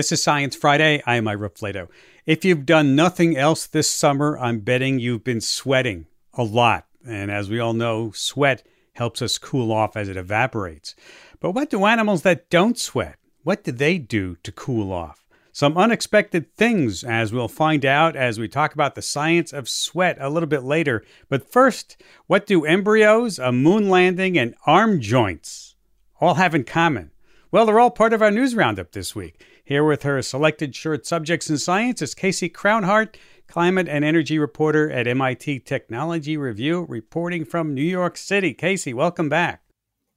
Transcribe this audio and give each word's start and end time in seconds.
This 0.00 0.12
is 0.12 0.22
Science 0.22 0.56
Friday. 0.56 1.02
I'm 1.04 1.28
Ira 1.28 1.50
Flatow. 1.50 1.86
If 2.24 2.42
you've 2.42 2.64
done 2.64 2.96
nothing 2.96 3.36
else 3.36 3.66
this 3.66 3.90
summer, 3.90 4.38
I'm 4.38 4.60
betting 4.60 4.98
you've 4.98 5.24
been 5.24 5.42
sweating 5.42 6.06
a 6.32 6.42
lot. 6.42 6.86
And 7.06 7.30
as 7.30 7.50
we 7.50 7.60
all 7.60 7.74
know, 7.74 8.10
sweat 8.12 8.66
helps 8.94 9.20
us 9.20 9.36
cool 9.36 9.70
off 9.70 9.98
as 9.98 10.08
it 10.08 10.16
evaporates. 10.16 10.94
But 11.38 11.50
what 11.50 11.68
do 11.68 11.84
animals 11.84 12.22
that 12.22 12.48
don't 12.48 12.78
sweat? 12.78 13.18
What 13.42 13.62
do 13.62 13.72
they 13.72 13.98
do 13.98 14.36
to 14.42 14.50
cool 14.50 14.90
off? 14.90 15.28
Some 15.52 15.76
unexpected 15.76 16.56
things, 16.56 17.04
as 17.04 17.30
we'll 17.30 17.46
find 17.48 17.84
out 17.84 18.16
as 18.16 18.38
we 18.38 18.48
talk 18.48 18.72
about 18.72 18.94
the 18.94 19.02
science 19.02 19.52
of 19.52 19.68
sweat 19.68 20.16
a 20.18 20.30
little 20.30 20.48
bit 20.48 20.62
later. 20.62 21.04
But 21.28 21.52
first, 21.52 22.02
what 22.26 22.46
do 22.46 22.64
embryos, 22.64 23.38
a 23.38 23.52
moon 23.52 23.90
landing, 23.90 24.38
and 24.38 24.54
arm 24.64 25.02
joints 25.02 25.74
all 26.22 26.36
have 26.36 26.54
in 26.54 26.64
common? 26.64 27.10
Well, 27.52 27.66
they're 27.66 27.80
all 27.80 27.90
part 27.90 28.12
of 28.12 28.22
our 28.22 28.30
news 28.30 28.54
roundup 28.54 28.92
this 28.92 29.14
week. 29.14 29.44
Here 29.70 29.84
with 29.84 30.02
her 30.02 30.20
selected 30.20 30.74
short 30.74 31.06
subjects 31.06 31.48
in 31.48 31.56
science 31.56 32.02
is 32.02 32.12
Casey 32.12 32.48
Crownhart, 32.48 33.14
climate 33.46 33.86
and 33.88 34.04
energy 34.04 34.36
reporter 34.36 34.90
at 34.90 35.06
MIT 35.06 35.60
Technology 35.60 36.36
Review, 36.36 36.86
reporting 36.88 37.44
from 37.44 37.72
New 37.72 37.84
York 37.84 38.16
City. 38.16 38.52
Casey, 38.52 38.92
welcome 38.92 39.28
back. 39.28 39.62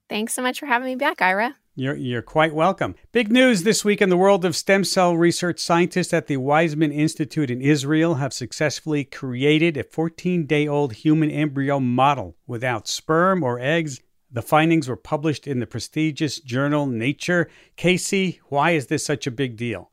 Thanks 0.10 0.34
so 0.34 0.42
much 0.42 0.60
for 0.60 0.66
having 0.66 0.88
me 0.88 0.96
back, 0.96 1.22
Ira. 1.22 1.56
You're, 1.76 1.96
you're 1.96 2.24
quite 2.24 2.56
welcome. 2.56 2.96
Big 3.12 3.32
news 3.32 3.62
this 3.62 3.86
week 3.86 4.02
in 4.02 4.10
the 4.10 4.18
world 4.18 4.44
of 4.44 4.56
stem 4.56 4.84
cell 4.84 5.16
research. 5.16 5.60
Scientists 5.60 6.16
at 6.16 6.26
the 6.26 6.38
Weizmann 6.38 6.92
Institute 6.92 7.52
in 7.52 7.62
Israel 7.62 8.16
have 8.16 8.34
successfully 8.34 9.04
created 9.04 9.78
a 9.78 9.84
14 9.84 10.48
day 10.48 10.68
old 10.68 10.94
human 10.94 11.30
embryo 11.30 11.80
model 11.80 12.36
without 12.48 12.88
sperm 12.88 13.44
or 13.44 13.60
eggs 13.60 14.02
the 14.34 14.42
findings 14.42 14.90
were 14.90 14.98
published 14.98 15.48
in 15.48 15.60
the 15.60 15.68
prestigious 15.68 16.40
journal 16.40 16.88
Nature. 16.88 17.50
Casey, 17.78 18.42
why 18.50 18.72
is 18.72 18.88
this 18.88 19.06
such 19.06 19.28
a 19.28 19.32
big 19.32 19.56
deal? 19.56 19.92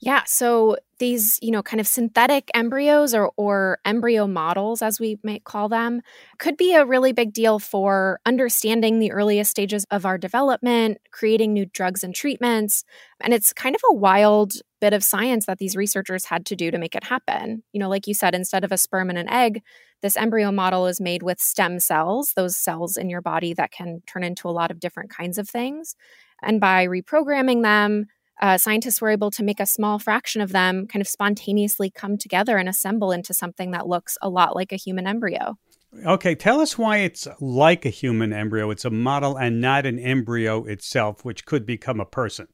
Yeah, 0.00 0.22
so 0.26 0.76
these, 0.98 1.38
you 1.40 1.50
know, 1.50 1.62
kind 1.62 1.80
of 1.80 1.86
synthetic 1.86 2.50
embryos 2.54 3.14
or, 3.14 3.32
or 3.36 3.78
embryo 3.86 4.26
models, 4.26 4.82
as 4.82 5.00
we 5.00 5.18
might 5.24 5.44
call 5.44 5.70
them, 5.70 6.02
could 6.38 6.58
be 6.58 6.74
a 6.74 6.84
really 6.84 7.12
big 7.12 7.32
deal 7.32 7.58
for 7.58 8.20
understanding 8.26 8.98
the 8.98 9.12
earliest 9.12 9.50
stages 9.50 9.86
of 9.90 10.04
our 10.04 10.18
development, 10.18 10.98
creating 11.10 11.54
new 11.54 11.64
drugs 11.64 12.04
and 12.04 12.14
treatments. 12.14 12.84
And 13.20 13.32
it's 13.32 13.54
kind 13.54 13.74
of 13.74 13.80
a 13.90 13.94
wild 13.94 14.52
bit 14.78 14.92
of 14.92 15.02
science 15.02 15.46
that 15.46 15.58
these 15.58 15.74
researchers 15.74 16.26
had 16.26 16.44
to 16.46 16.56
do 16.56 16.70
to 16.70 16.78
make 16.78 16.94
it 16.94 17.04
happen. 17.04 17.62
You 17.72 17.80
know, 17.80 17.88
like 17.88 18.06
you 18.06 18.12
said, 18.12 18.34
instead 18.34 18.62
of 18.62 18.72
a 18.72 18.76
sperm 18.76 19.08
and 19.08 19.18
an 19.18 19.30
egg, 19.30 19.62
this 20.04 20.18
embryo 20.18 20.52
model 20.52 20.86
is 20.86 21.00
made 21.00 21.22
with 21.22 21.40
stem 21.40 21.80
cells, 21.80 22.34
those 22.36 22.58
cells 22.58 22.98
in 22.98 23.08
your 23.08 23.22
body 23.22 23.54
that 23.54 23.72
can 23.72 24.02
turn 24.06 24.22
into 24.22 24.46
a 24.46 24.52
lot 24.52 24.70
of 24.70 24.78
different 24.78 25.08
kinds 25.08 25.38
of 25.38 25.48
things. 25.48 25.96
And 26.42 26.60
by 26.60 26.86
reprogramming 26.86 27.62
them, 27.62 28.04
uh, 28.42 28.58
scientists 28.58 29.00
were 29.00 29.08
able 29.08 29.30
to 29.30 29.42
make 29.42 29.60
a 29.60 29.66
small 29.66 29.98
fraction 29.98 30.42
of 30.42 30.52
them 30.52 30.86
kind 30.86 31.00
of 31.00 31.08
spontaneously 31.08 31.90
come 31.90 32.18
together 32.18 32.58
and 32.58 32.68
assemble 32.68 33.12
into 33.12 33.32
something 33.32 33.70
that 33.70 33.86
looks 33.86 34.18
a 34.20 34.28
lot 34.28 34.54
like 34.54 34.72
a 34.72 34.76
human 34.76 35.06
embryo. 35.06 35.56
Okay, 36.04 36.34
tell 36.34 36.60
us 36.60 36.76
why 36.76 36.98
it's 36.98 37.26
like 37.40 37.86
a 37.86 37.90
human 37.90 38.34
embryo. 38.34 38.70
It's 38.70 38.84
a 38.84 38.90
model 38.90 39.38
and 39.38 39.58
not 39.58 39.86
an 39.86 39.98
embryo 39.98 40.64
itself, 40.64 41.24
which 41.24 41.46
could 41.46 41.64
become 41.64 41.98
a 41.98 42.04
person. 42.04 42.48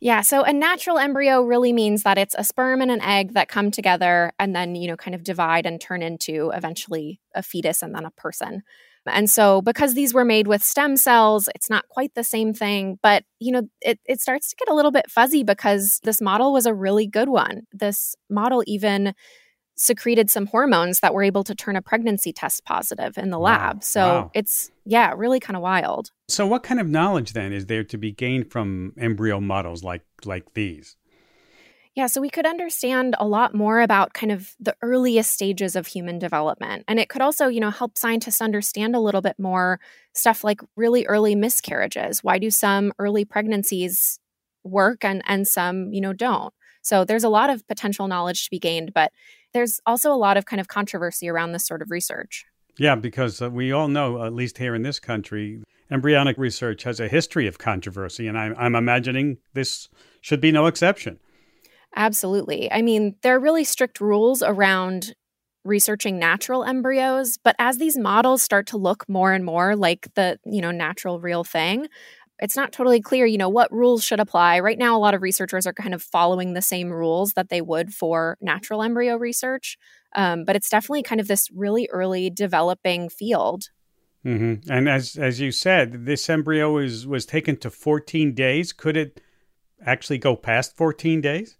Yeah, 0.00 0.20
so 0.20 0.42
a 0.42 0.52
natural 0.52 0.98
embryo 0.98 1.42
really 1.42 1.72
means 1.72 2.02
that 2.02 2.18
it's 2.18 2.34
a 2.38 2.44
sperm 2.44 2.80
and 2.82 2.90
an 2.90 3.00
egg 3.00 3.34
that 3.34 3.48
come 3.48 3.70
together 3.70 4.32
and 4.38 4.54
then, 4.54 4.74
you 4.74 4.88
know, 4.88 4.96
kind 4.96 5.14
of 5.14 5.24
divide 5.24 5.66
and 5.66 5.80
turn 5.80 6.02
into 6.02 6.50
eventually 6.54 7.20
a 7.34 7.42
fetus 7.42 7.82
and 7.82 7.94
then 7.94 8.04
a 8.04 8.10
person. 8.12 8.62
And 9.08 9.30
so, 9.30 9.62
because 9.62 9.94
these 9.94 10.12
were 10.12 10.24
made 10.24 10.48
with 10.48 10.64
stem 10.64 10.96
cells, 10.96 11.48
it's 11.54 11.70
not 11.70 11.88
quite 11.88 12.14
the 12.14 12.24
same 12.24 12.52
thing. 12.52 12.98
But, 13.02 13.22
you 13.38 13.52
know, 13.52 13.62
it, 13.80 14.00
it 14.04 14.20
starts 14.20 14.50
to 14.50 14.56
get 14.56 14.68
a 14.68 14.74
little 14.74 14.90
bit 14.90 15.08
fuzzy 15.10 15.44
because 15.44 16.00
this 16.02 16.20
model 16.20 16.52
was 16.52 16.66
a 16.66 16.74
really 16.74 17.06
good 17.06 17.28
one. 17.28 17.62
This 17.72 18.16
model 18.28 18.64
even 18.66 19.14
secreted 19.76 20.30
some 20.30 20.46
hormones 20.46 21.00
that 21.00 21.14
were 21.14 21.22
able 21.22 21.44
to 21.44 21.54
turn 21.54 21.76
a 21.76 21.82
pregnancy 21.82 22.32
test 22.32 22.64
positive 22.64 23.16
in 23.18 23.30
the 23.30 23.38
lab. 23.38 23.76
Wow. 23.76 23.80
So 23.82 24.00
wow. 24.00 24.30
it's, 24.34 24.70
yeah, 24.84 25.12
really 25.16 25.38
kind 25.38 25.56
of 25.56 25.62
wild. 25.62 26.10
So, 26.28 26.46
what 26.46 26.62
kind 26.62 26.80
of 26.80 26.88
knowledge 26.88 27.34
then 27.34 27.52
is 27.52 27.66
there 27.66 27.84
to 27.84 27.98
be 27.98 28.12
gained 28.12 28.50
from 28.50 28.92
embryo 28.98 29.40
models 29.40 29.84
like, 29.84 30.02
like 30.24 30.54
these? 30.54 30.96
Yeah, 31.94 32.08
so 32.08 32.20
we 32.20 32.28
could 32.28 32.44
understand 32.44 33.16
a 33.18 33.26
lot 33.26 33.54
more 33.54 33.80
about 33.80 34.12
kind 34.12 34.30
of 34.30 34.54
the 34.60 34.76
earliest 34.82 35.32
stages 35.32 35.74
of 35.76 35.86
human 35.86 36.18
development. 36.18 36.84
And 36.88 37.00
it 37.00 37.08
could 37.08 37.22
also, 37.22 37.48
you 37.48 37.58
know, 37.58 37.70
help 37.70 37.96
scientists 37.96 38.42
understand 38.42 38.94
a 38.94 39.00
little 39.00 39.22
bit 39.22 39.38
more 39.38 39.80
stuff 40.12 40.44
like 40.44 40.60
really 40.76 41.06
early 41.06 41.34
miscarriages. 41.34 42.22
Why 42.22 42.38
do 42.38 42.50
some 42.50 42.92
early 42.98 43.24
pregnancies 43.24 44.20
work 44.62 45.06
and 45.06 45.22
and 45.26 45.48
some, 45.48 45.90
you 45.90 46.02
know, 46.02 46.12
don't? 46.12 46.52
So 46.86 47.04
there's 47.04 47.24
a 47.24 47.28
lot 47.28 47.50
of 47.50 47.66
potential 47.66 48.06
knowledge 48.06 48.44
to 48.44 48.50
be 48.50 48.60
gained, 48.60 48.94
but 48.94 49.10
there's 49.52 49.80
also 49.86 50.12
a 50.12 50.14
lot 50.14 50.36
of 50.36 50.46
kind 50.46 50.60
of 50.60 50.68
controversy 50.68 51.28
around 51.28 51.50
this 51.50 51.66
sort 51.66 51.82
of 51.82 51.90
research. 51.90 52.44
Yeah, 52.78 52.94
because 52.94 53.42
uh, 53.42 53.50
we 53.50 53.72
all 53.72 53.88
know, 53.88 54.24
at 54.24 54.32
least 54.32 54.58
here 54.58 54.74
in 54.74 54.82
this 54.82 55.00
country, 55.00 55.62
embryonic 55.90 56.38
research 56.38 56.84
has 56.84 57.00
a 57.00 57.08
history 57.08 57.48
of 57.48 57.58
controversy, 57.58 58.28
and 58.28 58.38
I'm, 58.38 58.54
I'm 58.56 58.76
imagining 58.76 59.38
this 59.52 59.88
should 60.20 60.40
be 60.40 60.52
no 60.52 60.66
exception. 60.66 61.18
Absolutely. 61.96 62.70
I 62.70 62.82
mean, 62.82 63.16
there 63.22 63.34
are 63.34 63.40
really 63.40 63.64
strict 63.64 64.00
rules 64.00 64.42
around 64.42 65.14
researching 65.64 66.20
natural 66.20 66.62
embryos, 66.62 67.36
but 67.42 67.56
as 67.58 67.78
these 67.78 67.98
models 67.98 68.42
start 68.42 68.68
to 68.68 68.76
look 68.76 69.08
more 69.08 69.32
and 69.32 69.44
more 69.44 69.74
like 69.74 70.06
the, 70.14 70.38
you 70.44 70.60
know, 70.60 70.70
natural 70.70 71.18
real 71.18 71.42
thing, 71.42 71.88
it's 72.38 72.56
not 72.56 72.72
totally 72.72 73.00
clear, 73.00 73.26
you 73.26 73.38
know, 73.38 73.48
what 73.48 73.72
rules 73.72 74.04
should 74.04 74.20
apply. 74.20 74.60
Right 74.60 74.78
now 74.78 74.96
a 74.96 75.00
lot 75.00 75.14
of 75.14 75.22
researchers 75.22 75.66
are 75.66 75.72
kind 75.72 75.94
of 75.94 76.02
following 76.02 76.52
the 76.52 76.62
same 76.62 76.90
rules 76.90 77.32
that 77.32 77.48
they 77.48 77.60
would 77.60 77.94
for 77.94 78.36
natural 78.40 78.82
embryo 78.82 79.16
research. 79.16 79.78
Um, 80.14 80.44
but 80.44 80.56
it's 80.56 80.68
definitely 80.68 81.02
kind 81.02 81.20
of 81.20 81.28
this 81.28 81.48
really 81.52 81.88
early 81.90 82.30
developing 82.30 83.08
field. 83.08 83.70
Mm-hmm. 84.24 84.70
And 84.70 84.88
as 84.88 85.16
as 85.16 85.40
you 85.40 85.52
said, 85.52 86.04
this 86.04 86.28
embryo 86.28 86.78
is 86.78 87.06
was 87.06 87.26
taken 87.26 87.56
to 87.58 87.70
14 87.70 88.34
days. 88.34 88.72
Could 88.72 88.96
it 88.96 89.20
actually 89.84 90.18
go 90.18 90.34
past 90.34 90.76
14 90.76 91.20
days? 91.20 91.56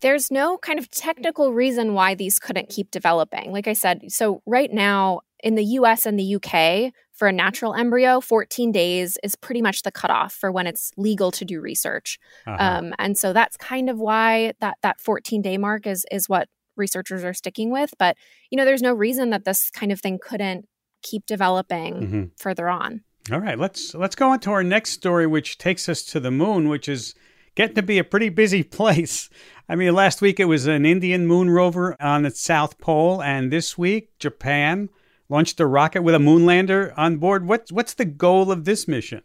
there's 0.00 0.30
no 0.30 0.58
kind 0.58 0.78
of 0.78 0.90
technical 0.90 1.52
reason 1.52 1.94
why 1.94 2.14
these 2.14 2.38
couldn't 2.38 2.68
keep 2.68 2.90
developing. 2.90 3.52
Like 3.52 3.66
I 3.66 3.72
said, 3.72 4.12
so 4.12 4.42
right 4.46 4.72
now 4.72 5.20
in 5.42 5.54
the 5.54 5.64
US 5.64 6.06
and 6.06 6.18
the 6.18 6.36
UK, 6.36 6.92
for 7.12 7.26
a 7.26 7.32
natural 7.32 7.74
embryo, 7.74 8.20
14 8.20 8.70
days 8.70 9.18
is 9.24 9.34
pretty 9.34 9.60
much 9.60 9.82
the 9.82 9.90
cutoff 9.90 10.32
for 10.32 10.52
when 10.52 10.68
it's 10.68 10.92
legal 10.96 11.32
to 11.32 11.44
do 11.44 11.60
research. 11.60 12.18
Uh-huh. 12.46 12.56
Um, 12.60 12.94
and 12.98 13.18
so 13.18 13.32
that's 13.32 13.56
kind 13.56 13.90
of 13.90 13.98
why 13.98 14.52
that, 14.60 14.78
that 14.82 15.00
14 15.00 15.42
day 15.42 15.58
mark 15.58 15.86
is, 15.86 16.06
is 16.12 16.28
what 16.28 16.48
researchers 16.76 17.24
are 17.24 17.34
sticking 17.34 17.70
with. 17.70 17.92
But, 17.98 18.16
you 18.50 18.56
know, 18.56 18.64
there's 18.64 18.82
no 18.82 18.94
reason 18.94 19.30
that 19.30 19.44
this 19.44 19.68
kind 19.70 19.90
of 19.90 20.00
thing 20.00 20.20
couldn't 20.22 20.66
keep 21.02 21.26
developing 21.26 21.94
mm-hmm. 21.94 22.24
further 22.36 22.68
on. 22.68 23.02
All 23.30 23.40
right, 23.40 23.58
let's 23.58 23.94
let's 23.94 24.16
go 24.16 24.30
on 24.30 24.40
to 24.40 24.50
our 24.52 24.64
next 24.64 24.92
story, 24.92 25.26
which 25.26 25.58
takes 25.58 25.86
us 25.88 26.02
to 26.04 26.20
the 26.20 26.30
moon, 26.30 26.68
which 26.68 26.88
is 26.88 27.14
getting 27.56 27.74
to 27.74 27.82
be 27.82 27.98
a 27.98 28.04
pretty 28.04 28.30
busy 28.30 28.62
place. 28.78 29.28
I 29.68 29.74
mean, 29.74 29.92
last 29.94 30.22
week 30.22 30.40
it 30.40 30.46
was 30.46 30.66
an 30.66 30.86
Indian 30.86 31.26
moon 31.26 31.50
rover 31.50 31.94
on 32.00 32.24
its 32.24 32.40
south 32.40 32.78
pole, 32.78 33.22
and 33.22 33.52
this 33.52 33.76
week 33.76 34.18
Japan 34.18 34.88
launched 35.28 35.60
a 35.60 35.66
rocket 35.66 36.02
with 36.02 36.14
a 36.14 36.18
moon 36.18 36.46
lander 36.46 36.92
on 36.96 37.18
board. 37.18 37.46
What's 37.46 37.72
what's 37.72 37.94
the 37.94 38.04
goal 38.04 38.50
of 38.50 38.64
this 38.64 38.88
mission? 38.88 39.22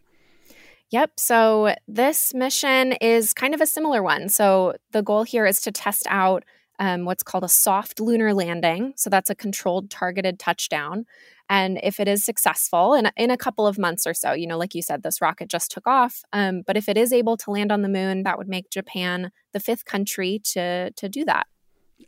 Yep. 0.92 1.14
So 1.18 1.74
this 1.88 2.34
mission 2.34 2.94
is 2.94 3.34
kind 3.34 3.56
of 3.56 3.62
a 3.62 3.66
similar 3.66 4.04
one. 4.04 4.30
So 4.30 4.76
the 4.92 5.02
goal 5.02 5.24
here 5.24 5.46
is 5.46 5.60
to 5.62 5.72
test 5.72 6.06
out 6.08 6.44
um, 6.80 7.06
what's 7.06 7.24
called 7.24 7.44
a 7.44 7.50
soft 7.50 8.00
lunar 8.00 8.34
landing. 8.34 8.94
So 8.96 9.10
that's 9.10 9.30
a 9.30 9.36
controlled, 9.36 9.90
targeted 9.90 10.38
touchdown. 10.38 11.06
And 11.50 11.80
if 11.84 12.00
it 12.00 12.08
is 12.08 12.24
successful 12.24 12.94
in, 12.94 13.10
in 13.18 13.32
a 13.32 13.38
couple 13.38 13.68
of 13.68 13.78
months 13.78 14.08
or 14.08 14.14
so, 14.14 14.34
you 14.34 14.48
know, 14.48 14.58
like 14.58 14.74
you 14.76 14.82
said, 14.82 15.04
this 15.04 15.22
rocket 15.22 15.50
just 15.50 15.72
took 15.72 15.88
off. 15.88 16.22
Um, 16.32 16.62
but 16.66 16.78
if 16.78 16.88
it 16.88 16.98
is 16.98 17.12
able 17.12 17.38
to 17.38 17.52
land 17.52 17.72
on 17.72 17.82
the 17.82 17.90
moon, 17.90 18.24
that 18.24 18.38
would 18.38 18.48
make 18.48 18.70
Japan 18.70 19.32
the 19.52 19.60
fifth 19.60 19.86
country 19.86 20.42
to 20.52 20.92
to 20.92 21.10
do 21.10 21.26
that. 21.26 21.48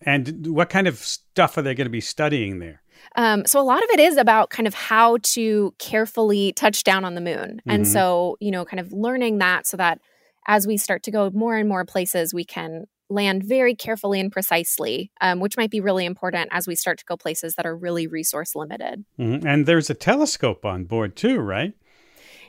And 0.01 0.47
what 0.47 0.69
kind 0.69 0.87
of 0.87 0.97
stuff 0.97 1.57
are 1.57 1.61
they 1.61 1.73
going 1.73 1.85
to 1.85 1.91
be 1.91 2.01
studying 2.01 2.59
there? 2.59 2.81
Um, 3.15 3.45
so 3.45 3.61
a 3.61 3.63
lot 3.63 3.83
of 3.83 3.89
it 3.91 3.99
is 3.99 4.17
about 4.17 4.49
kind 4.49 4.67
of 4.67 4.73
how 4.73 5.17
to 5.23 5.73
carefully 5.79 6.53
touch 6.53 6.83
down 6.83 7.05
on 7.05 7.15
the 7.15 7.21
moon, 7.21 7.59
mm-hmm. 7.59 7.69
and 7.69 7.87
so 7.87 8.37
you 8.39 8.51
know, 8.51 8.65
kind 8.65 8.79
of 8.79 8.91
learning 8.91 9.39
that 9.39 9.67
so 9.67 9.77
that 9.77 9.99
as 10.47 10.67
we 10.67 10.77
start 10.77 11.03
to 11.03 11.11
go 11.11 11.31
more 11.31 11.55
and 11.55 11.67
more 11.67 11.85
places, 11.85 12.33
we 12.33 12.43
can 12.43 12.85
land 13.09 13.43
very 13.43 13.75
carefully 13.75 14.19
and 14.19 14.31
precisely, 14.31 15.11
um, 15.21 15.39
which 15.39 15.57
might 15.57 15.69
be 15.69 15.79
really 15.79 16.05
important 16.05 16.49
as 16.51 16.67
we 16.67 16.75
start 16.75 16.97
to 16.97 17.05
go 17.05 17.15
places 17.15 17.55
that 17.55 17.65
are 17.65 17.75
really 17.75 18.07
resource 18.07 18.55
limited. 18.55 19.05
Mm-hmm. 19.19 19.47
And 19.47 19.65
there's 19.65 19.89
a 19.89 19.93
telescope 19.93 20.65
on 20.65 20.85
board 20.85 21.15
too, 21.15 21.39
right? 21.39 21.73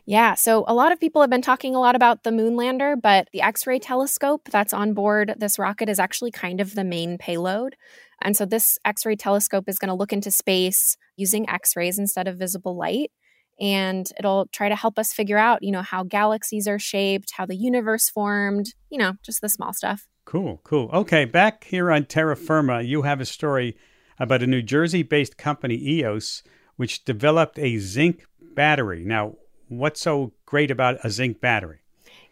Yeah, 0.09 0.35
so 0.35 0.65
a 0.69 0.75
lot 0.75 0.93
of 0.93 1.01
people 1.01 1.21
have 1.21 1.31
been 1.31 1.43
talking 1.43 1.75
a 1.75 1.81
lot 1.81 1.97
about 1.97 2.23
the 2.23 2.31
moon 2.31 2.55
lander, 2.55 2.95
but 2.95 3.29
the 3.33 3.43
X 3.43 3.67
ray 3.67 3.81
telescope 3.81 4.49
that's 4.51 4.73
on 4.73 4.95
board 4.95 5.35
this 5.37 5.59
rocket 5.59 5.89
is 5.89 5.99
actually 5.99 6.31
kind 6.31 6.61
of 6.61 6.77
the 6.77 6.85
main 6.85 7.19
payload. 7.19 7.75
And 8.23 8.37
so 8.37 8.47
this 8.47 8.79
X 8.85 9.05
ray 9.07 9.17
telescope 9.17 9.69
is 9.69 9.79
going 9.79 9.89
to 9.89 9.95
look 9.95 10.13
into 10.13 10.31
space 10.31 10.97
using 11.17 11.49
X 11.49 11.77
rays 11.77 11.99
instead 11.99 12.27
of 12.29 12.39
visible 12.39 12.77
light. 12.77 13.11
and 13.59 14.11
it'll 14.19 14.47
try 14.53 14.69
to 14.69 14.77
help 14.77 14.99
us 14.99 15.13
figure 15.13 15.39
out, 15.39 15.63
you 15.63 15.73
know, 15.73 15.83
how 15.83 16.03
galaxies 16.03 16.69
are 16.69 16.79
shaped, 16.79 17.33
how 17.37 17.47
the 17.47 17.57
universe 17.57 18.11
formed, 18.11 18.75
you 18.91 18.99
know, 18.99 19.15
just 19.25 19.41
the 19.41 19.49
small 19.49 19.73
stuff. 19.73 20.07
Cool, 20.25 20.61
cool. 20.65 20.91
Okay, 20.93 21.25
back 21.25 21.65
here 21.65 21.91
on 21.91 22.05
Terra 22.05 22.37
Firma, 22.37 22.83
you 22.83 23.03
have 23.03 23.21
a 23.21 23.25
story 23.25 23.77
about 24.19 24.43
a 24.43 24.47
New 24.47 24.63
Jersey 24.63 25.03
based 25.03 25.37
company, 25.39 25.77
EOS, 25.77 26.43
which 26.77 27.05
developed 27.05 27.59
a 27.59 27.79
zinc 27.79 28.27
battery. 28.41 29.05
Now, 29.05 29.37
what's 29.69 30.01
so 30.01 30.33
great 30.45 30.71
about 30.71 30.99
a 31.05 31.11
zinc 31.11 31.41
battery? 31.41 31.81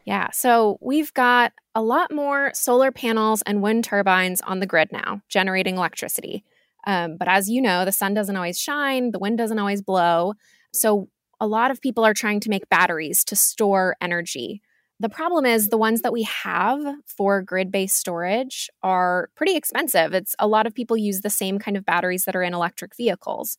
Yeah, 0.05 0.31
so 0.33 0.79
we've 0.81 1.13
got 1.15 1.53
a 1.75 1.83
lot 1.83 2.13
more 2.13 2.51
solar 2.55 2.93
panels 2.93 3.43
and 3.47 3.63
wind 3.63 3.85
turbines 3.85 4.41
on 4.43 4.61
the 4.61 4.67
grid 4.67 4.91
now, 4.93 5.23
generating 5.29 5.77
electricity. 5.77 6.45
Um, 6.87 7.17
but 7.17 7.29
as 7.29 7.49
you 7.49 7.63
know, 7.63 7.85
the 7.85 7.93
sun 7.93 8.13
doesn't 8.13 8.37
always 8.37 8.59
shine, 8.61 9.13
the 9.13 9.19
wind 9.19 9.39
doesn't 9.39 9.59
always 9.59 9.81
blow. 9.81 10.35
So 10.75 11.09
a 11.41 11.47
lot 11.47 11.71
of 11.71 11.81
people 11.81 12.05
are 12.05 12.15
trying 12.15 12.41
to 12.41 12.51
make 12.51 12.69
batteries 12.69 13.25
to 13.25 13.37
store 13.37 13.97
energy. 14.01 14.61
The 15.01 15.09
problem 15.09 15.47
is 15.47 15.69
the 15.71 15.79
ones 15.79 16.03
that 16.03 16.13
we 16.13 16.23
have 16.25 16.81
for 17.07 17.43
grid 17.43 17.73
based 17.73 17.97
storage 17.97 18.69
are 18.83 19.31
pretty 19.35 19.57
expensive. 19.57 20.13
It's 20.13 20.37
a 20.39 20.47
lot 20.47 20.67
of 20.67 20.75
people 20.75 20.97
use 20.97 21.23
the 21.23 21.31
same 21.31 21.59
kind 21.59 21.77
of 21.77 21.85
batteries 21.87 22.25
that 22.25 22.37
are 22.37 22.43
in 22.43 22.55
electric 22.55 22.95
vehicles. 22.95 23.57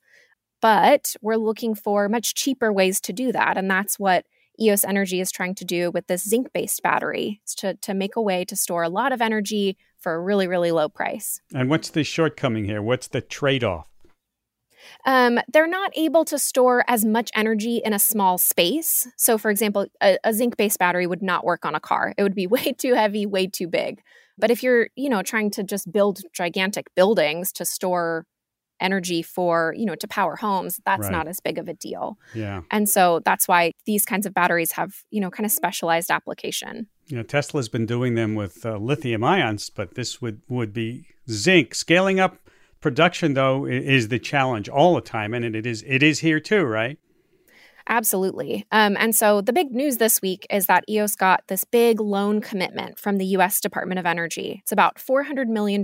But 0.61 1.15
we're 1.21 1.35
looking 1.37 1.75
for 1.75 2.09
much 2.09 2.33
cheaper 2.35 2.71
ways 2.73 2.99
to 3.01 3.13
do 3.13 3.31
that. 3.31 3.57
And 3.57 3.69
that's 3.69 3.99
what 3.99 4.25
EOS 4.59 4.83
Energy 4.83 5.19
is 5.19 5.31
trying 5.31 5.55
to 5.55 5.65
do 5.65 5.91
with 5.91 6.07
this 6.07 6.23
zinc 6.27 6.51
based 6.53 6.81
battery 6.81 7.41
to, 7.57 7.75
to 7.75 7.93
make 7.93 8.15
a 8.15 8.21
way 8.21 8.45
to 8.45 8.55
store 8.55 8.83
a 8.83 8.89
lot 8.89 9.11
of 9.11 9.21
energy 9.21 9.77
for 9.99 10.13
a 10.13 10.19
really, 10.19 10.47
really 10.47 10.71
low 10.71 10.89
price. 10.89 11.41
And 11.53 11.69
what's 11.69 11.89
the 11.89 12.03
shortcoming 12.03 12.65
here? 12.65 12.81
What's 12.81 13.07
the 13.07 13.21
trade 13.21 13.63
off? 13.63 13.87
Um, 15.05 15.39
they're 15.51 15.67
not 15.67 15.91
able 15.95 16.25
to 16.25 16.37
store 16.37 16.83
as 16.87 17.03
much 17.03 17.31
energy 17.35 17.81
in 17.83 17.93
a 17.93 17.99
small 17.99 18.37
space. 18.37 19.07
So, 19.17 19.37
for 19.37 19.49
example, 19.49 19.87
a, 20.01 20.17
a 20.23 20.33
zinc 20.33 20.57
based 20.57 20.79
battery 20.79 21.07
would 21.07 21.21
not 21.21 21.43
work 21.43 21.65
on 21.65 21.75
a 21.75 21.79
car. 21.79 22.13
It 22.17 22.23
would 22.23 22.35
be 22.35 22.47
way 22.55 22.73
too 22.73 22.93
heavy, 22.93 23.25
way 23.25 23.47
too 23.47 23.67
big. 23.67 24.01
But 24.37 24.51
if 24.51 24.63
you're, 24.63 24.89
you 24.95 25.09
know, 25.09 25.21
trying 25.21 25.49
to 25.51 25.63
just 25.63 25.91
build 25.91 26.19
gigantic 26.33 26.93
buildings 26.93 27.51
to 27.53 27.65
store 27.65 28.25
energy 28.85 29.21
for, 29.21 29.73
you 29.77 29.85
know, 29.85 29.95
to 29.95 30.07
power 30.07 30.35
homes, 30.35 30.79
that's 30.85 31.03
right. 31.03 31.11
not 31.11 31.27
as 31.27 31.39
big 31.39 31.57
of 31.57 31.67
a 31.67 31.73
deal. 31.73 32.17
Yeah. 32.33 32.61
And 32.71 32.87
so 32.87 33.21
that's 33.25 33.47
why 33.47 33.71
these 33.85 34.05
kinds 34.05 34.25
of 34.25 34.33
batteries 34.33 34.71
have, 34.73 35.03
you 35.11 35.19
know, 35.19 35.29
kind 35.29 35.45
of 35.45 35.51
specialized 35.51 36.11
application. 36.11 36.87
You 37.07 37.17
know, 37.17 37.23
Tesla's 37.23 37.69
been 37.69 37.85
doing 37.85 38.15
them 38.15 38.35
with 38.35 38.65
uh, 38.65 38.77
lithium 38.77 39.23
ions, 39.23 39.69
but 39.69 39.95
this 39.95 40.21
would 40.21 40.41
would 40.47 40.73
be 40.73 41.07
zinc. 41.29 41.75
Scaling 41.75 42.19
up 42.19 42.45
Production, 42.85 43.33
though, 43.33 43.65
is 43.65 44.09
the 44.09 44.19
challenge 44.19 44.69
all 44.69 44.93
the 44.93 45.01
time, 45.01 45.33
and 45.33 45.55
it 45.55 45.65
is 45.65 45.83
it 45.87 46.03
is 46.03 46.19
here 46.19 46.39
too, 46.39 46.65
right? 46.65 46.99
Absolutely. 47.89 48.67
Um, 48.71 48.95
and 48.99 49.15
so 49.15 49.41
the 49.41 49.53
big 49.53 49.71
news 49.71 49.97
this 49.97 50.21
week 50.21 50.45
is 50.51 50.67
that 50.67 50.83
EOS 50.87 51.15
got 51.15 51.47
this 51.47 51.63
big 51.63 51.99
loan 51.99 52.41
commitment 52.41 52.99
from 52.99 53.17
the 53.17 53.25
U.S. 53.37 53.59
Department 53.59 53.97
of 53.97 54.05
Energy. 54.05 54.59
It's 54.61 54.71
about 54.71 54.97
$400 54.97 55.47
million. 55.47 55.83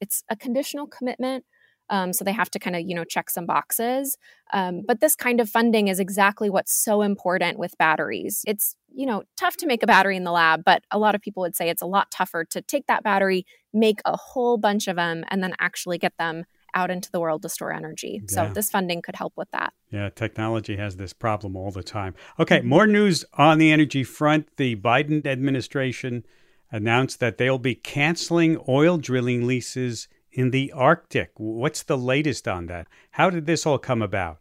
It's 0.00 0.24
a 0.28 0.34
conditional 0.34 0.88
commitment. 0.88 1.44
Um, 1.92 2.14
so 2.14 2.24
they 2.24 2.32
have 2.32 2.50
to 2.50 2.58
kind 2.58 2.74
of, 2.74 2.82
you 2.82 2.94
know, 2.94 3.04
check 3.04 3.28
some 3.28 3.44
boxes. 3.44 4.16
Um, 4.52 4.82
but 4.86 5.00
this 5.00 5.14
kind 5.14 5.40
of 5.40 5.48
funding 5.48 5.88
is 5.88 6.00
exactly 6.00 6.48
what's 6.48 6.72
so 6.72 7.02
important 7.02 7.58
with 7.58 7.76
batteries. 7.78 8.42
It's, 8.46 8.74
you 8.90 9.04
know, 9.04 9.24
tough 9.36 9.58
to 9.58 9.66
make 9.66 9.82
a 9.82 9.86
battery 9.86 10.16
in 10.16 10.24
the 10.24 10.32
lab, 10.32 10.64
but 10.64 10.82
a 10.90 10.98
lot 10.98 11.14
of 11.14 11.20
people 11.20 11.42
would 11.42 11.54
say 11.54 11.68
it's 11.68 11.82
a 11.82 11.86
lot 11.86 12.10
tougher 12.10 12.46
to 12.46 12.62
take 12.62 12.86
that 12.86 13.04
battery, 13.04 13.44
make 13.74 14.00
a 14.06 14.16
whole 14.16 14.56
bunch 14.56 14.88
of 14.88 14.96
them, 14.96 15.24
and 15.28 15.42
then 15.42 15.54
actually 15.60 15.98
get 15.98 16.14
them 16.18 16.44
out 16.74 16.90
into 16.90 17.10
the 17.10 17.20
world 17.20 17.42
to 17.42 17.50
store 17.50 17.70
energy. 17.70 18.22
Yeah. 18.22 18.46
So 18.46 18.52
this 18.54 18.70
funding 18.70 19.02
could 19.02 19.16
help 19.16 19.34
with 19.36 19.50
that. 19.52 19.74
Yeah, 19.90 20.08
technology 20.08 20.76
has 20.76 20.96
this 20.96 21.12
problem 21.12 21.56
all 21.56 21.70
the 21.70 21.82
time. 21.82 22.14
Okay, 22.38 22.60
mm-hmm. 22.60 22.68
more 22.68 22.86
news 22.86 23.26
on 23.34 23.58
the 23.58 23.70
energy 23.70 24.02
front. 24.02 24.56
The 24.56 24.76
Biden 24.76 25.26
administration 25.26 26.24
announced 26.70 27.20
that 27.20 27.36
they'll 27.36 27.58
be 27.58 27.74
canceling 27.74 28.58
oil 28.66 28.96
drilling 28.96 29.46
leases 29.46 30.08
in 30.32 30.50
the 30.50 30.72
Arctic. 30.72 31.30
What's 31.36 31.82
the 31.82 31.98
latest 31.98 32.48
on 32.48 32.66
that? 32.66 32.86
How 33.12 33.30
did 33.30 33.46
this 33.46 33.66
all 33.66 33.78
come 33.78 34.02
about? 34.02 34.38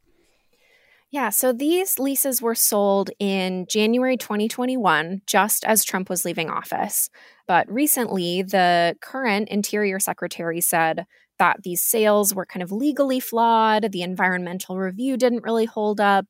Yeah, 1.12 1.30
so 1.30 1.52
these 1.52 2.00
leases 2.00 2.42
were 2.42 2.56
sold 2.56 3.10
in 3.20 3.66
January 3.70 4.16
2021, 4.16 5.24
just 5.28 5.66
as 5.66 5.84
Trump 5.84 6.10
was 6.10 6.24
leaving 6.24 6.50
office. 6.50 7.10
But 7.48 7.70
recently, 7.70 8.44
the 8.44 8.96
current 9.02 9.50
Interior 9.50 10.00
Secretary 10.00 10.62
said 10.62 11.06
that 11.38 11.64
these 11.64 11.82
sales 11.82 12.34
were 12.34 12.46
kind 12.46 12.64
of 12.64 12.72
legally 12.72 13.20
flawed. 13.20 13.92
The 13.92 14.04
environmental 14.04 14.78
review 14.78 15.18
didn't 15.18 15.44
really 15.44 15.66
hold 15.66 16.00
up. 16.00 16.28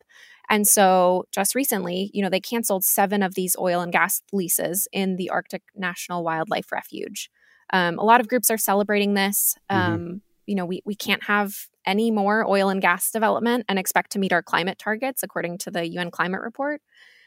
And 0.49 0.65
so, 0.67 1.25
just 1.31 1.53
recently, 1.53 2.09
you 2.11 2.23
know, 2.23 2.29
they 2.29 2.39
canceled 2.39 2.83
seven 2.83 3.21
of 3.21 3.35
these 3.35 3.55
oil 3.59 3.81
and 3.81 3.91
gas 3.91 4.23
leases 4.33 4.87
in 4.91 5.15
the 5.15 5.29
Arctic 5.29 5.61
National 5.75 6.23
Wildlife 6.23 6.71
Refuge. 6.71 7.29
Um, 7.73 7.99
a 7.99 8.03
lot 8.03 8.19
of 8.19 8.27
groups 8.27 8.49
are 8.49 8.57
celebrating 8.57 9.13
this. 9.13 9.55
Mm-hmm. 9.71 9.93
Um, 9.93 10.21
you 10.45 10.55
know, 10.55 10.65
we, 10.65 10.81
we 10.85 10.95
can't 10.95 11.23
have 11.23 11.55
any 11.85 12.11
more 12.11 12.45
oil 12.47 12.69
and 12.69 12.81
gas 12.81 13.11
development 13.11 13.65
and 13.69 13.79
expect 13.79 14.11
to 14.11 14.19
meet 14.19 14.33
our 14.33 14.43
climate 14.43 14.77
targets, 14.77 15.23
according 15.23 15.57
to 15.59 15.71
the 15.71 15.87
UN 15.87 16.11
climate 16.11 16.41
report. 16.41 16.81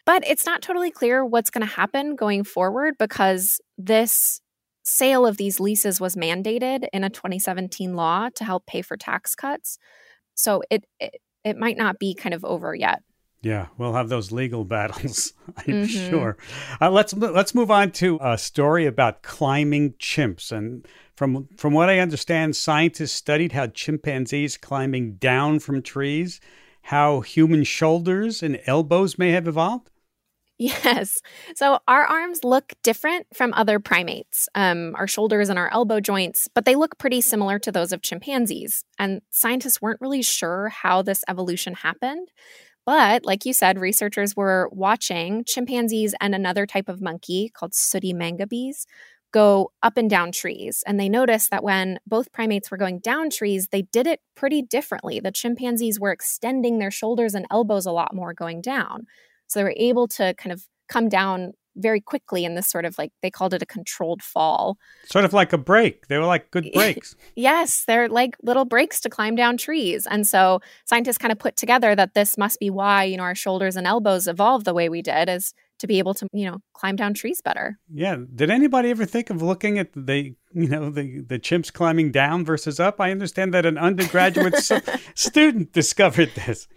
But 0.06 0.26
it's 0.26 0.44
not 0.44 0.62
totally 0.62 0.90
clear 0.90 1.24
what's 1.24 1.50
going 1.50 1.66
to 1.66 1.74
happen 1.74 2.14
going 2.14 2.44
forward 2.44 2.94
because 2.98 3.60
this 3.78 4.40
sale 4.82 5.26
of 5.26 5.38
these 5.38 5.60
leases 5.60 6.00
was 6.00 6.14
mandated 6.14 6.86
in 6.92 7.04
a 7.04 7.10
2017 7.10 7.94
law 7.94 8.28
to 8.34 8.44
help 8.44 8.66
pay 8.66 8.82
for 8.82 8.98
tax 8.98 9.34
cuts. 9.34 9.78
So 10.34 10.62
it, 10.70 10.84
it, 11.00 11.20
it 11.42 11.56
might 11.56 11.78
not 11.78 11.98
be 11.98 12.14
kind 12.14 12.34
of 12.34 12.44
over 12.44 12.74
yet. 12.74 13.02
Yeah, 13.44 13.66
we'll 13.76 13.92
have 13.92 14.08
those 14.08 14.32
legal 14.32 14.64
battles, 14.76 15.34
I'm 15.56 15.84
mm-hmm. 15.84 16.10
sure. 16.10 16.36
Uh, 16.80 16.90
let's 16.90 17.12
let's 17.14 17.54
move 17.54 17.70
on 17.70 17.90
to 17.92 18.18
a 18.22 18.38
story 18.38 18.86
about 18.86 19.22
climbing 19.22 19.92
chimps. 19.94 20.50
And 20.50 20.86
from 21.14 21.48
from 21.56 21.74
what 21.74 21.90
I 21.90 21.98
understand, 21.98 22.56
scientists 22.56 23.12
studied 23.12 23.52
how 23.52 23.66
chimpanzees 23.66 24.56
climbing 24.56 25.16
down 25.16 25.60
from 25.60 25.82
trees, 25.82 26.40
how 26.82 27.20
human 27.20 27.64
shoulders 27.64 28.42
and 28.42 28.60
elbows 28.66 29.18
may 29.18 29.30
have 29.32 29.46
evolved. 29.46 29.90
Yes. 30.56 31.20
So 31.56 31.80
our 31.88 32.04
arms 32.04 32.44
look 32.44 32.74
different 32.84 33.26
from 33.34 33.52
other 33.54 33.80
primates, 33.80 34.48
um, 34.54 34.94
our 34.94 35.08
shoulders 35.08 35.48
and 35.48 35.58
our 35.58 35.68
elbow 35.72 35.98
joints, 35.98 36.48
but 36.54 36.64
they 36.64 36.76
look 36.76 36.96
pretty 36.96 37.20
similar 37.20 37.58
to 37.58 37.72
those 37.72 37.92
of 37.92 38.02
chimpanzees. 38.02 38.84
And 38.96 39.20
scientists 39.30 39.82
weren't 39.82 40.00
really 40.00 40.22
sure 40.22 40.68
how 40.68 41.02
this 41.02 41.24
evolution 41.28 41.74
happened. 41.74 42.28
But 42.86 43.24
like 43.24 43.46
you 43.46 43.52
said, 43.52 43.78
researchers 43.78 44.36
were 44.36 44.68
watching 44.72 45.44
chimpanzees 45.44 46.14
and 46.20 46.34
another 46.34 46.66
type 46.66 46.88
of 46.88 47.00
monkey 47.00 47.50
called 47.54 47.74
sooty 47.74 48.12
mangabeys 48.12 48.84
go 49.32 49.72
up 49.82 49.96
and 49.96 50.08
down 50.08 50.30
trees. 50.30 50.84
And 50.86 51.00
they 51.00 51.08
noticed 51.08 51.50
that 51.50 51.64
when 51.64 51.98
both 52.06 52.30
primates 52.32 52.70
were 52.70 52.76
going 52.76 53.00
down 53.00 53.30
trees, 53.30 53.68
they 53.72 53.82
did 53.82 54.06
it 54.06 54.20
pretty 54.36 54.62
differently. 54.62 55.18
The 55.18 55.32
chimpanzees 55.32 55.98
were 55.98 56.12
extending 56.12 56.78
their 56.78 56.92
shoulders 56.92 57.34
and 57.34 57.46
elbows 57.50 57.84
a 57.84 57.90
lot 57.92 58.14
more 58.14 58.32
going 58.32 58.60
down. 58.60 59.06
So 59.48 59.58
they 59.58 59.64
were 59.64 59.74
able 59.76 60.06
to 60.08 60.34
kind 60.34 60.52
of 60.52 60.64
come 60.88 61.08
down 61.08 61.52
very 61.76 62.00
quickly 62.00 62.44
in 62.44 62.54
this 62.54 62.68
sort 62.68 62.84
of 62.84 62.96
like 62.98 63.12
they 63.22 63.30
called 63.30 63.54
it 63.54 63.62
a 63.62 63.66
controlled 63.66 64.22
fall. 64.22 64.76
Sort 65.06 65.24
of 65.24 65.32
like 65.32 65.52
a 65.52 65.58
brake. 65.58 66.06
They 66.08 66.18
were 66.18 66.26
like 66.26 66.50
good 66.50 66.70
brakes. 66.74 67.16
yes, 67.36 67.84
they're 67.86 68.08
like 68.08 68.36
little 68.42 68.64
brakes 68.64 69.00
to 69.00 69.10
climb 69.10 69.34
down 69.34 69.56
trees. 69.56 70.06
And 70.06 70.26
so 70.26 70.60
scientists 70.84 71.18
kind 71.18 71.32
of 71.32 71.38
put 71.38 71.56
together 71.56 71.94
that 71.94 72.14
this 72.14 72.38
must 72.38 72.60
be 72.60 72.70
why, 72.70 73.04
you 73.04 73.16
know, 73.16 73.24
our 73.24 73.34
shoulders 73.34 73.76
and 73.76 73.86
elbows 73.86 74.26
evolved 74.26 74.64
the 74.64 74.74
way 74.74 74.88
we 74.88 75.02
did 75.02 75.28
is 75.28 75.54
to 75.78 75.86
be 75.86 75.98
able 75.98 76.14
to, 76.14 76.26
you 76.32 76.50
know, 76.50 76.58
climb 76.72 76.96
down 76.96 77.14
trees 77.14 77.40
better. 77.40 77.78
Yeah. 77.92 78.16
Did 78.34 78.50
anybody 78.50 78.90
ever 78.90 79.04
think 79.04 79.30
of 79.30 79.42
looking 79.42 79.78
at 79.78 79.92
the, 79.94 80.34
you 80.52 80.68
know, 80.68 80.90
the, 80.90 81.20
the 81.20 81.38
chimps 81.38 81.72
climbing 81.72 82.12
down 82.12 82.44
versus 82.44 82.78
up? 82.78 83.00
I 83.00 83.10
understand 83.10 83.52
that 83.54 83.66
an 83.66 83.78
undergraduate 83.78 84.54
student 85.14 85.72
discovered 85.72 86.30
this. 86.34 86.68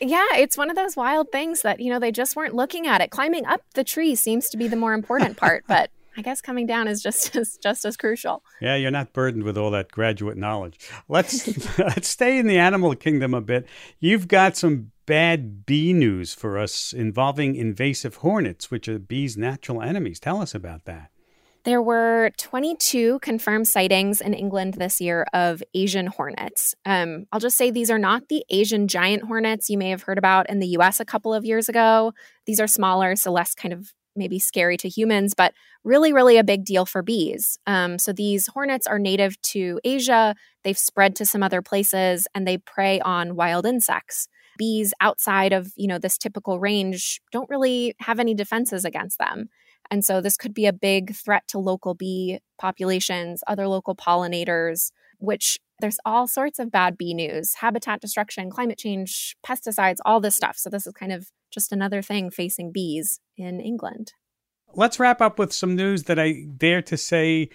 Yeah, 0.00 0.26
it's 0.34 0.56
one 0.56 0.70
of 0.70 0.76
those 0.76 0.96
wild 0.96 1.32
things 1.32 1.62
that, 1.62 1.80
you 1.80 1.90
know, 1.90 1.98
they 1.98 2.12
just 2.12 2.36
weren't 2.36 2.54
looking 2.54 2.86
at 2.86 3.00
it. 3.00 3.10
Climbing 3.10 3.46
up 3.46 3.62
the 3.74 3.84
tree 3.84 4.14
seems 4.14 4.48
to 4.50 4.56
be 4.56 4.68
the 4.68 4.76
more 4.76 4.94
important 4.94 5.36
part, 5.36 5.64
but 5.66 5.90
I 6.16 6.22
guess 6.22 6.40
coming 6.40 6.66
down 6.66 6.88
is 6.88 7.02
just 7.02 7.34
as 7.36 7.58
just 7.62 7.84
as 7.84 7.96
crucial. 7.96 8.42
Yeah, 8.60 8.76
you're 8.76 8.90
not 8.90 9.12
burdened 9.12 9.44
with 9.44 9.58
all 9.58 9.70
that 9.72 9.90
graduate 9.90 10.36
knowledge. 10.36 10.78
Let's 11.08 11.78
let's 11.78 12.08
stay 12.08 12.38
in 12.38 12.46
the 12.46 12.58
animal 12.58 12.94
kingdom 12.94 13.34
a 13.34 13.40
bit. 13.40 13.66
You've 14.00 14.28
got 14.28 14.56
some 14.56 14.92
bad 15.06 15.66
bee 15.66 15.92
news 15.92 16.32
for 16.32 16.58
us 16.58 16.92
involving 16.92 17.56
invasive 17.56 18.16
hornets, 18.16 18.70
which 18.70 18.88
are 18.88 18.98
bees' 18.98 19.36
natural 19.36 19.82
enemies. 19.82 20.18
Tell 20.18 20.40
us 20.40 20.54
about 20.54 20.84
that. 20.86 21.10
There 21.64 21.80
were 21.80 22.30
22 22.36 23.20
confirmed 23.20 23.66
sightings 23.66 24.20
in 24.20 24.34
England 24.34 24.74
this 24.74 25.00
year 25.00 25.26
of 25.32 25.62
Asian 25.72 26.08
hornets. 26.08 26.74
Um, 26.84 27.24
I'll 27.32 27.40
just 27.40 27.56
say 27.56 27.70
these 27.70 27.90
are 27.90 27.98
not 27.98 28.28
the 28.28 28.44
Asian 28.50 28.86
giant 28.86 29.24
hornets 29.24 29.70
you 29.70 29.78
may 29.78 29.88
have 29.88 30.02
heard 30.02 30.18
about 30.18 30.50
in 30.50 30.58
the 30.58 30.68
US 30.78 31.00
a 31.00 31.06
couple 31.06 31.32
of 31.32 31.46
years 31.46 31.70
ago. 31.70 32.12
These 32.44 32.60
are 32.60 32.66
smaller, 32.66 33.16
so 33.16 33.32
less 33.32 33.54
kind 33.54 33.72
of 33.72 33.94
maybe 34.16 34.38
scary 34.38 34.76
to 34.78 34.88
humans, 34.88 35.34
but 35.36 35.54
really, 35.84 36.12
really 36.12 36.36
a 36.36 36.44
big 36.44 36.64
deal 36.64 36.86
for 36.86 37.02
bees. 37.02 37.58
Um, 37.66 37.98
so 37.98 38.12
these 38.12 38.46
hornets 38.48 38.86
are 38.86 38.98
native 38.98 39.40
to 39.42 39.80
Asia. 39.84 40.34
They've 40.62 40.78
spread 40.78 41.16
to 41.16 41.26
some 41.26 41.42
other 41.42 41.62
places 41.62 42.26
and 42.34 42.46
they 42.46 42.58
prey 42.58 43.00
on 43.00 43.36
wild 43.36 43.66
insects. 43.66 44.28
bees 44.56 44.94
outside 45.00 45.52
of, 45.52 45.72
you 45.76 45.86
know, 45.86 45.98
this 45.98 46.18
typical 46.18 46.60
range 46.60 47.20
don't 47.32 47.50
really 47.50 47.94
have 48.00 48.20
any 48.20 48.34
defenses 48.34 48.84
against 48.84 49.18
them. 49.18 49.48
And 49.90 50.04
so 50.04 50.20
this 50.20 50.36
could 50.36 50.54
be 50.54 50.66
a 50.66 50.72
big 50.72 51.14
threat 51.14 51.44
to 51.48 51.58
local 51.58 51.94
bee 51.94 52.38
populations, 52.58 53.42
other 53.46 53.68
local 53.68 53.94
pollinators, 53.94 54.90
which 55.18 55.58
there's 55.80 55.98
all 56.04 56.26
sorts 56.26 56.58
of 56.58 56.70
bad 56.70 56.96
bee 56.96 57.14
news, 57.14 57.54
habitat 57.54 58.00
destruction, 58.00 58.50
climate 58.50 58.78
change, 58.78 59.36
pesticides, 59.46 59.98
all 60.04 60.20
this 60.20 60.34
stuff. 60.36 60.56
So 60.56 60.70
this 60.70 60.86
is 60.86 60.92
kind 60.94 61.12
of 61.12 61.30
just 61.54 61.72
another 61.72 62.02
thing 62.02 62.30
facing 62.30 62.72
bees 62.72 63.20
in 63.36 63.60
England. 63.60 64.12
Let's 64.74 64.98
wrap 64.98 65.20
up 65.20 65.38
with 65.38 65.52
some 65.52 65.76
news 65.76 66.04
that 66.04 66.18
I 66.18 66.46
dare 66.56 66.82
to 66.82 66.96
say 66.96 67.48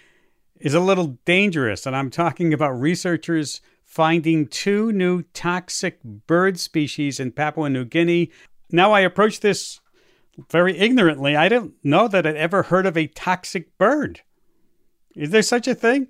is 0.60 0.74
a 0.74 0.80
little 0.80 1.18
dangerous. 1.26 1.86
And 1.86 1.96
I'm 1.96 2.10
talking 2.10 2.54
about 2.54 2.80
researchers 2.80 3.62
finding 3.86 4.48
two 4.48 4.92
new 4.92 5.24
toxic 5.34 6.02
bird 6.04 6.60
species 6.60 7.20
in 7.20 7.32
Papua 7.32 7.70
New 7.70 7.86
Guinea. 7.86 8.32
Now, 8.72 8.92
I 8.94 9.02
approach 9.02 9.40
this 9.40 9.80
very 10.50 10.78
ignorantly. 10.78 11.36
I 11.36 11.50
don't 11.50 11.74
know 11.84 12.08
that 12.08 12.26
I'd 12.26 12.36
ever 12.36 12.64
heard 12.64 12.86
of 12.86 12.96
a 12.96 13.08
toxic 13.08 13.78
bird. 13.78 14.22
Is 15.16 15.32
there 15.32 15.42
such 15.42 15.68
a 15.68 15.76
thing? 15.76 16.08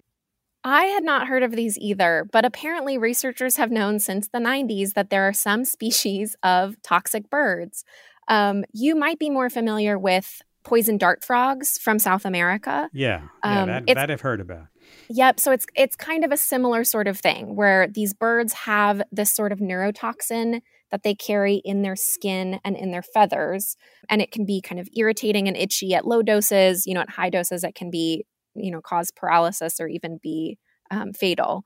I 0.69 0.85
had 0.85 1.03
not 1.03 1.27
heard 1.27 1.41
of 1.41 1.51
these 1.51 1.77
either, 1.79 2.27
but 2.31 2.45
apparently 2.45 2.97
researchers 2.97 3.55
have 3.57 3.71
known 3.71 3.99
since 3.99 4.27
the 4.27 4.39
90s 4.39 4.93
that 4.93 5.09
there 5.09 5.27
are 5.27 5.33
some 5.33 5.65
species 5.75 6.35
of 6.43 6.81
toxic 6.83 7.29
birds. 7.29 7.83
Um, 8.27 8.63
you 8.71 8.95
might 8.95 9.17
be 9.17 9.29
more 9.29 9.49
familiar 9.49 9.97
with 9.97 10.41
poison 10.63 10.97
dart 10.97 11.23
frogs 11.23 11.79
from 11.79 11.97
South 11.97 12.25
America. 12.25 12.89
Yeah, 12.93 13.21
yeah, 13.43 13.61
um, 13.61 13.67
that, 13.67 13.87
that 13.87 14.11
I've 14.11 14.21
heard 14.21 14.39
about. 14.39 14.67
Yep. 15.09 15.39
So 15.39 15.51
it's 15.51 15.65
it's 15.75 15.95
kind 15.95 16.23
of 16.23 16.31
a 16.31 16.37
similar 16.37 16.83
sort 16.83 17.07
of 17.07 17.19
thing 17.19 17.55
where 17.55 17.87
these 17.87 18.13
birds 18.13 18.53
have 18.53 19.01
this 19.11 19.33
sort 19.33 19.51
of 19.51 19.59
neurotoxin 19.59 20.61
that 20.91 21.03
they 21.03 21.15
carry 21.15 21.61
in 21.65 21.81
their 21.81 21.95
skin 21.95 22.59
and 22.63 22.75
in 22.75 22.91
their 22.91 23.01
feathers, 23.01 23.75
and 24.09 24.21
it 24.21 24.31
can 24.31 24.45
be 24.45 24.61
kind 24.61 24.79
of 24.79 24.87
irritating 24.95 25.47
and 25.47 25.57
itchy 25.57 25.95
at 25.95 26.05
low 26.05 26.21
doses. 26.21 26.85
You 26.85 26.93
know, 26.93 27.01
at 27.01 27.09
high 27.09 27.31
doses, 27.31 27.63
it 27.63 27.73
can 27.73 27.89
be 27.89 28.25
you 28.59 28.71
know 28.71 28.81
cause 28.81 29.11
paralysis 29.15 29.79
or 29.79 29.87
even 29.87 30.19
be 30.21 30.57
um, 30.91 31.13
fatal. 31.13 31.63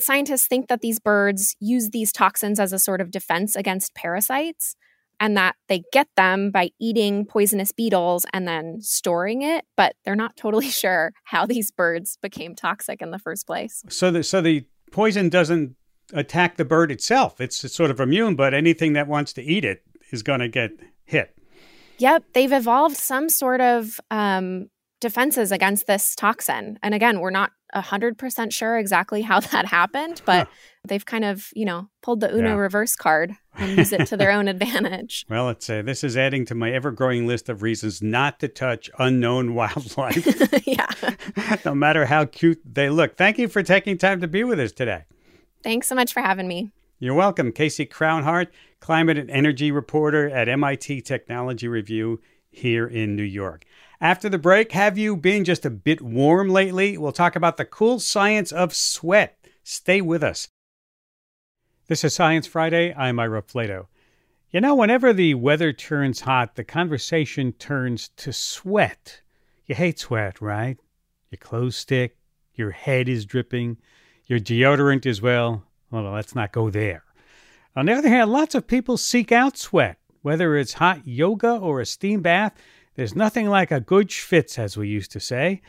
Scientists 0.00 0.46
think 0.46 0.68
that 0.68 0.80
these 0.80 0.98
birds 0.98 1.56
use 1.60 1.90
these 1.90 2.12
toxins 2.12 2.58
as 2.58 2.72
a 2.72 2.78
sort 2.78 3.00
of 3.00 3.10
defense 3.10 3.54
against 3.54 3.94
parasites 3.94 4.76
and 5.20 5.36
that 5.36 5.56
they 5.68 5.82
get 5.92 6.08
them 6.16 6.50
by 6.50 6.70
eating 6.80 7.24
poisonous 7.26 7.70
beetles 7.70 8.24
and 8.32 8.48
then 8.48 8.80
storing 8.80 9.42
it, 9.42 9.64
but 9.76 9.94
they're 10.04 10.16
not 10.16 10.36
totally 10.36 10.70
sure 10.70 11.12
how 11.24 11.46
these 11.46 11.70
birds 11.70 12.18
became 12.22 12.54
toxic 12.54 13.02
in 13.02 13.10
the 13.10 13.18
first 13.18 13.46
place. 13.46 13.82
So 13.88 14.10
the 14.10 14.22
so 14.22 14.40
the 14.40 14.66
poison 14.90 15.28
doesn't 15.28 15.76
attack 16.12 16.56
the 16.56 16.64
bird 16.64 16.90
itself. 16.90 17.40
It's, 17.40 17.64
it's 17.64 17.74
sort 17.74 17.90
of 17.90 18.00
immune, 18.00 18.36
but 18.36 18.54
anything 18.54 18.92
that 18.92 19.08
wants 19.08 19.32
to 19.34 19.42
eat 19.42 19.64
it 19.64 19.82
is 20.10 20.22
going 20.22 20.40
to 20.40 20.48
get 20.48 20.72
hit. 21.04 21.36
Yep, 21.98 22.24
they've 22.34 22.52
evolved 22.52 22.96
some 22.96 23.28
sort 23.28 23.60
of 23.60 24.00
um, 24.10 24.68
defenses 25.04 25.52
against 25.52 25.86
this 25.86 26.14
toxin. 26.14 26.78
And 26.82 26.94
again, 26.94 27.20
we're 27.20 27.28
not 27.28 27.52
100% 27.74 28.52
sure 28.52 28.78
exactly 28.78 29.20
how 29.20 29.38
that 29.52 29.66
happened, 29.66 30.22
but 30.24 30.48
they've 30.88 31.04
kind 31.04 31.26
of, 31.26 31.50
you 31.54 31.66
know, 31.66 31.90
pulled 32.02 32.20
the 32.20 32.34
Uno 32.34 32.54
yeah. 32.54 32.54
reverse 32.54 32.96
card 32.96 33.34
and 33.58 33.76
use 33.76 33.92
it 33.92 34.06
to 34.06 34.16
their 34.16 34.30
own 34.30 34.48
advantage. 34.54 35.26
Well, 35.28 35.44
let's 35.44 35.66
say 35.66 35.82
this 35.82 36.02
is 36.02 36.16
adding 36.16 36.46
to 36.46 36.54
my 36.54 36.72
ever 36.72 36.90
growing 36.90 37.26
list 37.26 37.50
of 37.50 37.60
reasons 37.60 38.00
not 38.00 38.40
to 38.40 38.48
touch 38.48 38.90
unknown 38.98 39.54
wildlife. 39.60 40.66
yeah. 40.66 40.88
no 41.66 41.74
matter 41.74 42.06
how 42.06 42.24
cute 42.24 42.62
they 42.64 42.88
look. 42.88 43.18
Thank 43.18 43.36
you 43.36 43.48
for 43.48 43.62
taking 43.62 43.98
time 43.98 44.22
to 44.22 44.26
be 44.26 44.42
with 44.42 44.58
us 44.58 44.72
today. 44.72 45.04
Thanks 45.62 45.86
so 45.86 45.94
much 45.94 46.14
for 46.14 46.20
having 46.20 46.48
me. 46.48 46.72
You're 46.98 47.12
welcome. 47.12 47.52
Casey 47.52 47.84
Crownhart, 47.84 48.46
climate 48.80 49.18
and 49.18 49.30
energy 49.30 49.70
reporter 49.70 50.30
at 50.30 50.48
MIT 50.48 51.02
Technology 51.02 51.68
Review 51.68 52.22
here 52.50 52.86
in 52.86 53.16
New 53.16 53.22
York. 53.22 53.66
After 54.04 54.28
the 54.28 54.36
break, 54.36 54.72
have 54.72 54.98
you 54.98 55.16
been 55.16 55.44
just 55.44 55.64
a 55.64 55.70
bit 55.70 56.02
warm 56.02 56.50
lately? 56.50 56.98
We'll 56.98 57.10
talk 57.10 57.36
about 57.36 57.56
the 57.56 57.64
cool 57.64 57.98
science 57.98 58.52
of 58.52 58.74
sweat. 58.74 59.38
Stay 59.62 60.02
with 60.02 60.22
us. 60.22 60.46
This 61.86 62.04
is 62.04 62.14
Science 62.14 62.46
Friday. 62.46 62.92
I'm 62.94 63.18
Ira 63.18 63.40
Flatow. 63.40 63.86
You 64.50 64.60
know, 64.60 64.74
whenever 64.74 65.14
the 65.14 65.32
weather 65.32 65.72
turns 65.72 66.20
hot, 66.20 66.54
the 66.54 66.64
conversation 66.64 67.52
turns 67.52 68.10
to 68.18 68.30
sweat. 68.30 69.22
You 69.64 69.74
hate 69.74 69.98
sweat, 69.98 70.38
right? 70.42 70.76
Your 71.30 71.38
clothes 71.38 71.76
stick, 71.76 72.18
your 72.52 72.72
head 72.72 73.08
is 73.08 73.24
dripping, 73.24 73.78
your 74.26 74.38
deodorant 74.38 75.06
is, 75.06 75.22
well, 75.22 75.64
well, 75.90 76.12
let's 76.12 76.34
not 76.34 76.52
go 76.52 76.68
there. 76.68 77.04
On 77.74 77.86
the 77.86 77.94
other 77.94 78.10
hand, 78.10 78.30
lots 78.30 78.54
of 78.54 78.66
people 78.66 78.98
seek 78.98 79.32
out 79.32 79.56
sweat, 79.56 79.96
whether 80.20 80.58
it's 80.58 80.74
hot 80.74 81.06
yoga 81.06 81.56
or 81.56 81.80
a 81.80 81.86
steam 81.86 82.20
bath. 82.20 82.52
There's 82.94 83.16
nothing 83.16 83.48
like 83.48 83.70
a 83.70 83.80
good 83.80 84.08
schwitz, 84.08 84.58
as 84.58 84.76
we 84.76 84.88
used 84.88 85.10
to 85.12 85.20
say. 85.20 85.62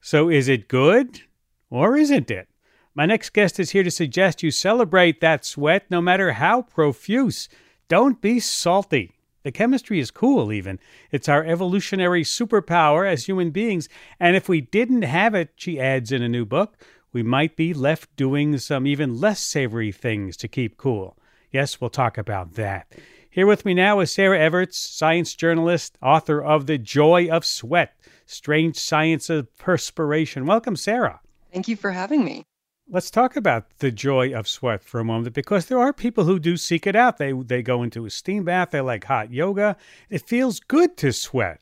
So 0.00 0.28
is 0.28 0.48
it 0.48 0.68
good 0.68 1.22
or 1.70 1.96
isn't 1.96 2.30
it? 2.30 2.48
My 2.94 3.06
next 3.06 3.30
guest 3.32 3.58
is 3.58 3.70
here 3.70 3.82
to 3.82 3.90
suggest 3.90 4.42
you 4.42 4.50
celebrate 4.50 5.20
that 5.20 5.44
sweat 5.44 5.90
no 5.90 6.00
matter 6.00 6.32
how 6.32 6.62
profuse. 6.62 7.48
Don't 7.88 8.20
be 8.20 8.38
salty. 8.40 9.12
The 9.42 9.52
chemistry 9.52 10.00
is 10.00 10.10
cool, 10.10 10.52
even. 10.52 10.78
It's 11.10 11.28
our 11.28 11.44
evolutionary 11.44 12.22
superpower 12.22 13.10
as 13.10 13.26
human 13.26 13.50
beings. 13.50 13.88
And 14.18 14.36
if 14.36 14.48
we 14.48 14.60
didn't 14.60 15.02
have 15.02 15.34
it, 15.34 15.50
she 15.56 15.80
adds 15.80 16.12
in 16.12 16.22
a 16.22 16.28
new 16.28 16.44
book, 16.44 16.76
we 17.12 17.22
might 17.22 17.54
be 17.56 17.74
left 17.74 18.14
doing 18.16 18.58
some 18.58 18.86
even 18.86 19.20
less 19.20 19.40
savory 19.40 19.92
things 19.92 20.36
to 20.38 20.48
keep 20.48 20.76
cool. 20.76 21.16
Yes, 21.52 21.80
we'll 21.80 21.90
talk 21.90 22.16
about 22.16 22.54
that. 22.54 22.92
Here 23.34 23.48
with 23.48 23.64
me 23.64 23.74
now 23.74 23.98
is 23.98 24.12
Sarah 24.12 24.38
Everts, 24.38 24.76
science 24.76 25.34
journalist, 25.34 25.98
author 26.00 26.40
of 26.40 26.66
The 26.66 26.78
Joy 26.78 27.28
of 27.28 27.44
Sweat 27.44 27.96
Strange 28.26 28.76
Science 28.76 29.28
of 29.28 29.52
Perspiration. 29.56 30.46
Welcome, 30.46 30.76
Sarah. 30.76 31.20
Thank 31.52 31.66
you 31.66 31.74
for 31.74 31.90
having 31.90 32.24
me. 32.24 32.44
Let's 32.88 33.10
talk 33.10 33.34
about 33.34 33.78
the 33.78 33.90
joy 33.90 34.32
of 34.32 34.46
sweat 34.46 34.84
for 34.84 35.00
a 35.00 35.04
moment 35.04 35.34
because 35.34 35.66
there 35.66 35.80
are 35.80 35.92
people 35.92 36.22
who 36.22 36.38
do 36.38 36.56
seek 36.56 36.86
it 36.86 36.94
out. 36.94 37.18
They 37.18 37.32
they 37.32 37.60
go 37.60 37.82
into 37.82 38.06
a 38.06 38.10
steam 38.10 38.44
bath, 38.44 38.70
they 38.70 38.80
like 38.80 39.02
hot 39.02 39.32
yoga. 39.32 39.76
It 40.10 40.28
feels 40.28 40.60
good 40.60 40.96
to 40.98 41.12
sweat. 41.12 41.58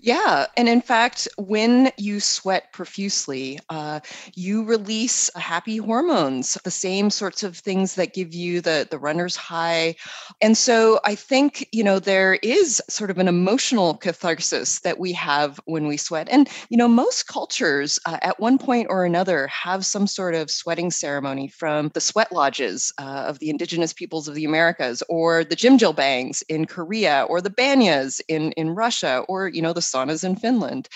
Yeah. 0.00 0.46
And 0.56 0.68
in 0.68 0.80
fact, 0.80 1.28
when 1.38 1.90
you 1.96 2.20
sweat 2.20 2.72
profusely, 2.72 3.58
uh, 3.70 4.00
you 4.34 4.64
release 4.64 5.30
happy 5.34 5.78
hormones, 5.78 6.58
the 6.64 6.70
same 6.70 7.10
sorts 7.10 7.42
of 7.42 7.56
things 7.56 7.94
that 7.94 8.14
give 8.14 8.34
you 8.34 8.60
the, 8.60 8.86
the 8.90 8.98
runner's 8.98 9.36
high. 9.36 9.96
And 10.42 10.56
so 10.56 11.00
I 11.04 11.14
think, 11.14 11.68
you 11.72 11.82
know, 11.82 11.98
there 11.98 12.34
is 12.42 12.82
sort 12.88 13.10
of 13.10 13.18
an 13.18 13.28
emotional 13.28 13.94
catharsis 13.94 14.80
that 14.80 14.98
we 14.98 15.12
have 15.12 15.60
when 15.64 15.86
we 15.86 15.96
sweat. 15.96 16.28
And, 16.30 16.48
you 16.68 16.76
know, 16.76 16.88
most 16.88 17.26
cultures 17.26 17.98
uh, 18.06 18.18
at 18.22 18.38
one 18.40 18.58
point 18.58 18.88
or 18.90 19.04
another 19.04 19.46
have 19.46 19.86
some 19.86 20.06
sort 20.06 20.34
of 20.34 20.50
sweating 20.50 20.90
ceremony 20.90 21.48
from 21.48 21.90
the 21.94 22.00
sweat 22.00 22.32
lodges 22.32 22.92
uh, 22.98 23.24
of 23.26 23.38
the 23.38 23.50
indigenous 23.50 23.92
peoples 23.92 24.28
of 24.28 24.34
the 24.34 24.44
Americas 24.44 25.02
or 25.08 25.44
the 25.44 25.56
jjimjilbangs 25.56 26.42
in 26.48 26.66
Korea 26.66 27.26
or 27.28 27.40
the 27.40 27.50
banyas 27.50 28.20
in, 28.28 28.52
in 28.52 28.70
Russia 28.70 29.24
or 29.28 29.48
you 29.54 29.62
know, 29.62 29.72
the 29.72 29.80
saunas 29.80 30.24
in 30.24 30.36
Finland. 30.36 30.88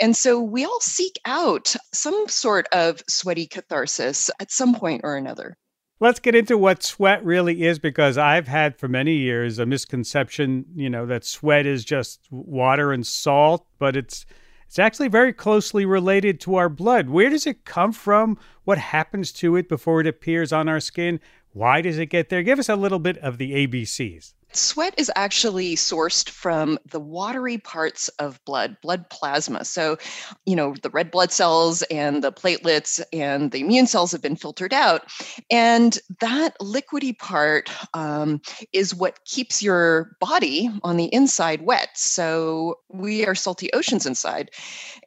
And 0.00 0.16
so 0.16 0.40
we 0.40 0.64
all 0.64 0.80
seek 0.80 1.18
out 1.24 1.74
some 1.92 2.28
sort 2.28 2.66
of 2.72 3.02
sweaty 3.08 3.46
catharsis 3.46 4.30
at 4.40 4.50
some 4.50 4.74
point 4.74 5.02
or 5.04 5.16
another. 5.16 5.56
Let's 5.98 6.20
get 6.20 6.34
into 6.34 6.58
what 6.58 6.82
sweat 6.82 7.24
really 7.24 7.64
is 7.64 7.78
because 7.78 8.18
I've 8.18 8.48
had 8.48 8.78
for 8.78 8.86
many 8.86 9.14
years 9.14 9.58
a 9.58 9.64
misconception, 9.64 10.66
you 10.74 10.90
know, 10.90 11.06
that 11.06 11.24
sweat 11.24 11.64
is 11.64 11.86
just 11.86 12.20
water 12.30 12.92
and 12.92 13.06
salt, 13.06 13.66
but 13.78 13.96
it's 13.96 14.26
it's 14.66 14.78
actually 14.78 15.08
very 15.08 15.32
closely 15.32 15.86
related 15.86 16.40
to 16.40 16.56
our 16.56 16.68
blood. 16.68 17.08
Where 17.08 17.30
does 17.30 17.46
it 17.46 17.64
come 17.64 17.92
from? 17.92 18.36
What 18.64 18.78
happens 18.78 19.32
to 19.32 19.56
it 19.56 19.68
before 19.68 20.00
it 20.00 20.06
appears 20.06 20.52
on 20.52 20.68
our 20.68 20.80
skin? 20.80 21.20
Why 21.52 21.80
does 21.80 21.98
it 21.98 22.06
get 22.06 22.28
there? 22.28 22.42
Give 22.42 22.58
us 22.58 22.68
a 22.68 22.76
little 22.76 22.98
bit 22.98 23.16
of 23.18 23.38
the 23.38 23.66
ABCs. 23.66 24.34
Sweat 24.58 24.94
is 24.96 25.10
actually 25.16 25.76
sourced 25.76 26.28
from 26.28 26.78
the 26.90 27.00
watery 27.00 27.58
parts 27.58 28.08
of 28.18 28.42
blood, 28.44 28.76
blood 28.82 29.08
plasma. 29.10 29.64
So, 29.64 29.98
you 30.44 30.56
know, 30.56 30.74
the 30.82 30.90
red 30.90 31.10
blood 31.10 31.32
cells 31.32 31.82
and 31.82 32.22
the 32.22 32.32
platelets 32.32 33.02
and 33.12 33.50
the 33.50 33.60
immune 33.60 33.86
cells 33.86 34.12
have 34.12 34.22
been 34.22 34.36
filtered 34.36 34.72
out. 34.72 35.02
And 35.50 35.98
that 36.20 36.58
liquidy 36.60 37.18
part 37.18 37.70
um, 37.94 38.40
is 38.72 38.94
what 38.94 39.24
keeps 39.24 39.62
your 39.62 40.16
body 40.20 40.70
on 40.82 40.96
the 40.96 41.12
inside 41.12 41.62
wet. 41.62 41.90
So, 41.94 42.78
we 42.88 43.26
are 43.26 43.34
salty 43.34 43.72
oceans 43.72 44.06
inside. 44.06 44.50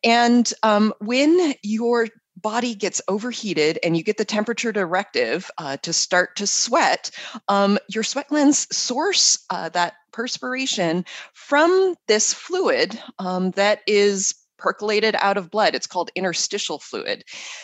And 0.03 0.51
um, 0.63 0.93
when 0.99 1.53
your 1.63 2.07
body 2.41 2.75
gets 2.75 3.01
overheated 3.07 3.79
and 3.83 3.95
you 3.97 4.03
get 4.03 4.17
the 4.17 4.25
temperature 4.25 4.71
directive 4.71 5.49
uh, 5.57 5.77
to 5.77 5.93
start 5.93 6.35
to 6.37 6.47
sweat, 6.47 7.11
um, 7.47 7.77
your 7.87 8.03
sweat 8.03 8.27
glands 8.29 8.67
source 8.75 9.39
uh, 9.49 9.69
that 9.69 9.95
perspiration 10.11 11.05
from 11.33 11.95
this 12.07 12.33
fluid 12.33 12.99
um, 13.19 13.51
that 13.51 13.81
is 13.87 14.35
percolated 14.57 15.15
out 15.19 15.37
of 15.37 15.49
blood. 15.49 15.73
It's 15.73 15.87
called 15.87 16.11
interstitial 16.15 16.79
fluid. 16.79 17.23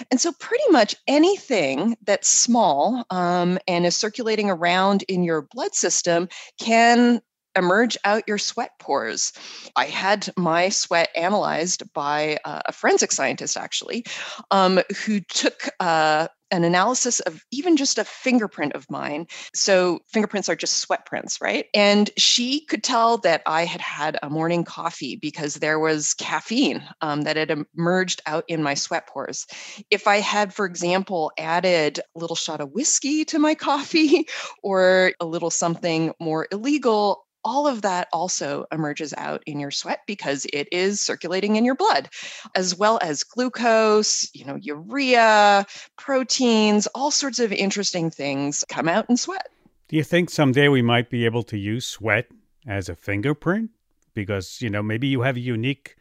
And 0.10 0.20
so, 0.20 0.32
pretty 0.39 0.63
much 0.70 0.96
anything 1.08 1.98
that's 2.03 2.27
small 2.27 3.05
um, 3.10 3.60
and 3.67 3.86
is 3.86 3.96
circulating 3.96 4.50
around 4.50 5.03
in 5.03 5.24
your 5.24 5.44
blood 5.51 5.75
system 5.75 6.29
can 6.60 7.22
emerge 7.55 7.97
out 8.05 8.24
your 8.27 8.38
sweat 8.38 8.71
pores. 8.79 9.33
I 9.75 9.85
had 9.85 10.29
my 10.38 10.69
sweat 10.69 11.09
analyzed 11.15 11.83
by 11.93 12.38
uh, 12.45 12.62
a 12.65 12.71
forensic 12.71 13.12
scientist, 13.12 13.57
actually, 13.57 14.05
um, 14.51 14.79
who 15.05 15.19
took 15.21 15.69
uh, 15.79 16.27
an 16.51 16.63
analysis 16.63 17.19
of 17.21 17.43
even 17.51 17.75
just 17.75 17.97
a 17.97 18.03
fingerprint 18.03 18.74
of 18.74 18.89
mine. 18.89 19.25
So, 19.53 20.00
fingerprints 20.12 20.47
are 20.47 20.55
just 20.55 20.77
sweat 20.77 21.05
prints, 21.05 21.41
right? 21.41 21.65
And 21.74 22.09
she 22.17 22.65
could 22.65 22.83
tell 22.83 23.17
that 23.19 23.41
I 23.45 23.65
had 23.65 23.81
had 23.81 24.17
a 24.21 24.29
morning 24.29 24.63
coffee 24.63 25.15
because 25.15 25.55
there 25.55 25.79
was 25.79 26.13
caffeine 26.13 26.83
um, 27.01 27.21
that 27.21 27.35
had 27.35 27.65
emerged 27.75 28.21
out 28.25 28.45
in 28.47 28.62
my 28.63 28.74
sweat 28.74 29.07
pores. 29.07 29.45
If 29.89 30.07
I 30.07 30.17
had, 30.17 30.53
for 30.53 30.65
example, 30.65 31.31
added 31.38 32.00
a 32.00 32.19
little 32.19 32.35
shot 32.35 32.62
of 32.62 32.71
whiskey 32.71 33.25
to 33.25 33.39
my 33.39 33.55
coffee 33.69 34.27
or 34.63 35.13
a 35.19 35.25
little 35.25 35.50
something 35.50 36.13
more 36.19 36.47
illegal, 36.51 37.25
all 37.45 37.67
of 37.67 37.83
that 37.83 38.07
also 38.11 38.65
emerges 38.71 39.13
out 39.17 39.43
in 39.45 39.59
your 39.59 39.71
sweat 39.71 40.01
because 40.07 40.45
it 40.51 40.67
is 40.71 40.99
circulating 40.99 41.55
in 41.55 41.63
your 41.63 41.75
blood 41.75 42.09
as 42.55 42.75
well 42.75 42.99
as 43.01 43.23
glucose 43.23 44.29
you 44.33 44.43
know 44.43 44.55
urea 44.55 45.65
proteins 45.97 46.87
all 46.87 47.11
sorts 47.11 47.39
of 47.39 47.53
interesting 47.53 48.09
things 48.09 48.65
come 48.67 48.89
out 48.89 49.09
in 49.09 49.15
sweat. 49.15 49.47
Do 49.87 49.95
you 49.95 50.03
think 50.03 50.29
someday 50.29 50.67
we 50.67 50.81
might 50.81 51.09
be 51.09 51.25
able 51.25 51.43
to 51.43 51.57
use 51.57 51.85
sweat 51.85 52.27
as 52.67 52.89
a 52.89 52.95
fingerprint? 52.95 53.69
Because 54.15 54.61
you 54.61 54.69
know 54.69 54.81
maybe 54.81 55.07
you 55.07 55.21
have 55.21 55.37
a 55.37 55.41
unique 55.41 55.95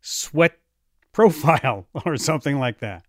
sweat 0.00 0.58
profile 1.12 1.86
or 2.04 2.16
something 2.16 2.58
like 2.58 2.78
that 2.80 3.04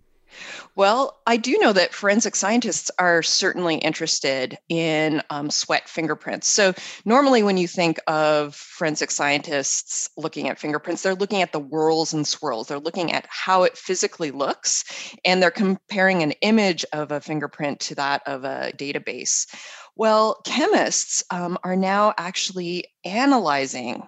well, 0.76 1.22
I 1.26 1.38
do 1.38 1.58
know 1.60 1.74
that 1.74 1.94
forensic 1.94 2.36
scientists 2.36 2.92
are 3.00 3.24
certainly 3.24 3.76
interested 3.76 4.58
in 4.70 5.22
um, 5.30 5.50
sweat 5.50 5.88
fingerprints. 5.88 6.48
So, 6.48 6.74
normally, 7.06 7.44
when 7.44 7.58
you 7.58 7.68
think 7.68 8.00
of 8.08 8.56
forensic 8.56 9.12
scientists 9.12 10.10
looking 10.18 10.50
at 10.50 10.60
fingerprints, 10.60 11.02
they're 11.02 11.16
looking 11.16 11.42
at 11.42 11.52
the 11.52 11.60
whorls 11.60 12.14
and 12.14 12.28
swirls. 12.28 12.68
They're 12.68 12.80
looking 12.80 13.14
at 13.14 13.26
how 13.30 13.64
it 13.64 13.78
physically 13.78 14.32
looks, 14.32 14.84
and 15.24 15.42
they're 15.42 15.52
comparing 15.52 16.24
an 16.24 16.32
image 16.42 16.86
of 16.92 17.12
a 17.12 17.22
fingerprint 17.22 17.80
to 17.82 17.96
that 17.96 18.22
of 18.26 18.44
a 18.44 18.74
database. 18.76 19.48
Well, 19.96 20.42
chemists 20.46 21.24
um, 21.32 21.58
are 21.64 21.78
now 21.78 22.14
actually 22.18 22.88
analyzing 23.06 24.04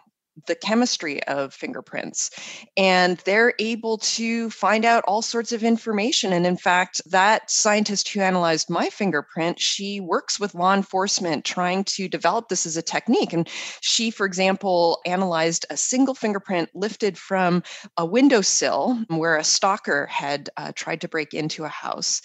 the 0.46 0.56
chemistry 0.56 1.24
of 1.24 1.54
fingerprints 1.54 2.30
and 2.76 3.18
they're 3.26 3.54
able 3.60 3.98
to 3.98 4.50
find 4.50 4.86
out 4.86 5.04
all 5.08 5.22
sorts 5.22 5.52
of 5.52 5.64
information 5.64 6.34
and 6.34 6.46
in 6.46 6.58
fact 6.58 7.02
that 7.10 7.50
scientist 7.50 8.10
who 8.10 8.22
analyzed 8.22 8.70
my 8.70 8.90
fingerprint 8.90 9.60
she 9.60 10.00
works 10.00 10.40
with 10.40 10.54
law 10.54 10.74
enforcement 10.74 11.44
trying 11.44 11.84
to 11.84 12.08
develop 12.08 12.50
this 12.50 12.66
as 12.66 12.78
a 12.78 12.82
technique 12.82 13.34
and 13.34 13.50
she 13.82 14.12
for 14.12 14.26
example 14.26 15.00
analyzed 15.06 15.66
a 15.70 15.78
single 15.78 16.14
fingerprint 16.14 16.70
lifted 16.76 17.18
from 17.18 17.64
a 17.98 18.06
windowsill 18.06 18.98
where 19.08 19.38
a 19.38 19.44
stalker 19.44 20.06
had 20.08 20.50
uh, 20.58 20.72
tried 20.76 21.02
to 21.02 21.08
break 21.08 21.34
into 21.34 21.64
a 21.64 21.70
house 21.70 22.22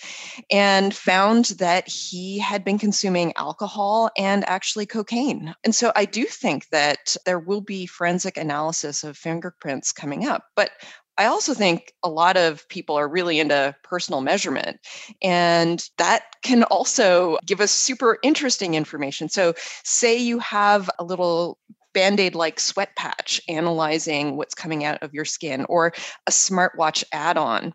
and 0.50 0.94
found 0.94 1.46
that 1.58 1.88
he 1.88 2.38
had 2.38 2.64
been 2.64 2.78
consuming 2.78 3.32
alcohol 3.36 4.10
and 4.18 4.46
actually 4.48 4.86
cocaine. 4.86 5.54
And 5.64 5.74
so 5.74 5.92
i 5.96 6.04
do 6.04 6.24
think 6.24 6.68
that 6.70 7.16
there 7.24 7.38
will 7.38 7.60
be 7.60 7.86
forensic 8.02 8.36
analysis 8.36 9.04
of 9.04 9.16
fingerprints 9.16 9.92
coming 9.92 10.26
up. 10.26 10.42
But 10.56 10.72
I 11.18 11.26
also 11.26 11.54
think 11.54 11.92
a 12.02 12.08
lot 12.08 12.36
of 12.36 12.68
people 12.68 12.96
are 12.96 13.06
really 13.06 13.38
into 13.38 13.76
personal 13.84 14.22
measurement, 14.22 14.80
and 15.22 15.80
that 15.98 16.24
can 16.42 16.64
also 16.64 17.38
give 17.46 17.60
us 17.60 17.70
super 17.70 18.18
interesting 18.24 18.74
information. 18.74 19.28
So, 19.28 19.54
say 19.84 20.16
you 20.16 20.40
have 20.40 20.90
a 20.98 21.04
little 21.04 21.58
band 21.94 22.20
aid 22.20 22.34
like 22.34 22.60
sweat 22.60 22.94
patch 22.96 23.40
analyzing 23.48 24.36
what's 24.36 24.54
coming 24.54 24.84
out 24.84 25.02
of 25.02 25.12
your 25.12 25.24
skin 25.24 25.66
or 25.68 25.92
a 26.26 26.30
smartwatch 26.30 27.04
add 27.12 27.36
on. 27.36 27.72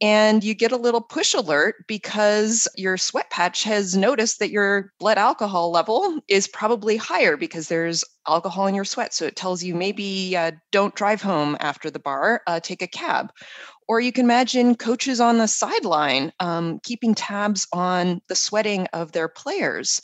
And 0.00 0.42
you 0.42 0.54
get 0.54 0.72
a 0.72 0.76
little 0.76 1.00
push 1.00 1.34
alert 1.34 1.76
because 1.86 2.68
your 2.76 2.96
sweat 2.96 3.30
patch 3.30 3.62
has 3.64 3.96
noticed 3.96 4.38
that 4.38 4.50
your 4.50 4.92
blood 4.98 5.18
alcohol 5.18 5.70
level 5.70 6.20
is 6.28 6.48
probably 6.48 6.96
higher 6.96 7.36
because 7.36 7.68
there's 7.68 8.04
alcohol 8.26 8.66
in 8.66 8.74
your 8.74 8.84
sweat. 8.84 9.14
So 9.14 9.24
it 9.26 9.36
tells 9.36 9.62
you 9.62 9.74
maybe 9.74 10.36
uh, 10.36 10.52
don't 10.72 10.94
drive 10.94 11.22
home 11.22 11.56
after 11.60 11.90
the 11.90 11.98
bar, 11.98 12.42
uh, 12.46 12.60
take 12.60 12.82
a 12.82 12.86
cab. 12.86 13.32
Or 13.88 14.00
you 14.00 14.12
can 14.12 14.24
imagine 14.24 14.76
coaches 14.76 15.20
on 15.20 15.38
the 15.38 15.48
sideline 15.48 16.32
um, 16.38 16.78
keeping 16.84 17.12
tabs 17.12 17.66
on 17.72 18.20
the 18.28 18.36
sweating 18.36 18.86
of 18.92 19.10
their 19.10 19.26
players. 19.26 20.00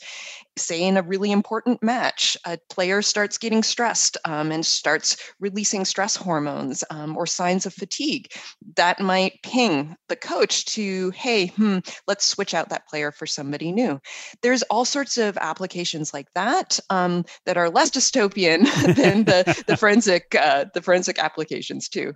Say 0.57 0.83
in 0.83 0.97
a 0.97 1.01
really 1.01 1.31
important 1.31 1.81
match, 1.81 2.37
a 2.45 2.57
player 2.69 3.01
starts 3.01 3.37
getting 3.37 3.63
stressed 3.63 4.17
um, 4.25 4.51
and 4.51 4.65
starts 4.65 5.17
releasing 5.39 5.85
stress 5.85 6.15
hormones 6.15 6.83
um, 6.89 7.15
or 7.17 7.25
signs 7.25 7.65
of 7.65 7.73
fatigue. 7.73 8.31
That 8.75 8.99
might 8.99 9.41
ping 9.43 9.95
the 10.09 10.15
coach 10.15 10.65
to, 10.65 11.11
hey, 11.11 11.47
hmm, 11.47 11.79
let's 12.07 12.25
switch 12.25 12.53
out 12.53 12.69
that 12.69 12.87
player 12.87 13.11
for 13.11 13.25
somebody 13.25 13.71
new. 13.71 13.99
There's 14.41 14.63
all 14.63 14.85
sorts 14.85 15.17
of 15.17 15.37
applications 15.37 16.13
like 16.13 16.31
that 16.33 16.79
um, 16.89 17.25
that 17.45 17.57
are 17.57 17.69
less 17.69 17.91
dystopian 17.91 18.63
than 18.95 19.23
the, 19.23 19.63
the 19.67 19.77
forensic 19.77 20.35
uh, 20.35 20.65
the 20.73 20.81
forensic 20.81 21.19
applications 21.19 21.89
too. 21.89 22.13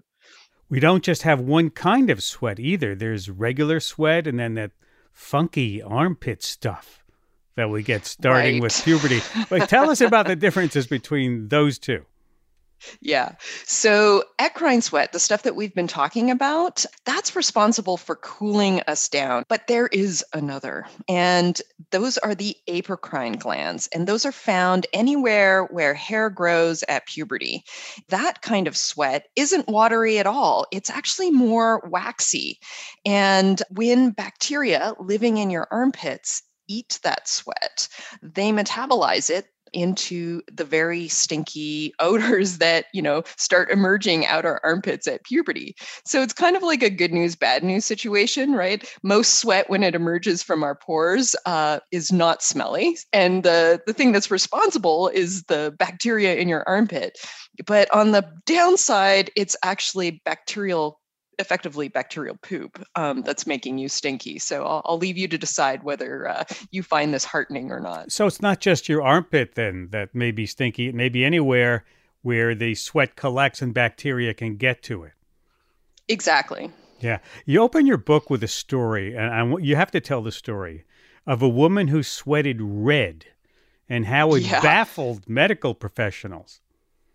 We 0.69 0.79
don't 0.79 1.03
just 1.03 1.23
have 1.23 1.41
one 1.41 1.69
kind 1.69 2.09
of 2.09 2.23
sweat 2.23 2.59
either. 2.59 2.95
There's 2.95 3.29
regular 3.29 3.79
sweat 3.79 4.25
and 4.25 4.39
then 4.39 4.53
that 4.55 4.71
funky 5.11 5.81
armpit 5.81 6.41
stuff 6.41 7.00
that 7.55 7.69
we 7.69 7.83
get 7.83 8.05
starting 8.05 8.55
right. 8.55 8.61
with 8.61 8.83
puberty. 8.83 9.21
But 9.49 9.69
tell 9.69 9.89
us 9.89 10.01
about 10.01 10.27
the 10.27 10.35
differences 10.37 10.87
between 10.87 11.49
those 11.49 11.77
two. 11.79 12.05
Yeah. 12.99 13.33
So, 13.65 14.23
eccrine 14.39 14.81
sweat, 14.81 15.11
the 15.11 15.19
stuff 15.19 15.43
that 15.43 15.55
we've 15.55 15.73
been 15.73 15.87
talking 15.87 16.31
about, 16.31 16.85
that's 17.05 17.35
responsible 17.35 17.97
for 17.97 18.15
cooling 18.15 18.81
us 18.87 19.07
down. 19.09 19.43
But 19.47 19.67
there 19.67 19.87
is 19.87 20.23
another, 20.33 20.87
and 21.07 21.61
those 21.91 22.17
are 22.17 22.35
the 22.35 22.55
apocrine 22.67 23.37
glands, 23.37 23.87
and 23.93 24.07
those 24.07 24.25
are 24.25 24.31
found 24.31 24.87
anywhere 24.93 25.65
where 25.65 25.93
hair 25.93 26.29
grows 26.29 26.83
at 26.87 27.05
puberty. 27.05 27.63
That 28.09 28.41
kind 28.41 28.67
of 28.67 28.77
sweat 28.77 29.27
isn't 29.35 29.67
watery 29.67 30.17
at 30.19 30.27
all, 30.27 30.65
it's 30.71 30.89
actually 30.89 31.31
more 31.31 31.87
waxy. 31.87 32.59
And 33.05 33.61
when 33.69 34.11
bacteria 34.11 34.93
living 34.99 35.37
in 35.37 35.49
your 35.49 35.67
armpits 35.71 36.43
eat 36.71 36.99
that 37.03 37.27
sweat, 37.27 37.87
they 38.21 38.51
metabolize 38.51 39.29
it 39.29 39.47
into 39.73 40.41
the 40.51 40.65
very 40.65 41.07
stinky 41.07 41.93
odors 41.99 42.57
that 42.57 42.85
you 42.93 43.01
know 43.01 43.23
start 43.37 43.71
emerging 43.71 44.25
out 44.25 44.45
our 44.45 44.59
armpits 44.63 45.07
at 45.07 45.23
puberty. 45.23 45.75
So 46.05 46.21
it's 46.21 46.33
kind 46.33 46.55
of 46.55 46.63
like 46.63 46.83
a 46.83 46.89
good 46.89 47.11
news 47.13 47.35
bad 47.35 47.63
news 47.63 47.85
situation 47.85 48.53
right? 48.53 48.87
Most 49.03 49.39
sweat 49.39 49.69
when 49.69 49.83
it 49.83 49.95
emerges 49.95 50.43
from 50.43 50.63
our 50.63 50.75
pores 50.75 51.35
uh, 51.45 51.79
is 51.91 52.11
not 52.11 52.43
smelly 52.43 52.97
and 53.13 53.43
the, 53.43 53.81
the 53.85 53.93
thing 53.93 54.11
that's 54.11 54.31
responsible 54.31 55.07
is 55.09 55.43
the 55.43 55.73
bacteria 55.77 56.35
in 56.35 56.47
your 56.47 56.67
armpit. 56.67 57.17
But 57.65 57.93
on 57.93 58.11
the 58.11 58.27
downside 58.45 59.31
it's 59.35 59.55
actually 59.63 60.21
bacterial 60.25 60.99
effectively 61.41 61.89
bacterial 61.89 62.37
poop 62.37 62.81
um, 62.95 63.21
that's 63.23 63.45
making 63.45 63.77
you 63.77 63.89
stinky. 63.89 64.39
So 64.39 64.63
I'll, 64.63 64.81
I'll 64.85 64.97
leave 64.97 65.17
you 65.17 65.27
to 65.27 65.37
decide 65.37 65.83
whether 65.83 66.27
uh, 66.27 66.43
you 66.71 66.83
find 66.83 67.13
this 67.13 67.25
heartening 67.25 67.71
or 67.71 67.79
not. 67.79 68.11
So 68.11 68.27
it's 68.27 68.41
not 68.41 68.59
just 68.59 68.87
your 68.87 69.01
armpit 69.01 69.55
then 69.55 69.89
that 69.91 70.15
may 70.15 70.31
be 70.31 70.45
stinky. 70.45 70.87
It 70.87 70.95
may 70.95 71.09
be 71.09 71.25
anywhere 71.25 71.83
where 72.21 72.55
the 72.55 72.75
sweat 72.75 73.15
collects 73.15 73.61
and 73.61 73.73
bacteria 73.73 74.33
can 74.33 74.55
get 74.55 74.83
to 74.83 75.03
it. 75.03 75.13
Exactly. 76.07 76.71
Yeah. 76.99 77.19
You 77.45 77.61
open 77.61 77.87
your 77.87 77.97
book 77.97 78.29
with 78.29 78.43
a 78.43 78.47
story, 78.47 79.15
and 79.15 79.33
I, 79.33 79.57
you 79.59 79.75
have 79.75 79.91
to 79.91 79.99
tell 79.99 80.21
the 80.21 80.31
story 80.31 80.85
of 81.25 81.41
a 81.41 81.49
woman 81.49 81.87
who 81.87 82.03
sweated 82.03 82.57
red 82.61 83.25
and 83.89 84.05
how 84.05 84.33
it 84.33 84.43
yeah. 84.43 84.61
baffled 84.61 85.27
medical 85.27 85.73
professionals. 85.73 86.61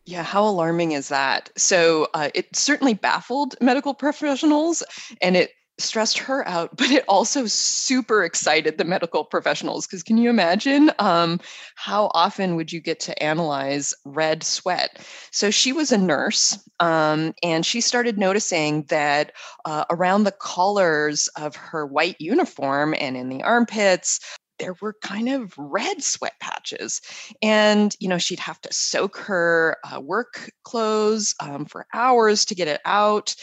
Yeah, 0.07 0.23
how 0.23 0.47
alarming 0.47 0.93
is 0.93 1.09
that? 1.09 1.51
So 1.57 2.07
uh, 2.15 2.31
it 2.33 2.55
certainly 2.55 2.95
baffled 2.95 3.57
medical 3.61 3.93
professionals 3.93 4.85
and 5.21 5.37
it 5.37 5.51
stressed 5.79 6.17
her 6.19 6.47
out, 6.47 6.71
but 6.77 6.91
it 6.93 7.05
also 7.09 7.47
super 7.47 8.23
excited 8.23 8.79
the 8.79 8.85
medical 8.85 9.25
professionals. 9.25 9.85
Because 9.85 10.05
can 10.05 10.17
you 10.17 10.31
imagine 10.31 10.93
um, 11.01 11.41
how 11.75 12.13
often 12.15 12.55
would 12.55 12.73
you 12.73 12.81
get 12.81 13.01
to 13.01 13.21
analyze 13.21 13.93
red 14.05 14.45
sweat? 14.45 15.05
So 15.33 15.51
she 15.51 15.73
was 15.73 15.91
a 15.91 15.99
nurse 15.99 16.57
um, 16.79 17.35
and 17.43 17.67
she 17.67 17.81
started 17.81 18.17
noticing 18.17 18.85
that 18.85 19.33
uh, 19.65 19.87
around 19.91 20.23
the 20.23 20.33
collars 20.33 21.29
of 21.37 21.57
her 21.57 21.85
white 21.85 22.17
uniform 22.21 22.95
and 22.97 23.17
in 23.17 23.29
the 23.29 23.43
armpits, 23.43 24.21
there 24.59 24.75
were 24.81 24.95
kind 25.03 25.29
of 25.29 25.53
red 25.57 26.03
sweat 26.03 26.35
patches. 26.41 27.01
And, 27.43 27.95
you 28.01 28.09
know, 28.09 28.19
she'd 28.19 28.41
have 28.41 28.61
to 28.63 28.73
soak 28.73 29.17
her 29.19 29.77
uh, 29.85 30.01
work 30.01 30.51
clothes 30.63 31.35
um, 31.41 31.67
for 31.67 31.87
hours 31.93 32.45
to 32.47 32.55
get 32.55 32.69
it 32.69 32.81
out. 32.85 33.35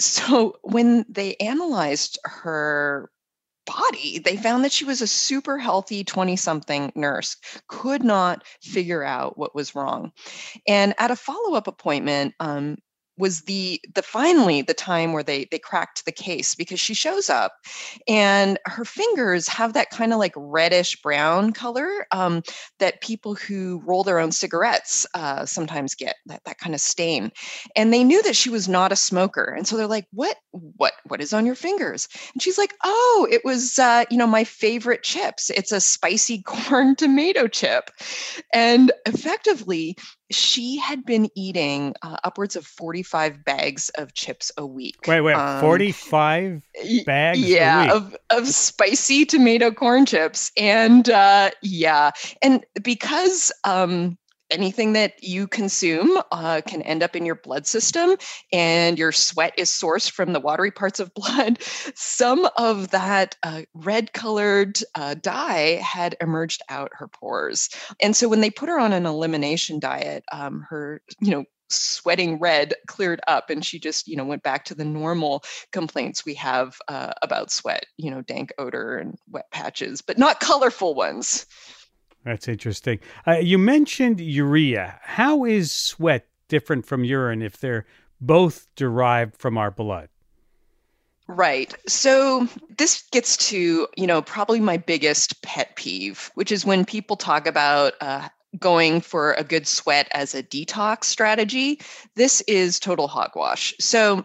So 0.00 0.56
when 0.62 1.04
they 1.08 1.34
analyzed 1.36 2.18
her 2.24 3.10
body, 3.66 4.18
they 4.18 4.36
found 4.36 4.64
that 4.64 4.72
she 4.72 4.84
was 4.84 5.00
a 5.00 5.06
super 5.06 5.58
healthy 5.58 6.04
20 6.04 6.36
something 6.36 6.92
nurse, 6.94 7.36
could 7.68 8.02
not 8.02 8.44
figure 8.62 9.04
out 9.04 9.38
what 9.38 9.54
was 9.54 9.74
wrong. 9.74 10.12
And 10.66 10.94
at 10.98 11.10
a 11.10 11.16
follow 11.16 11.54
up 11.54 11.68
appointment, 11.68 12.34
um, 12.40 12.78
was 13.18 13.42
the 13.42 13.80
the 13.94 14.02
finally 14.02 14.62
the 14.62 14.74
time 14.74 15.12
where 15.12 15.22
they 15.22 15.46
they 15.50 15.58
cracked 15.58 16.04
the 16.04 16.12
case 16.12 16.54
because 16.54 16.80
she 16.80 16.94
shows 16.94 17.28
up 17.28 17.52
and 18.08 18.58
her 18.66 18.84
fingers 18.84 19.48
have 19.48 19.72
that 19.72 19.90
kind 19.90 20.12
of 20.12 20.18
like 20.18 20.32
reddish 20.36 21.00
brown 21.02 21.52
color 21.52 22.06
um, 22.12 22.42
that 22.78 23.00
people 23.00 23.34
who 23.34 23.82
roll 23.84 24.04
their 24.04 24.18
own 24.18 24.32
cigarettes 24.32 25.06
uh, 25.14 25.44
sometimes 25.44 25.94
get 25.94 26.16
that 26.26 26.42
that 26.44 26.58
kind 26.58 26.74
of 26.74 26.80
stain. 26.80 27.30
And 27.76 27.92
they 27.92 28.04
knew 28.04 28.22
that 28.22 28.36
she 28.36 28.50
was 28.50 28.68
not 28.68 28.92
a 28.92 28.96
smoker. 28.96 29.54
And 29.56 29.66
so 29.66 29.76
they're 29.76 29.86
like 29.86 30.06
what 30.12 30.36
what 30.52 30.94
what 31.06 31.20
is 31.20 31.32
on 31.32 31.46
your 31.46 31.54
fingers? 31.54 32.08
And 32.32 32.42
she's 32.42 32.58
like 32.58 32.74
oh 32.84 33.28
it 33.30 33.44
was 33.44 33.78
uh, 33.78 34.04
you 34.10 34.16
know 34.16 34.26
my 34.26 34.44
favorite 34.44 35.02
chips. 35.02 35.50
It's 35.50 35.72
a 35.72 35.80
spicy 35.80 36.42
corn 36.46 36.96
tomato 36.96 37.46
chip. 37.46 37.90
And 38.52 38.92
effectively 39.06 39.96
she 40.30 40.78
had 40.78 41.04
been 41.04 41.28
eating 41.34 41.94
uh, 42.02 42.16
upwards 42.24 42.56
of 42.56 42.66
45 42.66 43.44
bags 43.44 43.90
of 43.90 44.14
chips 44.14 44.52
a 44.56 44.64
week. 44.64 44.96
Wait, 45.06 45.20
wait, 45.20 45.34
um, 45.34 45.60
45 45.60 46.62
bags? 47.04 47.38
Yeah, 47.38 47.92
of, 47.92 48.16
of 48.30 48.46
spicy 48.46 49.24
tomato 49.24 49.70
corn 49.70 50.06
chips. 50.06 50.52
And 50.56 51.08
uh, 51.10 51.50
yeah, 51.62 52.12
and 52.42 52.64
because 52.82 53.52
um, 53.64 54.16
anything 54.50 54.92
that 54.94 55.22
you 55.22 55.46
consume 55.46 56.20
uh, 56.32 56.60
can 56.66 56.82
end 56.82 57.02
up 57.02 57.16
in 57.16 57.26
your 57.26 57.34
blood 57.34 57.66
system, 57.66 58.16
and 58.52 58.98
your 58.98 59.12
sweat 59.12 59.54
is 59.56 59.70
sourced 59.70 60.10
from 60.10 60.32
the 60.32 60.40
watery 60.40 60.70
parts 60.70 61.00
of 61.00 61.14
blood. 61.14 61.62
Some 61.94 62.48
of 62.56 62.90
that 62.90 63.36
uh, 63.42 63.62
red 63.74 64.12
colored 64.12 64.78
uh, 64.94 65.14
dye 65.14 65.80
had 65.82 66.16
emerged 66.20 66.62
out 66.68 66.92
her 66.94 67.08
pores. 67.08 67.68
And 68.02 68.14
so 68.14 68.28
when 68.28 68.40
they 68.40 68.50
put 68.50 68.68
her 68.68 68.78
on 68.78 68.92
an 68.92 69.06
elimination 69.06 69.78
diet, 69.78 70.24
um, 70.32 70.66
her, 70.68 71.02
you 71.20 71.30
know, 71.30 71.44
sweating 71.70 72.38
red 72.40 72.74
cleared 72.88 73.20
up 73.28 73.48
and 73.48 73.64
she 73.64 73.78
just 73.78 74.08
you 74.08 74.16
know 74.16 74.24
went 74.24 74.42
back 74.42 74.64
to 74.64 74.74
the 74.74 74.84
normal 74.84 75.42
complaints 75.70 76.24
we 76.24 76.34
have 76.34 76.76
uh, 76.88 77.12
about 77.22 77.50
sweat 77.50 77.86
you 77.96 78.10
know 78.10 78.20
dank 78.22 78.52
odor 78.58 78.98
and 78.98 79.16
wet 79.28 79.48
patches 79.52 80.02
but 80.02 80.18
not 80.18 80.40
colorful 80.40 80.94
ones 80.94 81.46
that's 82.24 82.48
interesting. 82.48 83.00
Uh, 83.26 83.38
you 83.38 83.58
mentioned 83.58 84.20
urea. 84.20 84.98
How 85.02 85.44
is 85.44 85.72
sweat 85.72 86.26
different 86.48 86.86
from 86.86 87.04
urine 87.04 87.42
if 87.42 87.58
they're 87.58 87.86
both 88.20 88.66
derived 88.76 89.36
from 89.36 89.56
our 89.56 89.70
blood? 89.70 90.08
Right. 91.26 91.72
So 91.86 92.48
this 92.76 93.04
gets 93.12 93.36
to, 93.48 93.86
you 93.96 94.06
know, 94.06 94.20
probably 94.20 94.58
my 94.60 94.76
biggest 94.76 95.40
pet 95.42 95.76
peeve, 95.76 96.30
which 96.34 96.50
is 96.50 96.66
when 96.66 96.84
people 96.84 97.16
talk 97.16 97.46
about 97.46 97.94
uh, 98.00 98.28
going 98.58 99.00
for 99.00 99.34
a 99.34 99.44
good 99.44 99.66
sweat 99.66 100.08
as 100.10 100.34
a 100.34 100.42
detox 100.42 101.04
strategy. 101.04 101.80
This 102.16 102.40
is 102.42 102.80
total 102.80 103.06
hogwash. 103.06 103.72
So 103.78 104.24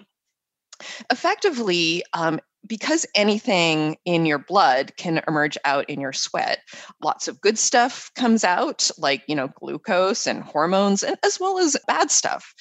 effectively, 1.12 2.04
um, 2.14 2.40
because 2.68 3.06
anything 3.16 3.98
in 4.06 4.26
your 4.26 4.40
blood 4.40 4.94
can 4.98 5.22
emerge 5.28 5.58
out 5.66 5.90
in 5.90 6.00
your 6.02 6.14
sweat. 6.14 6.60
Lots 7.04 7.28
of 7.28 7.42
good 7.42 7.58
stuff 7.58 8.12
comes 8.16 8.44
out 8.44 8.90
like 8.98 9.24
you 9.28 9.36
know 9.36 9.50
glucose 9.60 10.28
and 10.28 10.44
hormones 10.44 11.04
and 11.04 11.18
as 11.24 11.40
well 11.40 11.60
as 11.60 11.78
bad 11.88 12.12
stuff. 12.12 12.54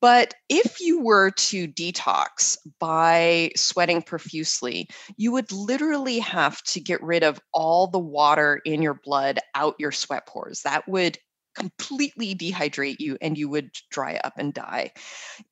But 0.00 0.34
if 0.48 0.80
you 0.80 1.00
were 1.00 1.30
to 1.30 1.68
detox 1.68 2.56
by 2.80 3.52
sweating 3.56 4.02
profusely 4.02 4.88
you 5.16 5.32
would 5.32 5.50
literally 5.52 6.18
have 6.18 6.62
to 6.64 6.80
get 6.80 7.02
rid 7.02 7.22
of 7.22 7.40
all 7.52 7.86
the 7.86 7.98
water 7.98 8.60
in 8.64 8.82
your 8.82 8.98
blood 9.04 9.38
out 9.54 9.74
your 9.78 9.92
sweat 9.92 10.26
pores. 10.26 10.62
That 10.62 10.88
would 10.88 11.18
completely 11.54 12.34
dehydrate 12.34 12.96
you 12.98 13.18
and 13.20 13.36
you 13.36 13.48
would 13.48 13.70
dry 13.90 14.18
up 14.24 14.34
and 14.38 14.54
die. 14.54 14.92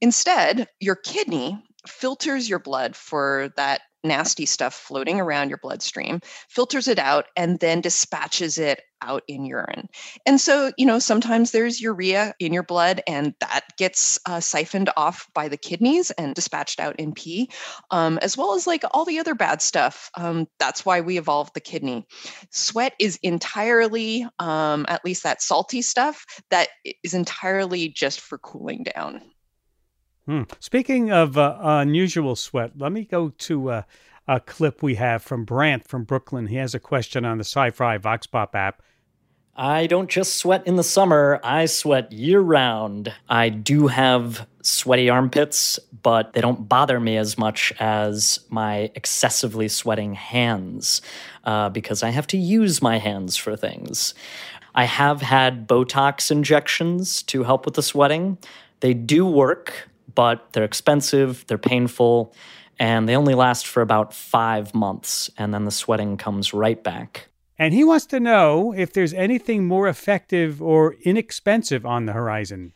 Instead 0.01 0.67
your 0.81 0.97
kidney 0.97 1.63
filters 1.87 2.49
your 2.49 2.59
blood 2.59 2.97
for 2.97 3.51
that 3.57 3.81
nasty 4.05 4.47
stuff 4.47 4.75
floating 4.75 5.21
around 5.21 5.49
your 5.49 5.59
bloodstream, 5.59 6.21
filters 6.49 6.89
it 6.89 6.99
out, 6.99 7.27
and 7.37 7.61
then 7.61 7.81
dispatches 7.81 8.59
it 8.59 8.81
out 9.03 9.23
in 9.29 9.45
urine. 9.45 9.89
And 10.27 10.41
so, 10.41 10.73
you 10.77 10.87
know, 10.87 10.99
sometimes 10.99 11.51
there's 11.51 11.81
urea 11.81 12.35
in 12.39 12.53
your 12.53 12.63
blood, 12.63 13.03
and 13.07 13.35
that 13.41 13.63
gets 13.79 14.19
uh, 14.27 14.41
siphoned 14.41 14.91
off 14.97 15.29
by 15.35 15.49
the 15.49 15.57
kidneys 15.57 16.11
and 16.13 16.35
dispatched 16.35 16.81
out 16.81 16.97
in 16.97 17.13
pee, 17.13 17.51
um, 17.91 18.19
as 18.19 18.37
well 18.37 18.55
as 18.55 18.67
like 18.67 18.85
all 18.91 19.05
the 19.05 19.19
other 19.19 19.35
bad 19.35 19.63
stuff. 19.63 20.11
Um, 20.17 20.47
that's 20.59 20.85
why 20.85 21.01
we 21.01 21.19
evolved 21.19 21.55
the 21.55 21.61
kidney. 21.61 22.07
Sweat 22.51 22.95
is 22.99 23.19
entirely, 23.23 24.27
um, 24.39 24.85
at 24.89 25.05
least 25.05 25.23
that 25.23 25.43
salty 25.43 25.83
stuff, 25.83 26.25
that 26.51 26.69
is 27.03 27.15
entirely 27.15 27.89
just 27.89 28.21
for 28.21 28.39
cooling 28.39 28.85
down. 28.95 29.23
Hmm. 30.31 30.43
Speaking 30.61 31.11
of 31.11 31.37
uh, 31.37 31.57
unusual 31.61 32.37
sweat, 32.37 32.79
let 32.79 32.93
me 32.93 33.03
go 33.05 33.31
to 33.31 33.71
uh, 33.71 33.83
a 34.29 34.39
clip 34.39 34.81
we 34.81 34.95
have 34.95 35.25
from 35.25 35.45
Brant 35.45 35.89
from 35.89 36.05
Brooklyn. 36.05 36.47
He 36.47 36.55
has 36.55 36.73
a 36.73 36.79
question 36.79 37.25
on 37.25 37.39
the 37.39 37.43
SciFri 37.43 37.99
VoxPop 37.99 38.55
app. 38.55 38.81
I 39.57 39.89
don't 39.89 40.09
just 40.09 40.37
sweat 40.37 40.65
in 40.69 40.77
the 40.77 40.85
summer, 40.85 41.41
I 41.43 41.67
sweat 41.67 42.13
year 42.13 42.39
round. 42.39 43.13
I 43.29 43.49
do 43.49 43.89
have 43.89 44.47
sweaty 44.63 45.11
armpits, 45.11 45.81
but 46.01 46.33
they 46.33 46.41
don't 46.41 46.69
bother 46.69 47.01
me 47.01 47.17
as 47.17 47.37
much 47.37 47.73
as 47.81 48.39
my 48.51 48.93
excessively 48.95 49.67
sweating 49.67 50.15
hands 50.15 51.03
uh, 51.43 51.71
because 51.71 52.05
I 52.05 52.11
have 52.11 52.29
to 52.29 52.39
use 52.39 52.81
my 52.81 52.99
hands 52.99 53.37
for 53.37 53.57
things. 53.57 54.15
I 54.77 54.85
have 54.85 55.23
had 55.23 55.67
Botox 55.67 56.31
injections 56.31 57.25
to 57.25 57.43
help 57.43 57.65
with 57.65 57.75
the 57.75 57.83
sweating. 57.83 58.39
They 58.79 58.95
do 58.95 59.27
work 59.27 59.90
but 60.15 60.53
they're 60.53 60.65
expensive, 60.65 61.45
they're 61.47 61.59
painful, 61.59 62.35
and 62.79 63.09
they 63.09 63.17
only 63.17 63.35
last 63.35 63.67
for 63.67 63.83
about 63.83 64.15
five 64.15 64.75
months, 64.75 65.31
and 65.37 65.53
then 65.53 65.65
the 65.65 65.71
sweating 65.71 66.17
comes 66.17 66.55
right 66.55 66.83
back. 66.83 67.29
And 67.59 67.75
he 67.75 67.85
wants 67.85 68.07
to 68.07 68.21
know 68.21 68.73
if 68.73 68.93
there's 68.95 69.13
anything 69.13 69.67
more 69.67 69.87
effective 69.87 70.63
or 70.63 70.95
inexpensive 71.03 71.85
on 71.85 72.07
the 72.07 72.15
horizon. 72.15 72.73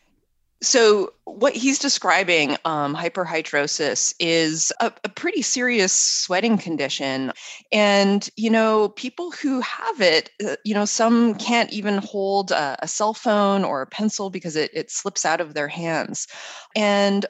So, 0.64 1.12
what 1.24 1.54
he's 1.54 1.78
describing, 1.78 2.56
um, 2.64 2.96
hyperhidrosis, 2.96 4.14
is 4.18 4.72
a, 4.80 4.90
a, 5.04 5.10
pretty 5.10 5.42
serious 5.42 5.92
sweating 5.92 6.56
condition. 6.56 7.32
And, 7.70 8.26
you 8.36 8.48
know, 8.48 8.88
people 8.90 9.30
who 9.30 9.60
have 9.60 10.00
it, 10.00 10.30
uh, 10.42 10.56
you 10.64 10.72
know, 10.72 10.86
some 10.86 11.34
can't 11.34 11.70
even 11.70 11.98
hold 11.98 12.50
a, 12.50 12.76
a 12.80 12.88
cell 12.88 13.12
phone 13.12 13.62
or 13.62 13.82
a 13.82 13.86
pencil 13.86 14.30
because 14.30 14.56
it, 14.56 14.70
it 14.72 14.90
slips 14.90 15.26
out 15.26 15.42
of 15.42 15.52
their 15.52 15.68
hands. 15.68 16.28
And 16.74 17.26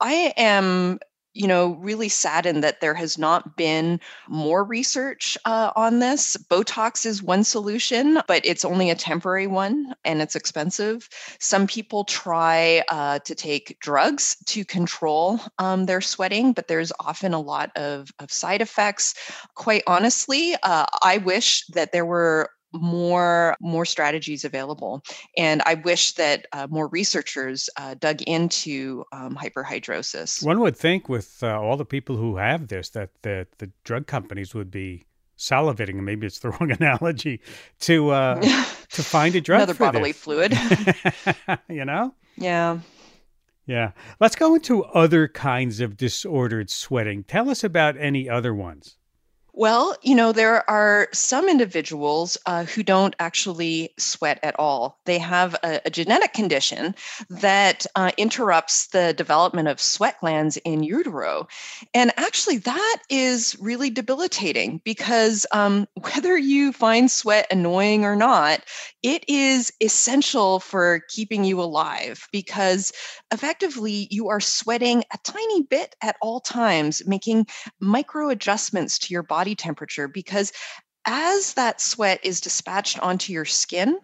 I 0.00 0.34
am 0.36 0.98
you 1.34 1.46
know, 1.46 1.76
really 1.80 2.08
saddened 2.08 2.62
that 2.62 2.80
there 2.80 2.94
has 2.94 3.16
not 3.16 3.56
been 3.56 4.00
more 4.28 4.64
research 4.64 5.38
uh, 5.44 5.72
on 5.76 5.98
this. 5.98 6.36
Botox 6.50 7.06
is 7.06 7.22
one 7.22 7.44
solution, 7.44 8.20
but 8.28 8.44
it's 8.44 8.64
only 8.64 8.90
a 8.90 8.94
temporary 8.94 9.46
one 9.46 9.94
and 10.04 10.20
it's 10.20 10.36
expensive. 10.36 11.08
Some 11.40 11.66
people 11.66 12.04
try 12.04 12.82
uh, 12.88 13.20
to 13.20 13.34
take 13.34 13.78
drugs 13.80 14.36
to 14.46 14.64
control 14.64 15.40
um, 15.58 15.86
their 15.86 16.00
sweating, 16.00 16.52
but 16.52 16.68
there's 16.68 16.92
often 17.00 17.32
a 17.32 17.40
lot 17.40 17.70
of, 17.76 18.10
of 18.18 18.30
side 18.30 18.60
effects. 18.60 19.14
Quite 19.54 19.82
honestly, 19.86 20.54
uh, 20.62 20.86
I 21.02 21.18
wish 21.18 21.66
that 21.68 21.92
there 21.92 22.06
were 22.06 22.50
more 22.72 23.56
more 23.60 23.84
strategies 23.84 24.44
available. 24.44 25.02
And 25.36 25.62
i 25.66 25.74
wish 25.74 26.12
that 26.12 26.46
uh, 26.52 26.66
more 26.70 26.88
researchers 26.88 27.68
uh, 27.76 27.94
dug 27.94 28.22
into 28.22 29.04
um, 29.12 29.36
hyperhidrosis. 29.36 30.44
One 30.44 30.60
would 30.60 30.76
think 30.76 31.08
with 31.08 31.42
uh, 31.42 31.60
all 31.60 31.76
the 31.76 31.84
people 31.84 32.16
who 32.16 32.36
have 32.36 32.68
this 32.68 32.90
that 32.90 33.10
the, 33.22 33.46
the 33.58 33.70
drug 33.84 34.06
companies 34.06 34.54
would 34.54 34.70
be 34.70 35.04
salivating 35.38 35.96
maybe 35.96 36.26
it's 36.26 36.38
the 36.38 36.50
wrong 36.60 36.70
analogy 36.70 37.40
to 37.80 38.10
uh, 38.10 38.40
to 38.90 39.02
find 39.02 39.34
a 39.34 39.40
drug 39.40 39.62
another 39.62 39.74
bodily 39.74 40.12
this. 40.12 40.20
fluid. 40.20 40.56
You 41.68 41.84
know? 41.84 42.14
Yeah. 42.36 42.78
Yeah. 43.66 43.92
Let's 44.20 44.36
go 44.36 44.54
into 44.54 44.84
other 44.84 45.28
kinds 45.28 45.80
of 45.80 45.96
disordered 45.96 46.70
sweating. 46.70 47.24
Tell 47.24 47.48
us 47.48 47.64
about 47.64 47.96
any 47.96 48.28
other 48.28 48.54
ones 48.54 48.96
Well, 49.54 49.94
you 50.00 50.14
know, 50.14 50.32
there 50.32 50.68
are 50.70 51.08
some 51.12 51.46
individuals 51.46 52.38
uh, 52.46 52.64
who 52.64 52.82
don't 52.82 53.14
actually 53.18 53.92
sweat 53.98 54.38
at 54.42 54.58
all. 54.58 54.98
They 55.04 55.18
have 55.18 55.54
a, 55.62 55.82
a 55.84 55.90
genetic 55.90 56.32
condition 56.32 56.94
that 57.28 57.84
uh, 57.94 58.12
interrupts 58.16 58.86
the 58.88 59.12
development 59.12 59.68
of 59.68 59.78
sweat 59.78 60.18
glands 60.20 60.56
in 60.58 60.82
utero. 60.82 61.48
And 61.92 62.12
actually, 62.16 62.58
that 62.58 62.98
is 63.10 63.54
really 63.60 63.90
debilitating 63.90 64.80
because 64.84 65.44
um, 65.52 65.86
whether 66.00 66.34
you 66.38 66.72
find 66.72 67.10
sweat 67.10 67.46
annoying 67.50 68.06
or 68.06 68.16
not, 68.16 68.64
it 69.02 69.22
is 69.28 69.70
essential 69.82 70.60
for 70.60 71.02
keeping 71.10 71.44
you 71.44 71.60
alive 71.60 72.26
because 72.32 72.90
effectively 73.32 74.06
you 74.10 74.28
are 74.28 74.40
sweating 74.40 75.02
a 75.12 75.18
tiny 75.24 75.62
bit 75.62 75.96
at 76.02 76.16
all 76.20 76.40
times, 76.40 77.02
making 77.06 77.46
micro 77.80 78.28
adjustments 78.28 78.98
to 79.00 79.12
your 79.12 79.22
body 79.22 79.54
temperature 79.54 80.06
because 80.06 80.52
as 81.04 81.54
that 81.54 81.80
sweat 81.80 82.20
is 82.22 82.40
dispatched 82.40 82.98
onto 83.00 83.32
your 83.32 83.44
skin, 83.44 83.98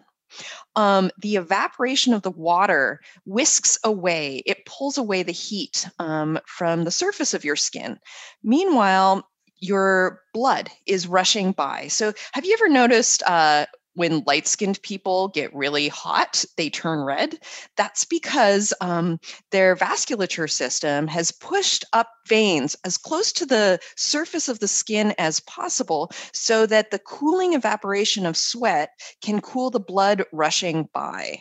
um, 0.75 1.11
the 1.21 1.35
evaporation 1.35 2.13
of 2.13 2.21
the 2.21 2.31
water 2.31 2.99
whisks 3.25 3.77
away, 3.83 4.43
it 4.45 4.65
pulls 4.65 4.97
away 4.97 5.23
the 5.23 5.31
heat 5.31 5.87
um, 5.99 6.39
from 6.45 6.83
the 6.83 6.91
surface 6.91 7.33
of 7.33 7.45
your 7.45 7.55
skin. 7.55 7.97
Meanwhile, 8.43 9.27
your 9.61 10.21
blood 10.33 10.69
is 10.85 11.07
rushing 11.07 11.51
by. 11.51 11.87
So, 11.87 12.13
have 12.33 12.45
you 12.45 12.53
ever 12.53 12.69
noticed 12.69 13.23
uh, 13.23 13.65
when 13.99 14.23
light 14.25 14.47
skinned 14.47 14.81
people 14.81 15.27
get 15.27 15.53
really 15.53 15.89
hot, 15.89 16.45
they 16.55 16.69
turn 16.69 17.01
red. 17.01 17.37
That's 17.75 18.05
because 18.05 18.73
um, 18.79 19.19
their 19.51 19.75
vasculature 19.75 20.49
system 20.49 21.05
has 21.07 21.33
pushed 21.33 21.83
up 21.91 22.09
veins 22.25 22.77
as 22.85 22.97
close 22.97 23.33
to 23.33 23.45
the 23.45 23.77
surface 23.97 24.47
of 24.47 24.59
the 24.59 24.69
skin 24.69 25.13
as 25.17 25.41
possible 25.41 26.11
so 26.31 26.65
that 26.65 26.91
the 26.91 26.99
cooling 26.99 27.55
evaporation 27.55 28.25
of 28.25 28.37
sweat 28.37 28.91
can 29.21 29.41
cool 29.41 29.69
the 29.69 29.81
blood 29.81 30.23
rushing 30.31 30.87
by. 30.93 31.39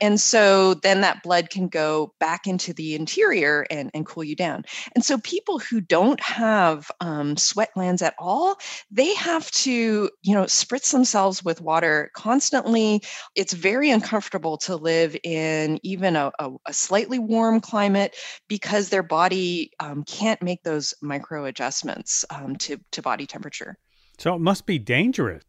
And 0.00 0.20
so 0.20 0.74
then 0.74 1.00
that 1.02 1.22
blood 1.22 1.50
can 1.50 1.68
go 1.68 2.14
back 2.20 2.46
into 2.46 2.72
the 2.72 2.94
interior 2.94 3.66
and, 3.70 3.90
and 3.94 4.06
cool 4.06 4.24
you 4.24 4.36
down. 4.36 4.64
And 4.94 5.04
so 5.04 5.18
people 5.18 5.58
who 5.58 5.80
don't 5.80 6.20
have 6.20 6.90
um, 7.00 7.36
sweat 7.36 7.70
glands 7.74 8.02
at 8.02 8.14
all, 8.18 8.56
they 8.90 9.14
have 9.14 9.50
to, 9.52 10.10
you 10.22 10.34
know, 10.34 10.44
spritz 10.44 10.92
themselves 10.92 11.44
with 11.44 11.60
water 11.60 12.10
constantly. 12.14 13.02
It's 13.34 13.52
very 13.52 13.90
uncomfortable 13.90 14.58
to 14.58 14.76
live 14.76 15.16
in 15.24 15.78
even 15.82 16.16
a, 16.16 16.32
a, 16.38 16.50
a 16.66 16.72
slightly 16.72 17.18
warm 17.18 17.60
climate 17.60 18.16
because 18.48 18.88
their 18.88 19.02
body 19.02 19.72
um, 19.80 20.04
can't 20.04 20.42
make 20.42 20.62
those 20.62 20.94
micro 21.02 21.44
adjustments 21.44 22.24
um, 22.30 22.56
to, 22.56 22.78
to 22.92 23.02
body 23.02 23.26
temperature. 23.26 23.76
So 24.18 24.34
it 24.34 24.40
must 24.40 24.66
be 24.66 24.78
dangerous. 24.78 25.44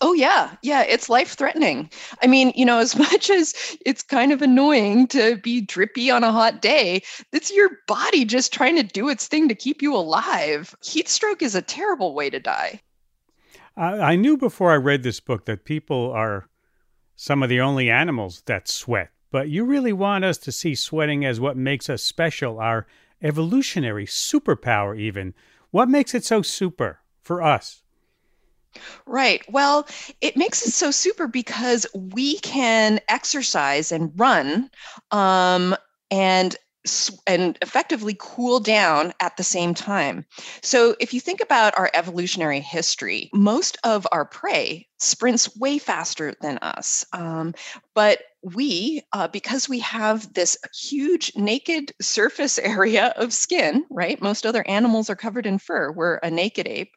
Oh, 0.00 0.12
yeah. 0.12 0.54
Yeah. 0.62 0.82
It's 0.82 1.08
life 1.08 1.34
threatening. 1.34 1.90
I 2.22 2.26
mean, 2.26 2.52
you 2.56 2.64
know, 2.64 2.78
as 2.86 2.96
much 2.96 3.30
as 3.30 3.76
it's 3.84 4.02
kind 4.02 4.32
of 4.32 4.42
annoying 4.42 5.06
to 5.08 5.36
be 5.36 5.60
drippy 5.60 6.10
on 6.10 6.24
a 6.24 6.32
hot 6.32 6.62
day, 6.62 7.02
it's 7.32 7.52
your 7.52 7.70
body 7.86 8.24
just 8.24 8.52
trying 8.52 8.76
to 8.76 8.82
do 8.82 9.08
its 9.08 9.28
thing 9.28 9.48
to 9.48 9.54
keep 9.54 9.82
you 9.82 9.94
alive. 9.94 10.74
Heat 10.82 11.08
stroke 11.08 11.42
is 11.42 11.54
a 11.54 11.62
terrible 11.62 12.14
way 12.14 12.30
to 12.30 12.40
die. 12.40 12.80
I, 13.76 13.98
I 13.98 14.16
knew 14.16 14.36
before 14.36 14.72
I 14.72 14.76
read 14.76 15.02
this 15.02 15.20
book 15.20 15.46
that 15.46 15.64
people 15.64 16.10
are 16.12 16.48
some 17.16 17.42
of 17.42 17.48
the 17.48 17.60
only 17.60 17.90
animals 17.90 18.42
that 18.46 18.68
sweat, 18.68 19.10
but 19.30 19.48
you 19.48 19.64
really 19.64 19.92
want 19.92 20.24
us 20.24 20.38
to 20.38 20.52
see 20.52 20.74
sweating 20.74 21.24
as 21.24 21.40
what 21.40 21.56
makes 21.56 21.88
us 21.88 22.02
special, 22.02 22.58
our 22.58 22.86
evolutionary 23.22 24.06
superpower, 24.06 24.98
even. 24.98 25.34
What 25.70 25.88
makes 25.88 26.14
it 26.14 26.24
so 26.24 26.42
super 26.42 27.00
for 27.22 27.42
us? 27.42 27.81
Right. 29.06 29.42
Well, 29.50 29.86
it 30.20 30.36
makes 30.36 30.66
it 30.66 30.72
so 30.72 30.90
super 30.90 31.26
because 31.26 31.86
we 31.94 32.38
can 32.38 33.00
exercise 33.08 33.92
and 33.92 34.12
run 34.16 34.70
um, 35.10 35.76
and 36.10 36.56
and 37.28 37.56
effectively 37.62 38.16
cool 38.18 38.58
down 38.58 39.12
at 39.20 39.36
the 39.36 39.44
same 39.44 39.72
time. 39.72 40.26
So, 40.62 40.96
if 40.98 41.14
you 41.14 41.20
think 41.20 41.40
about 41.40 41.78
our 41.78 41.88
evolutionary 41.94 42.60
history, 42.60 43.30
most 43.32 43.78
of 43.84 44.06
our 44.10 44.24
prey 44.24 44.88
sprints 45.02 45.56
way 45.56 45.78
faster 45.78 46.34
than 46.40 46.58
us. 46.58 47.04
Um, 47.12 47.54
but 47.94 48.20
we, 48.42 49.02
uh, 49.12 49.28
because 49.28 49.68
we 49.68 49.78
have 49.78 50.32
this 50.34 50.58
huge 50.74 51.32
naked 51.36 51.92
surface 52.00 52.58
area 52.62 53.14
of 53.16 53.32
skin, 53.32 53.84
right? 53.90 54.20
Most 54.20 54.44
other 54.44 54.66
animals 54.66 55.08
are 55.08 55.16
covered 55.16 55.46
in 55.46 55.58
fur. 55.58 55.92
We're 55.92 56.16
a 56.16 56.30
naked 56.30 56.66
ape. 56.66 56.92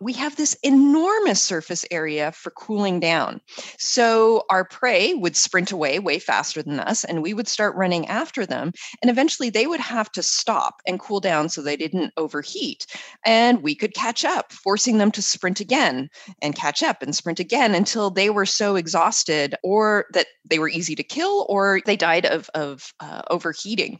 We 0.00 0.12
have 0.14 0.36
this 0.36 0.56
enormous 0.62 1.42
surface 1.42 1.84
area 1.90 2.30
for 2.32 2.50
cooling 2.50 3.00
down. 3.00 3.40
So 3.78 4.44
our 4.50 4.64
prey 4.64 5.14
would 5.14 5.36
sprint 5.36 5.72
away 5.72 5.98
way 5.98 6.18
faster 6.18 6.62
than 6.62 6.78
us, 6.78 7.04
and 7.04 7.22
we 7.22 7.34
would 7.34 7.48
start 7.48 7.74
running 7.74 8.06
after 8.06 8.46
them. 8.46 8.72
And 9.02 9.10
eventually 9.10 9.50
they 9.50 9.66
would 9.66 9.80
have 9.80 10.12
to 10.12 10.22
stop 10.22 10.80
and 10.86 11.00
cool 11.00 11.20
down 11.20 11.48
so 11.48 11.60
they 11.60 11.76
didn't 11.76 12.12
overheat. 12.16 12.86
And 13.24 13.62
we 13.62 13.74
could 13.74 13.94
catch 13.94 14.24
up, 14.24 14.52
forcing 14.52 14.98
them 14.98 15.10
to 15.12 15.22
sprint 15.22 15.60
again 15.60 16.08
and 16.40 16.54
catch 16.54 16.82
up 16.82 17.02
and 17.02 17.14
sprint 17.14 17.40
again 17.44 17.74
until 17.74 18.10
they 18.10 18.30
were 18.30 18.46
so 18.46 18.76
exhausted 18.76 19.54
or 19.62 20.06
that 20.14 20.26
they 20.48 20.58
were 20.58 20.68
easy 20.68 20.94
to 20.94 21.02
kill 21.02 21.46
or 21.48 21.80
they 21.84 21.96
died 21.96 22.24
of, 22.26 22.48
of 22.54 22.92
uh, 23.00 23.20
overheating. 23.30 23.98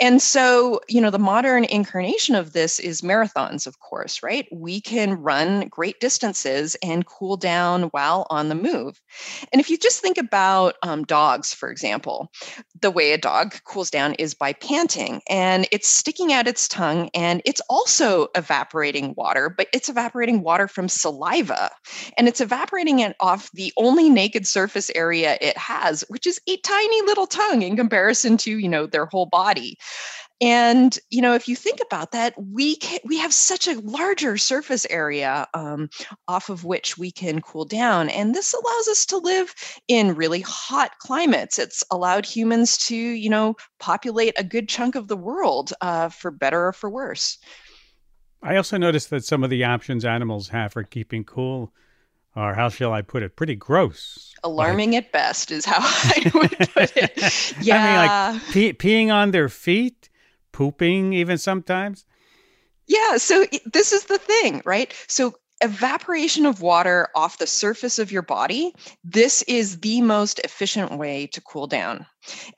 And 0.00 0.20
so, 0.22 0.80
you 0.88 1.00
know, 1.00 1.10
the 1.10 1.18
modern 1.18 1.64
incarnation 1.64 2.34
of 2.34 2.52
this 2.52 2.78
is 2.78 3.02
marathons, 3.02 3.66
of 3.66 3.78
course, 3.80 4.22
right? 4.22 4.46
We 4.52 4.80
can 4.80 5.14
run 5.14 5.68
great 5.68 6.00
distances 6.00 6.76
and 6.82 7.06
cool 7.06 7.36
down 7.36 7.84
while 7.84 8.26
on 8.30 8.48
the 8.48 8.54
move. 8.54 9.00
And 9.52 9.60
if 9.60 9.68
you 9.68 9.76
just 9.76 10.00
think 10.00 10.16
about 10.16 10.76
um, 10.82 11.04
dogs, 11.04 11.52
for 11.52 11.70
example, 11.70 12.30
the 12.80 12.90
way 12.90 13.12
a 13.12 13.18
dog 13.18 13.54
cools 13.64 13.90
down 13.90 14.14
is 14.14 14.34
by 14.34 14.52
panting 14.54 15.20
and 15.28 15.66
it's 15.72 15.88
sticking 15.88 16.32
out 16.32 16.48
its 16.48 16.68
tongue 16.68 17.10
and 17.14 17.42
it's 17.44 17.60
also 17.68 18.28
evaporating 18.34 19.14
water, 19.16 19.52
but 19.54 19.68
it's 19.72 19.88
evaporating 19.88 20.42
water 20.42 20.68
from 20.68 20.88
saliva 20.88 21.70
and 22.16 22.28
it's 22.28 22.40
evaporating 22.40 22.77
it 22.78 23.16
off 23.18 23.50
the 23.52 23.72
only 23.76 24.08
naked 24.08 24.46
surface 24.46 24.90
area 24.94 25.36
it 25.40 25.56
has, 25.56 26.04
which 26.08 26.26
is 26.26 26.40
a 26.46 26.56
tiny 26.58 27.02
little 27.02 27.26
tongue 27.26 27.62
in 27.62 27.76
comparison 27.76 28.36
to, 28.36 28.58
you 28.58 28.68
know, 28.68 28.86
their 28.86 29.06
whole 29.06 29.26
body. 29.26 29.76
And 30.40 30.96
you 31.10 31.20
know, 31.20 31.34
if 31.34 31.48
you 31.48 31.56
think 31.56 31.80
about 31.84 32.12
that, 32.12 32.32
we 32.36 32.76
can, 32.76 33.00
we 33.04 33.18
have 33.18 33.32
such 33.32 33.66
a 33.66 33.80
larger 33.80 34.36
surface 34.36 34.86
area 34.88 35.48
um, 35.52 35.90
off 36.28 36.48
of 36.48 36.62
which 36.62 36.96
we 36.96 37.10
can 37.10 37.40
cool 37.40 37.64
down, 37.64 38.08
and 38.10 38.34
this 38.34 38.54
allows 38.54 38.88
us 38.88 39.04
to 39.06 39.18
live 39.18 39.52
in 39.88 40.14
really 40.14 40.40
hot 40.42 40.92
climates. 41.00 41.58
It's 41.58 41.82
allowed 41.90 42.24
humans 42.24 42.78
to, 42.86 42.94
you 42.94 43.28
know, 43.28 43.56
populate 43.80 44.34
a 44.38 44.44
good 44.44 44.68
chunk 44.68 44.94
of 44.94 45.08
the 45.08 45.16
world 45.16 45.72
uh, 45.80 46.08
for 46.08 46.30
better 46.30 46.68
or 46.68 46.72
for 46.72 46.88
worse. 46.88 47.38
I 48.40 48.54
also 48.54 48.76
noticed 48.76 49.10
that 49.10 49.24
some 49.24 49.42
of 49.42 49.50
the 49.50 49.64
options 49.64 50.04
animals 50.04 50.50
have 50.50 50.72
for 50.72 50.84
keeping 50.84 51.24
cool 51.24 51.72
or 52.36 52.54
how 52.54 52.68
shall 52.68 52.92
I 52.92 53.02
put 53.02 53.22
it? 53.22 53.36
Pretty 53.36 53.56
gross. 53.56 54.34
Alarming 54.44 54.92
like, 54.92 55.04
at 55.06 55.12
best 55.12 55.50
is 55.50 55.64
how 55.64 55.78
I 55.80 56.30
would 56.34 56.50
put 56.50 56.96
it. 56.96 57.54
Yeah. 57.60 57.76
I 58.32 58.32
mean, 58.32 58.40
like 58.40 58.52
pee- 58.52 58.72
peeing 58.72 59.12
on 59.12 59.30
their 59.30 59.48
feet, 59.48 60.08
pooping 60.52 61.12
even 61.12 61.38
sometimes. 61.38 62.04
Yeah. 62.86 63.16
So 63.16 63.44
this 63.72 63.92
is 63.92 64.04
the 64.04 64.18
thing, 64.18 64.62
right? 64.64 64.94
So 65.08 65.34
evaporation 65.60 66.46
of 66.46 66.62
water 66.62 67.08
off 67.14 67.38
the 67.38 67.46
surface 67.46 67.98
of 67.98 68.12
your 68.12 68.22
body, 68.22 68.74
this 69.04 69.42
is 69.42 69.80
the 69.80 70.00
most 70.02 70.38
efficient 70.40 70.96
way 70.96 71.26
to 71.28 71.40
cool 71.40 71.66
down. 71.66 72.06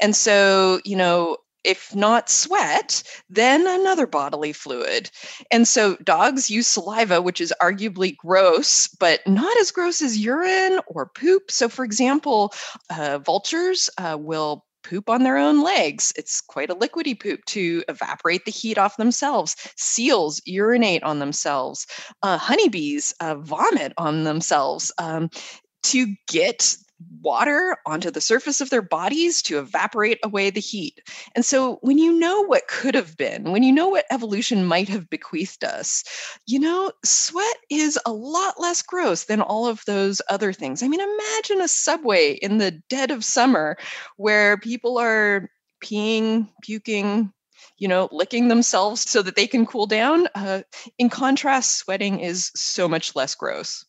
And 0.00 0.14
so, 0.14 0.80
you 0.84 0.96
know, 0.96 1.38
if 1.64 1.94
not 1.94 2.30
sweat, 2.30 3.02
then 3.28 3.66
another 3.66 4.06
bodily 4.06 4.52
fluid. 4.52 5.10
And 5.50 5.66
so 5.66 5.96
dogs 5.96 6.50
use 6.50 6.66
saliva, 6.66 7.20
which 7.20 7.40
is 7.40 7.52
arguably 7.62 8.16
gross, 8.16 8.88
but 8.88 9.26
not 9.26 9.56
as 9.58 9.70
gross 9.70 10.02
as 10.02 10.18
urine 10.18 10.80
or 10.86 11.06
poop. 11.06 11.50
So, 11.50 11.68
for 11.68 11.84
example, 11.84 12.52
uh, 12.90 13.18
vultures 13.18 13.90
uh, 13.98 14.16
will 14.18 14.64
poop 14.82 15.10
on 15.10 15.22
their 15.22 15.36
own 15.36 15.62
legs. 15.62 16.12
It's 16.16 16.40
quite 16.40 16.70
a 16.70 16.74
liquidy 16.74 17.18
poop 17.20 17.44
to 17.46 17.84
evaporate 17.88 18.44
the 18.44 18.50
heat 18.50 18.78
off 18.78 18.96
themselves. 18.96 19.54
Seals 19.76 20.40
urinate 20.46 21.02
on 21.02 21.18
themselves. 21.18 21.86
Uh, 22.22 22.38
honeybees 22.38 23.14
uh, 23.20 23.34
vomit 23.36 23.92
on 23.98 24.24
themselves. 24.24 24.90
Um, 24.98 25.30
to 25.82 26.14
get 26.28 26.76
water 27.22 27.76
onto 27.86 28.10
the 28.10 28.20
surface 28.20 28.60
of 28.60 28.70
their 28.70 28.82
bodies 28.82 29.42
to 29.42 29.58
evaporate 29.58 30.18
away 30.22 30.50
the 30.50 30.60
heat. 30.60 31.00
And 31.34 31.44
so, 31.44 31.76
when 31.82 31.98
you 31.98 32.12
know 32.12 32.42
what 32.42 32.68
could 32.68 32.94
have 32.94 33.16
been, 33.16 33.52
when 33.52 33.62
you 33.62 33.72
know 33.72 33.88
what 33.88 34.06
evolution 34.10 34.64
might 34.64 34.88
have 34.88 35.10
bequeathed 35.10 35.64
us, 35.64 36.04
you 36.46 36.58
know, 36.58 36.92
sweat 37.04 37.56
is 37.70 37.98
a 38.06 38.12
lot 38.12 38.60
less 38.60 38.82
gross 38.82 39.24
than 39.24 39.40
all 39.40 39.66
of 39.66 39.84
those 39.86 40.20
other 40.28 40.52
things. 40.52 40.82
I 40.82 40.88
mean, 40.88 41.00
imagine 41.00 41.60
a 41.60 41.68
subway 41.68 42.32
in 42.32 42.58
the 42.58 42.72
dead 42.88 43.10
of 43.10 43.24
summer 43.24 43.76
where 44.16 44.56
people 44.58 44.98
are 44.98 45.50
peeing, 45.82 46.48
puking, 46.62 47.32
you 47.78 47.88
know, 47.88 48.08
licking 48.12 48.48
themselves 48.48 49.08
so 49.08 49.22
that 49.22 49.36
they 49.36 49.46
can 49.46 49.66
cool 49.66 49.86
down. 49.86 50.28
Uh, 50.34 50.62
in 50.98 51.08
contrast, 51.08 51.78
sweating 51.78 52.20
is 52.20 52.50
so 52.54 52.88
much 52.88 53.16
less 53.16 53.34
gross. 53.34 53.84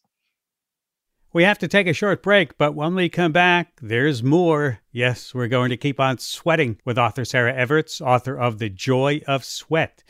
We 1.34 1.44
have 1.44 1.60
to 1.60 1.68
take 1.70 1.88
a 1.88 1.94
short 1.94 2.22
break, 2.22 2.58
but 2.58 2.76
when 2.76 2.94
we 2.94 3.08
come 3.08 3.32
back, 3.32 3.80
there's 3.82 4.22
more. 4.22 4.80
Yes, 4.92 5.34
we're 5.34 5.48
going 5.48 5.70
to 5.70 5.78
keep 5.78 5.98
on 5.98 6.18
sweating 6.18 6.78
with 6.84 6.98
author 6.98 7.24
Sarah 7.24 7.54
Everts, 7.54 8.02
author 8.02 8.38
of 8.38 8.60
The 8.60 8.70
Joy 8.70 9.22
of 9.28 9.46
Sweat. 9.46 10.04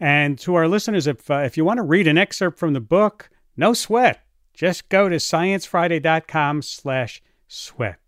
And 0.00 0.38
to 0.38 0.54
our 0.54 0.66
listeners, 0.66 1.06
if, 1.06 1.30
uh, 1.30 1.40
if 1.40 1.58
you 1.58 1.66
want 1.66 1.78
to 1.78 1.82
read 1.82 2.08
an 2.08 2.16
excerpt 2.16 2.58
from 2.58 2.72
the 2.72 2.80
book, 2.80 3.28
no 3.58 3.74
sweat. 3.74 4.24
Just 4.54 4.88
go 4.88 5.10
to 5.10 5.16
sciencefriday.com 5.16 6.62
slash 6.62 7.22
sweat. 7.46 7.98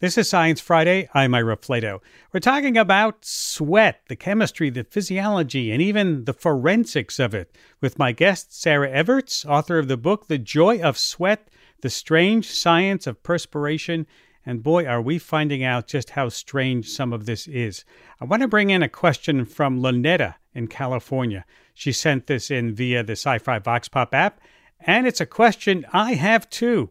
This 0.00 0.18
is 0.18 0.28
Science 0.28 0.60
Friday. 0.60 1.08
I'm 1.14 1.36
Ira 1.36 1.56
Flatow. 1.56 2.00
We're 2.32 2.40
talking 2.40 2.76
about 2.76 3.24
sweat, 3.24 4.00
the 4.08 4.16
chemistry, 4.16 4.68
the 4.68 4.82
physiology, 4.82 5.70
and 5.70 5.80
even 5.80 6.24
the 6.24 6.32
forensics 6.32 7.20
of 7.20 7.32
it 7.32 7.56
with 7.80 7.96
my 7.96 8.10
guest, 8.10 8.60
Sarah 8.60 8.90
Everts, 8.90 9.44
author 9.44 9.78
of 9.78 9.86
the 9.86 9.96
book 9.96 10.26
The 10.26 10.36
Joy 10.36 10.82
of 10.82 10.98
Sweat 10.98 11.48
The 11.82 11.90
Strange 11.90 12.50
Science 12.50 13.06
of 13.06 13.22
Perspiration. 13.22 14.08
And 14.44 14.64
boy, 14.64 14.84
are 14.84 15.00
we 15.00 15.16
finding 15.16 15.62
out 15.62 15.86
just 15.86 16.10
how 16.10 16.28
strange 16.28 16.88
some 16.90 17.12
of 17.12 17.24
this 17.24 17.46
is. 17.46 17.84
I 18.20 18.24
want 18.24 18.42
to 18.42 18.48
bring 18.48 18.70
in 18.70 18.82
a 18.82 18.88
question 18.88 19.44
from 19.44 19.80
Lynetta 19.80 20.34
in 20.54 20.66
California. 20.66 21.44
She 21.72 21.92
sent 21.92 22.26
this 22.26 22.50
in 22.50 22.74
via 22.74 23.04
the 23.04 23.12
SciFri 23.12 23.62
VoxPop 23.62 24.08
app, 24.12 24.40
and 24.80 25.06
it's 25.06 25.20
a 25.20 25.26
question 25.26 25.86
I 25.92 26.14
have 26.14 26.50
too. 26.50 26.90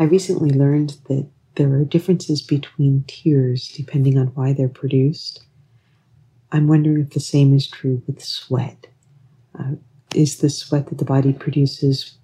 I 0.00 0.04
recently 0.04 0.50
learned 0.50 0.96
that 1.06 1.30
there 1.56 1.72
are 1.72 1.84
differences 1.84 2.42
between 2.42 3.04
tears 3.06 3.68
depending 3.68 4.18
on 4.18 4.28
why 4.28 4.52
they're 4.52 4.68
produced. 4.68 5.44
I'm 6.52 6.68
wondering 6.68 7.00
if 7.00 7.10
the 7.10 7.20
same 7.20 7.54
is 7.54 7.68
true 7.68 8.02
with 8.06 8.22
sweat. 8.22 8.86
Uh, 9.58 9.72
is 10.14 10.38
the 10.38 10.50
sweat 10.50 10.88
that 10.88 10.98
the 10.98 11.04
body 11.04 11.32
produces 11.32 12.16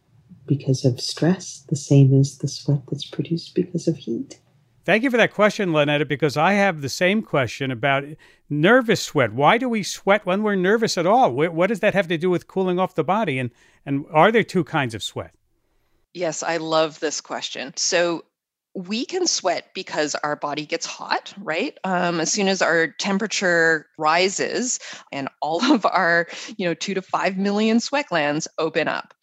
because 0.47 0.85
of 0.85 1.01
stress 1.01 1.64
the 1.69 1.77
same 1.77 2.19
as 2.19 2.38
the 2.38 2.49
sweat 2.49 2.83
that's 2.88 3.07
produced 3.07 3.55
because 3.55 3.87
of 3.87 3.97
heat? 3.97 4.40
Thank 4.85 5.03
you 5.05 5.11
for 5.11 5.19
that 5.19 5.35
question, 5.35 5.71
Lynetta, 5.71 6.09
because 6.09 6.37
I 6.37 6.55
have 6.55 6.81
the 6.81 6.88
same 6.88 7.23
question 7.23 7.71
about 7.71 8.05
nervous 8.49 9.03
sweat. 9.03 9.33
Why 9.33 9.59
do 9.59 9.69
we 9.69 9.83
sweat 9.83 10.25
when 10.25 10.43
we're 10.43 10.55
nervous 10.55 10.97
at 10.97 11.07
all? 11.07 11.33
What 11.33 11.66
does 11.69 11.81
that 11.81 11.95
have 11.95 12.09
to 12.09 12.19
do 12.19 12.31
with 12.31 12.49
cooling 12.49 12.79
off 12.79 12.95
the 12.95 13.05
body? 13.05 13.38
And, 13.38 13.51
and 13.85 14.07
are 14.11 14.33
there 14.33 14.43
two 14.43 14.64
kinds 14.64 14.95
of 14.95 15.03
sweat? 15.03 15.33
Yes, 16.14 16.43
I 16.43 16.57
love 16.57 16.99
this 16.99 17.21
question. 17.21 17.73
So, 17.77 18.25
we 18.75 19.05
can 19.05 19.27
sweat 19.27 19.67
because 19.75 20.15
our 20.17 20.37
body 20.37 20.65
gets 20.65 20.87
hot, 20.87 21.35
right? 21.39 21.77
Um, 21.85 22.21
as 22.21 22.33
soon 22.33 22.47
as 22.47 22.63
our 22.63 22.89
temperature 22.99 23.87
rises 23.99 24.79
and 25.13 25.29
all 25.43 25.65
of 25.73 25.85
our, 25.87 26.29
you 26.57 26.67
know, 26.67 26.75
two 26.75 26.95
to 26.95 27.03
five 27.03 27.37
million 27.37 27.81
sweat 27.81 28.09
glands 28.09 28.47
open 28.59 28.89
up. 28.89 29.15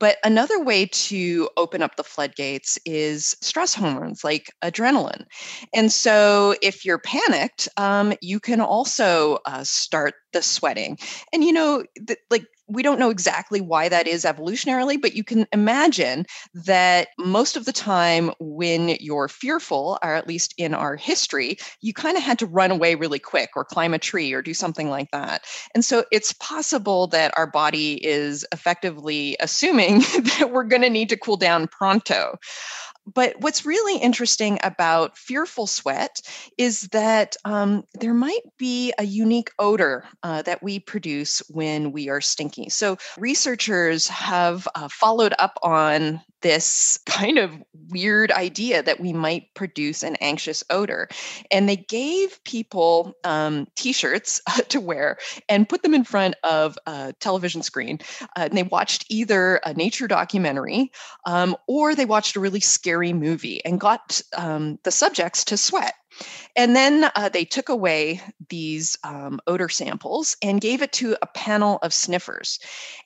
But 0.00 0.18
another 0.24 0.62
way 0.62 0.86
to 0.86 1.48
open 1.56 1.82
up 1.82 1.96
the 1.96 2.04
floodgates 2.04 2.78
is 2.84 3.36
stress 3.40 3.74
hormones 3.74 4.24
like 4.24 4.52
adrenaline. 4.62 5.24
And 5.72 5.92
so 5.92 6.56
if 6.62 6.84
you're 6.84 6.98
panicked, 6.98 7.68
um, 7.76 8.12
you 8.20 8.40
can 8.40 8.60
also 8.60 9.38
uh, 9.46 9.62
start 9.64 10.14
the 10.32 10.42
sweating. 10.42 10.98
And, 11.32 11.44
you 11.44 11.52
know, 11.52 11.84
th- 12.06 12.18
like 12.30 12.46
we 12.68 12.82
don't 12.82 12.98
know 12.98 13.10
exactly 13.10 13.60
why 13.60 13.88
that 13.88 14.06
is 14.06 14.24
evolutionarily, 14.24 15.00
but 15.00 15.14
you 15.14 15.24
can 15.24 15.46
imagine 15.52 16.26
that 16.54 17.08
most 17.18 17.56
of 17.56 17.64
the 17.64 17.72
time 17.72 18.32
when 18.40 18.96
you're 19.00 19.28
fearful, 19.28 19.98
or 20.02 20.14
at 20.14 20.26
least 20.26 20.54
in 20.58 20.74
our 20.74 20.96
history, 20.96 21.58
you 21.80 21.92
kind 21.92 22.16
of 22.16 22.22
had 22.22 22.38
to 22.38 22.46
run 22.46 22.70
away 22.70 22.94
really 22.94 23.18
quick 23.18 23.50
or 23.56 23.64
climb 23.64 23.94
a 23.94 23.98
tree 23.98 24.32
or 24.32 24.42
do 24.42 24.54
something 24.54 24.90
like 24.90 25.10
that. 25.12 25.44
And 25.74 25.84
so 25.84 26.04
it's 26.10 26.32
possible 26.34 27.06
that 27.08 27.32
our 27.36 27.46
body 27.46 28.04
is 28.04 28.44
effectively 28.52 29.36
assuming 29.40 30.00
that 30.38 30.50
we're 30.52 30.64
going 30.64 30.82
to 30.82 30.90
need 30.90 31.08
to 31.10 31.16
cool 31.16 31.36
down 31.36 31.68
pronto. 31.68 32.36
But 33.12 33.34
what's 33.40 33.64
really 33.64 33.98
interesting 33.98 34.58
about 34.62 35.16
fearful 35.16 35.66
sweat 35.66 36.20
is 36.58 36.82
that 36.88 37.36
um, 37.44 37.84
there 38.00 38.14
might 38.14 38.42
be 38.58 38.92
a 38.98 39.04
unique 39.04 39.50
odor 39.58 40.04
uh, 40.22 40.42
that 40.42 40.62
we 40.62 40.80
produce 40.80 41.40
when 41.48 41.92
we 41.92 42.08
are 42.08 42.20
stinky. 42.20 42.68
So, 42.68 42.96
researchers 43.18 44.08
have 44.08 44.66
uh, 44.74 44.88
followed 44.88 45.34
up 45.38 45.58
on 45.62 46.20
this 46.42 46.98
kind 47.06 47.38
of 47.38 47.50
weird 47.88 48.30
idea 48.32 48.82
that 48.82 49.00
we 49.00 49.12
might 49.12 49.52
produce 49.54 50.02
an 50.02 50.16
anxious 50.16 50.62
odor. 50.70 51.08
And 51.50 51.68
they 51.68 51.76
gave 51.76 52.42
people 52.44 53.14
um, 53.24 53.66
t 53.76 53.92
shirts 53.92 54.40
to 54.68 54.80
wear 54.80 55.18
and 55.48 55.68
put 55.68 55.82
them 55.82 55.94
in 55.94 56.04
front 56.04 56.34
of 56.42 56.78
a 56.86 57.12
television 57.20 57.62
screen. 57.62 58.00
Uh, 58.36 58.48
and 58.48 58.56
they 58.56 58.62
watched 58.64 59.06
either 59.08 59.56
a 59.64 59.74
nature 59.74 60.08
documentary 60.08 60.92
um, 61.26 61.56
or 61.66 61.94
they 61.94 62.04
watched 62.04 62.36
a 62.36 62.40
really 62.40 62.60
scary 62.60 62.95
movie 62.98 63.64
and 63.64 63.80
got 63.80 64.20
um, 64.36 64.78
the 64.84 64.90
subjects 64.90 65.44
to 65.44 65.56
sweat. 65.56 65.94
And 66.54 66.74
then 66.74 67.10
uh, 67.14 67.28
they 67.28 67.44
took 67.44 67.68
away 67.68 68.22
these 68.48 68.96
um, 69.04 69.40
odor 69.46 69.68
samples 69.68 70.36
and 70.42 70.60
gave 70.60 70.80
it 70.80 70.92
to 70.94 71.16
a 71.20 71.26
panel 71.26 71.78
of 71.82 71.92
sniffers. 71.92 72.58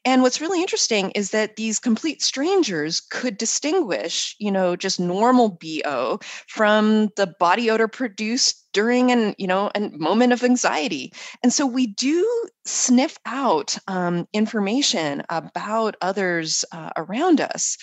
And 0.04 0.22
what's 0.22 0.40
really 0.40 0.60
interesting 0.60 1.10
is 1.12 1.30
that 1.30 1.56
these 1.56 1.80
complete 1.80 2.22
strangers 2.22 3.00
could 3.00 3.36
distinguish, 3.36 4.36
you 4.38 4.52
know, 4.52 4.76
just 4.76 5.00
normal 5.00 5.58
BO 5.60 6.20
from 6.46 7.08
the 7.16 7.26
body 7.40 7.70
odor 7.70 7.88
produced 7.88 8.59
during 8.72 9.10
an 9.10 9.34
you 9.38 9.46
know 9.46 9.70
a 9.74 9.90
moment 9.90 10.32
of 10.32 10.42
anxiety. 10.42 11.12
And 11.42 11.52
so 11.52 11.66
we 11.66 11.86
do 11.86 12.48
sniff 12.64 13.16
out 13.26 13.76
um, 13.88 14.26
information 14.32 15.22
about 15.28 15.96
others 16.00 16.64
uh, 16.72 16.90
around 16.96 17.40
us. 17.40 17.76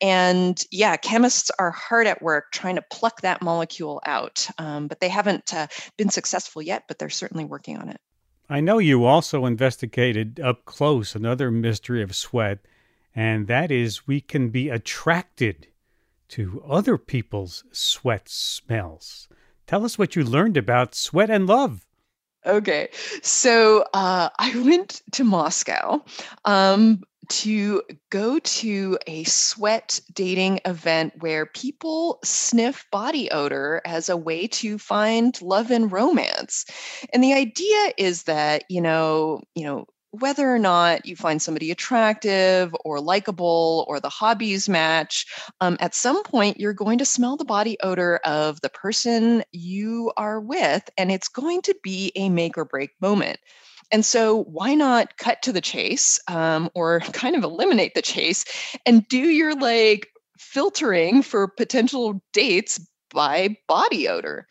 And 0.00 0.62
yeah 0.70 0.96
chemists 0.96 1.50
are 1.58 1.70
hard 1.70 2.06
at 2.06 2.22
work 2.22 2.52
trying 2.52 2.76
to 2.76 2.84
pluck 2.90 3.20
that 3.20 3.42
molecule 3.42 4.00
out 4.06 4.48
um, 4.58 4.88
but 4.88 5.00
they 5.00 5.08
haven't 5.08 5.52
uh, 5.54 5.66
been 5.96 6.10
successful 6.10 6.62
yet 6.62 6.84
but 6.88 6.98
they're 6.98 7.10
certainly 7.10 7.44
working 7.44 7.78
on 7.78 7.88
it. 7.88 8.00
I 8.48 8.60
know 8.60 8.78
you 8.78 9.04
also 9.04 9.46
investigated 9.46 10.40
up 10.40 10.64
close 10.64 11.14
another 11.14 11.50
mystery 11.50 12.02
of 12.02 12.14
sweat 12.14 12.58
and 13.14 13.46
that 13.46 13.70
is 13.70 14.06
we 14.06 14.20
can 14.20 14.48
be 14.48 14.68
attracted 14.68 15.68
to 16.28 16.62
other 16.66 16.96
people's 16.96 17.64
sweat 17.72 18.28
smells 18.28 19.28
Tell 19.72 19.86
us 19.86 19.96
what 19.96 20.14
you 20.14 20.22
learned 20.22 20.58
about 20.58 20.94
sweat 20.94 21.30
and 21.30 21.46
love. 21.46 21.86
Okay. 22.44 22.90
So 23.22 23.86
uh, 23.94 24.28
I 24.38 24.62
went 24.66 25.00
to 25.12 25.24
Moscow 25.24 26.04
um, 26.44 27.02
to 27.30 27.82
go 28.10 28.38
to 28.38 28.98
a 29.06 29.24
sweat 29.24 29.98
dating 30.12 30.60
event 30.66 31.14
where 31.20 31.46
people 31.46 32.18
sniff 32.22 32.84
body 32.92 33.30
odor 33.30 33.80
as 33.86 34.10
a 34.10 34.16
way 34.18 34.46
to 34.48 34.76
find 34.76 35.40
love 35.40 35.70
and 35.70 35.90
romance. 35.90 36.66
And 37.10 37.24
the 37.24 37.32
idea 37.32 37.92
is 37.96 38.24
that, 38.24 38.64
you 38.68 38.82
know, 38.82 39.40
you 39.54 39.64
know, 39.64 39.86
whether 40.12 40.54
or 40.54 40.58
not 40.58 41.06
you 41.06 41.16
find 41.16 41.40
somebody 41.40 41.70
attractive 41.70 42.74
or 42.84 43.00
likable 43.00 43.86
or 43.88 43.98
the 43.98 44.10
hobbies 44.10 44.68
match, 44.68 45.26
um, 45.62 45.78
at 45.80 45.94
some 45.94 46.22
point 46.22 46.60
you're 46.60 46.74
going 46.74 46.98
to 46.98 47.04
smell 47.04 47.36
the 47.36 47.46
body 47.46 47.78
odor 47.82 48.20
of 48.24 48.60
the 48.60 48.68
person 48.68 49.42
you 49.52 50.12
are 50.18 50.38
with, 50.38 50.88
and 50.98 51.10
it's 51.10 51.28
going 51.28 51.62
to 51.62 51.74
be 51.82 52.12
a 52.14 52.28
make 52.28 52.58
or 52.58 52.66
break 52.66 52.90
moment. 53.00 53.38
And 53.90 54.04
so, 54.04 54.44
why 54.44 54.74
not 54.74 55.16
cut 55.16 55.42
to 55.42 55.52
the 55.52 55.60
chase 55.62 56.20
um, 56.28 56.70
or 56.74 57.00
kind 57.12 57.34
of 57.34 57.42
eliminate 57.42 57.94
the 57.94 58.02
chase 58.02 58.44
and 58.84 59.08
do 59.08 59.18
your 59.18 59.54
like 59.54 60.08
filtering 60.38 61.22
for 61.22 61.48
potential 61.48 62.22
dates 62.34 62.78
by 63.14 63.56
body 63.66 64.08
odor? 64.08 64.46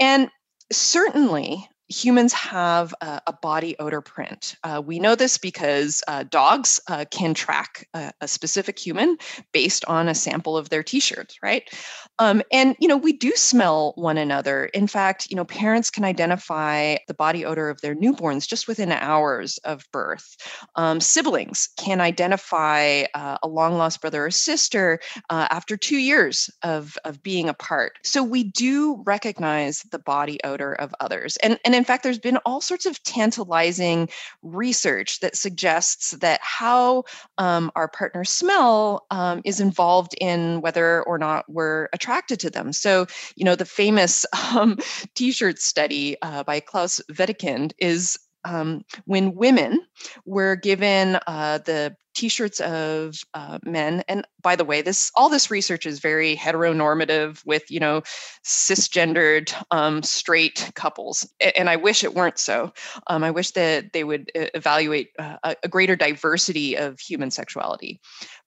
And 0.00 0.30
certainly, 0.72 1.68
humans 1.88 2.32
have 2.32 2.94
a, 3.00 3.20
a, 3.28 3.32
body 3.32 3.76
odor 3.78 4.00
print. 4.00 4.56
Uh, 4.64 4.82
we 4.84 4.98
know 4.98 5.14
this 5.14 5.38
because 5.38 6.02
uh, 6.08 6.24
dogs 6.24 6.80
uh, 6.88 7.04
can 7.10 7.32
track 7.32 7.86
a, 7.94 8.12
a, 8.22 8.28
specific 8.28 8.78
human 8.78 9.16
based 9.52 9.84
on 9.84 10.08
a 10.08 10.14
sample 10.14 10.56
of 10.56 10.68
their 10.68 10.82
t-shirts, 10.82 11.38
right? 11.42 11.70
Um, 12.18 12.42
and 12.50 12.74
you 12.80 12.88
know 12.88 12.96
we 12.96 13.12
do 13.12 13.32
smell 13.36 13.92
one 13.96 14.18
another. 14.18 14.66
In 14.66 14.86
fact, 14.86 15.30
you 15.30 15.36
know 15.36 15.44
parents 15.44 15.90
can 15.90 16.04
identify 16.04 16.96
the 17.06 17.14
body 17.14 17.44
odor 17.44 17.68
of 17.68 17.80
their 17.82 17.94
newborns 17.94 18.48
just 18.48 18.66
within 18.66 18.90
hours 18.90 19.58
of 19.58 19.84
birth. 19.92 20.36
Um, 20.74 21.00
siblings 21.00 21.68
can 21.76 22.00
identify 22.00 23.04
uh, 23.14 23.38
a 23.42 23.48
long 23.48 23.76
lost 23.76 24.00
brother 24.00 24.26
or 24.26 24.30
sister 24.30 24.98
uh, 25.30 25.46
after 25.50 25.76
two 25.76 25.98
years 25.98 26.50
of 26.62 26.98
of 27.04 27.22
being 27.22 27.48
apart. 27.48 27.98
So 28.02 28.24
we 28.24 28.44
do 28.44 29.02
recognize 29.06 29.82
the 29.90 29.98
body 30.00 30.40
odor 30.42 30.72
of 30.72 30.92
others, 31.00 31.36
and 31.42 31.60
and 31.64 31.75
in 31.76 31.84
fact, 31.84 32.02
there's 32.02 32.18
been 32.18 32.38
all 32.38 32.60
sorts 32.60 32.86
of 32.86 33.02
tantalizing 33.02 34.08
research 34.42 35.20
that 35.20 35.36
suggests 35.36 36.12
that 36.12 36.40
how 36.42 37.04
um, 37.38 37.70
our 37.76 37.88
partners 37.88 38.30
smell 38.30 39.06
um, 39.10 39.42
is 39.44 39.60
involved 39.60 40.14
in 40.20 40.60
whether 40.60 41.02
or 41.02 41.18
not 41.18 41.44
we're 41.48 41.88
attracted 41.92 42.40
to 42.40 42.50
them. 42.50 42.72
So, 42.72 43.06
you 43.36 43.44
know, 43.44 43.54
the 43.54 43.64
famous 43.64 44.26
um, 44.54 44.78
t 45.14 45.32
shirt 45.32 45.58
study 45.58 46.16
uh, 46.22 46.44
by 46.44 46.60
Claus 46.60 47.00
Wedekind 47.12 47.72
is 47.78 48.18
um, 48.46 48.84
when 49.04 49.34
women 49.34 49.80
were 50.24 50.56
given 50.56 51.18
uh, 51.26 51.58
the 51.58 51.96
t-shirts 52.14 52.60
of 52.60 53.18
uh, 53.34 53.58
men 53.62 54.02
and 54.08 54.26
by 54.40 54.56
the 54.56 54.64
way 54.64 54.80
this 54.80 55.12
all 55.16 55.28
this 55.28 55.50
research 55.50 55.84
is 55.84 55.98
very 55.98 56.34
heteronormative 56.34 57.44
with 57.44 57.70
you 57.70 57.78
know 57.78 58.00
cisgendered 58.42 59.52
um, 59.70 60.02
straight 60.02 60.70
couples 60.74 61.28
and 61.58 61.68
i 61.68 61.76
wish 61.76 62.02
it 62.02 62.14
weren't 62.14 62.38
so. 62.38 62.72
Um, 63.08 63.22
i 63.22 63.30
wish 63.30 63.50
that 63.50 63.92
they 63.92 64.02
would 64.02 64.30
uh, 64.34 64.46
evaluate 64.54 65.10
uh, 65.18 65.54
a 65.62 65.68
greater 65.68 65.94
diversity 65.94 66.74
of 66.74 66.98
human 66.98 67.30
sexuality 67.30 68.00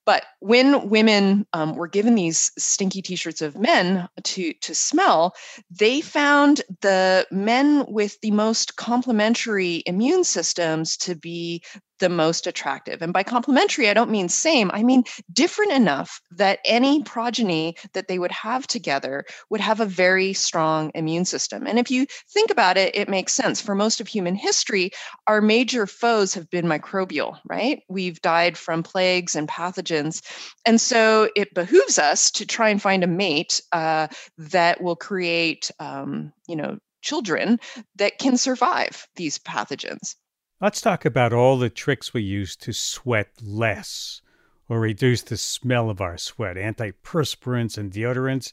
but 0.10 0.26
when 0.40 0.90
women 0.90 1.46
um, 1.54 1.76
were 1.76 1.88
given 1.88 2.16
these 2.16 2.52
stinky 2.58 3.00
T-shirts 3.00 3.44
of 3.44 3.56
men 3.56 4.10
to 4.24 4.54
to 4.54 4.74
smell, 4.74 5.36
they 5.70 6.02
found 6.02 6.64
the 6.82 7.28
men 7.30 7.86
with 7.88 8.20
the 8.22 8.32
most 8.32 8.76
complementary 8.76 9.84
immune 9.86 10.24
systems 10.24 10.98
to 10.98 11.14
be 11.14 11.62
the 12.00 12.10
most 12.10 12.48
attractive. 12.48 13.02
And 13.02 13.14
by 13.14 13.24
complementary, 13.24 13.90
I 13.90 13.94
don't 13.94 14.10
mean 14.12 14.30
same, 14.30 14.72
I 14.74 14.84
mean 14.84 15.04
different 15.32 15.72
enough 15.72 16.22
that 16.32 16.60
any 16.66 17.04
progeny 17.04 17.76
that 17.94 18.08
they 18.08 18.20
would 18.20 18.32
have 18.32 18.68
together 18.68 19.26
would 19.50 19.62
have 19.62 19.80
a 19.80 19.86
very 19.86 20.34
strong 20.34 20.92
immune 20.96 21.26
system. 21.26 21.68
And 21.68 21.78
if 21.78 21.92
you 21.92 22.08
think 22.30 22.52
about 22.52 22.78
it, 22.78 22.96
it 22.96 23.10
makes 23.10 23.34
sense. 23.34 23.62
For 23.62 23.76
most 23.76 24.02
of 24.02 24.08
human 24.08 24.36
history, 24.36 24.92
our 25.28 25.42
major 25.42 25.86
foes 25.86 26.34
have 26.34 26.50
been 26.50 26.66
microbial, 26.66 27.38
right? 27.46 27.84
We've 27.90 28.22
died 28.22 28.58
from 28.58 28.84
plagues 28.84 29.36
and 29.36 29.48
pathogens. 29.48 30.22
And 30.66 30.80
so 30.80 31.30
it 31.36 31.54
behooves 31.54 32.00
us 32.00 32.32
to 32.32 32.46
try 32.46 32.70
and 32.70 32.82
find 32.82 33.04
a 33.04 33.08
mate 33.08 33.62
uh, 33.72 34.08
that 34.38 34.82
will 34.82 34.96
create, 34.96 35.72
um, 35.80 36.34
you 36.48 36.56
know, 36.56 36.80
children 37.02 37.60
that 37.96 38.20
can 38.20 38.38
survive 38.38 39.08
these 39.16 39.40
pathogens. 39.40 40.16
Let's 40.62 40.82
talk 40.82 41.06
about 41.06 41.32
all 41.32 41.58
the 41.58 41.70
tricks 41.70 42.14
we 42.14 42.22
use 42.22 42.58
to 42.58 42.74
sweat 42.74 43.30
less 43.42 44.22
or 44.68 44.82
reduce 44.82 45.22
the 45.22 45.38
smell 45.38 45.90
of 45.90 46.02
our 46.02 46.18
sweat, 46.18 46.58
antiperspirants 46.58 47.78
and 47.78 47.90
deodorants. 47.90 48.52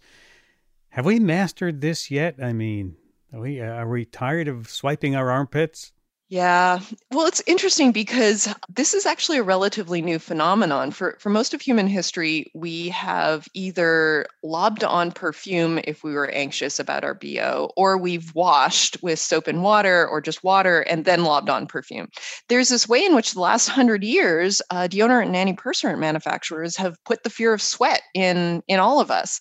Have 0.90 1.04
we 1.04 1.18
mastered 1.18 1.80
this 1.80 2.08
yet? 2.08 2.36
I 2.40 2.52
mean, 2.52 2.94
are 3.32 3.40
we, 3.40 3.60
uh, 3.60 3.72
are 3.72 3.88
we 3.88 4.04
tired 4.04 4.46
of 4.46 4.68
swiping 4.68 5.16
our 5.16 5.32
armpits? 5.32 5.92
Yeah. 6.28 6.80
Well, 7.12 7.26
it's 7.28 7.42
interesting 7.46 7.92
because 7.92 8.52
this 8.68 8.94
is 8.94 9.06
actually 9.06 9.38
a 9.38 9.44
relatively 9.44 10.02
new 10.02 10.18
phenomenon. 10.18 10.90
For 10.90 11.16
for 11.20 11.30
most 11.30 11.54
of 11.54 11.60
human 11.60 11.86
history, 11.86 12.50
we 12.52 12.88
have 12.88 13.46
either 13.54 14.26
lobbed 14.42 14.82
on 14.82 15.12
perfume 15.12 15.78
if 15.84 16.02
we 16.02 16.12
were 16.14 16.28
anxious 16.30 16.80
about 16.80 17.04
our 17.04 17.14
BO, 17.14 17.70
or 17.76 17.96
we've 17.96 18.34
washed 18.34 18.96
with 19.04 19.20
soap 19.20 19.46
and 19.46 19.62
water 19.62 20.04
or 20.08 20.20
just 20.20 20.42
water 20.42 20.80
and 20.80 21.04
then 21.04 21.22
lobbed 21.22 21.48
on 21.48 21.68
perfume. 21.68 22.08
There's 22.48 22.70
this 22.70 22.88
way 22.88 23.04
in 23.04 23.14
which 23.14 23.34
the 23.34 23.40
last 23.40 23.68
hundred 23.68 24.02
years, 24.02 24.60
uh, 24.70 24.88
deodorant 24.88 25.32
and 25.32 25.56
antiperspirant 25.56 26.00
manufacturers 26.00 26.76
have 26.76 26.96
put 27.04 27.22
the 27.22 27.30
fear 27.30 27.52
of 27.54 27.62
sweat 27.62 28.02
in 28.14 28.64
in 28.66 28.80
all 28.80 28.98
of 28.98 29.12
us 29.12 29.38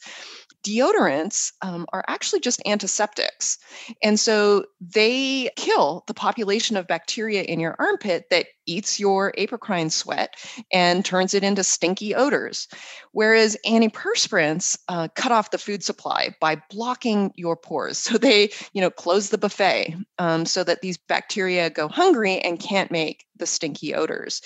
deodorants 0.65 1.51
um, 1.61 1.85
are 1.93 2.03
actually 2.07 2.39
just 2.39 2.61
antiseptics. 2.65 3.57
And 4.03 4.19
so 4.19 4.65
they 4.81 5.49
kill 5.55 6.03
the 6.07 6.13
population 6.13 6.75
of 6.75 6.87
bacteria 6.87 7.43
in 7.43 7.59
your 7.59 7.75
armpit 7.79 8.25
that 8.31 8.47
eats 8.65 8.99
your 8.99 9.33
apocrine 9.37 9.91
sweat 9.91 10.35
and 10.71 11.03
turns 11.03 11.33
it 11.33 11.43
into 11.43 11.63
stinky 11.63 12.15
odors. 12.15 12.67
Whereas 13.11 13.57
antiperspirants 13.65 14.77
uh, 14.87 15.07
cut 15.15 15.31
off 15.31 15.51
the 15.51 15.57
food 15.57 15.83
supply 15.83 16.35
by 16.41 16.61
blocking 16.69 17.31
your 17.35 17.55
pores. 17.55 18.09
So 18.15 18.19
they, 18.19 18.51
you 18.71 18.81
know, 18.81 18.91
close 18.91 19.29
the 19.29 19.37
buffet 19.37 19.95
um, 20.19 20.45
so 20.45 20.63
that 20.63 20.81
these 20.81 20.97
bacteria 20.97 21.69
go 21.69 21.87
hungry 21.87 22.39
and 22.39 22.59
can't 22.59 22.91
make 22.91 23.25
the 23.37 23.45
stinky 23.45 23.93
odors. 23.93 24.41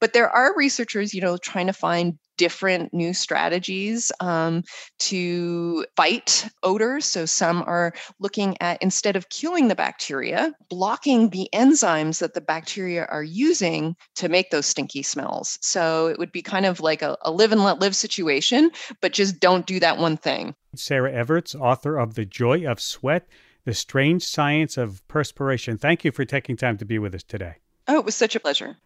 But 0.00 0.12
there 0.12 0.30
are 0.30 0.56
researchers, 0.56 1.14
you 1.14 1.20
know, 1.20 1.36
trying 1.36 1.66
to 1.66 1.72
find 1.72 2.18
different 2.38 2.92
new 2.92 3.14
strategies 3.14 4.10
um, 4.20 4.64
to 4.98 5.86
fight 5.96 6.48
odors. 6.62 7.04
So 7.04 7.26
some 7.26 7.62
are 7.66 7.92
looking 8.18 8.56
at 8.60 8.82
instead 8.82 9.14
of 9.16 9.28
killing 9.28 9.68
the 9.68 9.76
bacteria, 9.76 10.52
blocking 10.68 11.30
the 11.30 11.48
enzymes 11.54 12.18
that 12.18 12.34
the 12.34 12.40
bacteria 12.40 13.04
are 13.04 13.22
using 13.22 13.61
to 13.62 14.28
make 14.28 14.50
those 14.50 14.66
stinky 14.66 15.02
smells. 15.02 15.58
So 15.60 16.08
it 16.08 16.18
would 16.18 16.32
be 16.32 16.42
kind 16.42 16.66
of 16.66 16.80
like 16.80 17.02
a, 17.02 17.16
a 17.22 17.30
live 17.30 17.52
and 17.52 17.62
let 17.62 17.80
live 17.80 17.96
situation, 17.96 18.70
but 19.00 19.12
just 19.12 19.40
don't 19.40 19.66
do 19.66 19.80
that 19.80 19.98
one 19.98 20.16
thing. 20.16 20.54
Sarah 20.74 21.12
Everts, 21.12 21.54
author 21.54 21.98
of 21.98 22.14
The 22.14 22.24
Joy 22.24 22.66
of 22.66 22.80
Sweat. 22.80 23.28
The 23.64 23.74
Strange 23.74 24.24
Science 24.24 24.76
of 24.76 25.06
Perspiration. 25.06 25.78
Thank 25.78 26.04
you 26.04 26.10
for 26.10 26.24
taking 26.24 26.56
time 26.56 26.76
to 26.78 26.84
be 26.84 26.98
with 26.98 27.14
us 27.14 27.22
today. 27.22 27.58
Oh, 27.86 28.00
it 28.00 28.04
was 28.04 28.16
such 28.16 28.34
a 28.34 28.40
pleasure. 28.40 28.76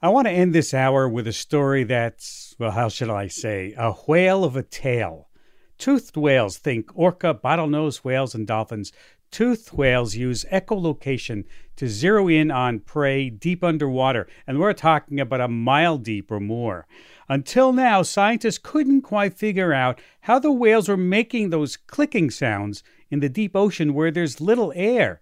I 0.00 0.10
want 0.10 0.28
to 0.28 0.32
end 0.32 0.54
this 0.54 0.72
hour 0.72 1.08
with 1.08 1.26
a 1.26 1.32
story 1.32 1.82
that's, 1.82 2.54
well, 2.58 2.70
how 2.70 2.88
should 2.88 3.10
I 3.10 3.26
say, 3.26 3.74
a 3.76 3.92
whale 3.92 4.44
of 4.44 4.54
a 4.54 4.62
tale. 4.62 5.28
Toothed 5.76 6.16
whales, 6.16 6.58
think 6.58 6.90
orca, 6.94 7.34
bottlenose 7.34 8.04
whales, 8.04 8.32
and 8.32 8.46
dolphins. 8.46 8.92
Toothed 9.30 9.72
whales 9.72 10.16
use 10.16 10.44
echolocation 10.52 11.44
to 11.76 11.88
zero 11.88 12.28
in 12.28 12.50
on 12.50 12.80
prey 12.80 13.28
deep 13.28 13.62
underwater, 13.62 14.26
and 14.46 14.58
we're 14.58 14.72
talking 14.72 15.20
about 15.20 15.40
a 15.40 15.48
mile 15.48 15.98
deep 15.98 16.30
or 16.30 16.40
more. 16.40 16.86
Until 17.28 17.72
now, 17.72 18.02
scientists 18.02 18.58
couldn't 18.58 19.02
quite 19.02 19.34
figure 19.34 19.72
out 19.72 20.00
how 20.22 20.38
the 20.38 20.52
whales 20.52 20.88
were 20.88 20.96
making 20.96 21.50
those 21.50 21.76
clicking 21.76 22.30
sounds 22.30 22.82
in 23.10 23.20
the 23.20 23.28
deep 23.28 23.54
ocean 23.54 23.94
where 23.94 24.10
there's 24.10 24.40
little 24.40 24.72
air. 24.74 25.20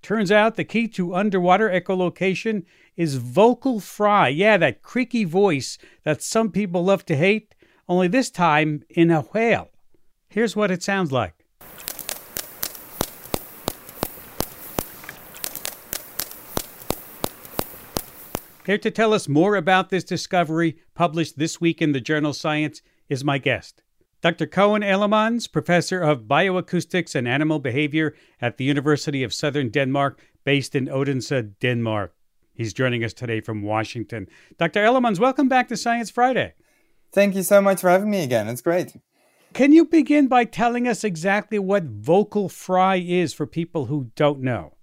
Turns 0.00 0.32
out 0.32 0.56
the 0.56 0.64
key 0.64 0.88
to 0.88 1.14
underwater 1.14 1.68
echolocation 1.68 2.64
is 2.96 3.16
vocal 3.16 3.78
fry. 3.78 4.28
Yeah, 4.28 4.56
that 4.56 4.82
creaky 4.82 5.24
voice 5.24 5.78
that 6.04 6.22
some 6.22 6.50
people 6.50 6.84
love 6.84 7.06
to 7.06 7.16
hate, 7.16 7.54
only 7.88 8.08
this 8.08 8.30
time 8.30 8.82
in 8.90 9.10
a 9.10 9.20
whale. 9.20 9.70
Here's 10.28 10.56
what 10.56 10.70
it 10.70 10.82
sounds 10.82 11.12
like. 11.12 11.41
Here 18.64 18.78
to 18.78 18.92
tell 18.92 19.12
us 19.12 19.28
more 19.28 19.56
about 19.56 19.90
this 19.90 20.04
discovery, 20.04 20.76
published 20.94 21.36
this 21.36 21.60
week 21.60 21.82
in 21.82 21.90
the 21.90 22.00
journal 22.00 22.32
Science, 22.32 22.80
is 23.08 23.24
my 23.24 23.38
guest. 23.38 23.82
Dr. 24.20 24.46
Coen 24.46 24.84
Elemans, 24.84 25.50
professor 25.50 26.00
of 26.00 26.28
bioacoustics 26.28 27.16
and 27.16 27.26
animal 27.26 27.58
behavior 27.58 28.14
at 28.40 28.58
the 28.58 28.64
University 28.64 29.24
of 29.24 29.34
Southern 29.34 29.68
Denmark, 29.68 30.20
based 30.44 30.76
in 30.76 30.88
Odense, 30.88 31.58
Denmark. 31.60 32.14
He's 32.54 32.72
joining 32.72 33.02
us 33.02 33.12
today 33.12 33.40
from 33.40 33.62
Washington. 33.62 34.28
Dr. 34.58 34.78
Elemans, 34.78 35.18
welcome 35.18 35.48
back 35.48 35.66
to 35.66 35.76
Science 35.76 36.10
Friday. 36.10 36.54
Thank 37.12 37.34
you 37.34 37.42
so 37.42 37.60
much 37.60 37.80
for 37.80 37.90
having 37.90 38.10
me 38.10 38.22
again. 38.22 38.46
It's 38.46 38.62
great. 38.62 38.94
Can 39.54 39.72
you 39.72 39.86
begin 39.86 40.28
by 40.28 40.44
telling 40.44 40.86
us 40.86 41.02
exactly 41.02 41.58
what 41.58 41.82
vocal 41.82 42.48
fry 42.48 42.94
is 42.94 43.34
for 43.34 43.46
people 43.48 43.86
who 43.86 44.12
don't 44.14 44.40
know? 44.40 44.74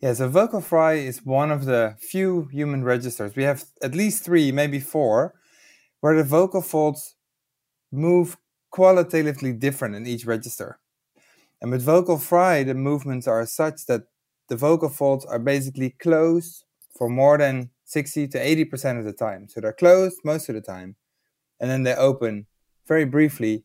Yeah, 0.00 0.14
so 0.14 0.28
vocal 0.28 0.62
fry 0.62 0.94
is 0.94 1.26
one 1.26 1.50
of 1.50 1.66
the 1.66 1.96
few 2.00 2.48
human 2.50 2.84
registers. 2.84 3.36
We 3.36 3.42
have 3.42 3.64
at 3.82 3.94
least 3.94 4.24
three, 4.24 4.50
maybe 4.50 4.80
four, 4.80 5.34
where 6.00 6.16
the 6.16 6.24
vocal 6.24 6.62
folds 6.62 7.16
move 7.92 8.38
qualitatively 8.70 9.52
different 9.52 9.94
in 9.94 10.06
each 10.06 10.24
register. 10.24 10.78
And 11.60 11.70
with 11.70 11.82
vocal 11.82 12.16
fry, 12.16 12.62
the 12.62 12.74
movements 12.74 13.26
are 13.28 13.44
such 13.44 13.84
that 13.86 14.04
the 14.48 14.56
vocal 14.56 14.88
folds 14.88 15.26
are 15.26 15.38
basically 15.38 15.90
closed 15.90 16.64
for 16.96 17.10
more 17.10 17.36
than 17.36 17.68
60 17.84 18.28
to 18.28 18.38
80% 18.38 18.98
of 18.98 19.04
the 19.04 19.12
time. 19.12 19.48
So 19.48 19.60
they're 19.60 19.74
closed 19.74 20.20
most 20.24 20.48
of 20.48 20.54
the 20.54 20.62
time, 20.62 20.96
and 21.60 21.70
then 21.70 21.82
they 21.82 21.94
open 21.94 22.46
very 22.88 23.04
briefly 23.04 23.64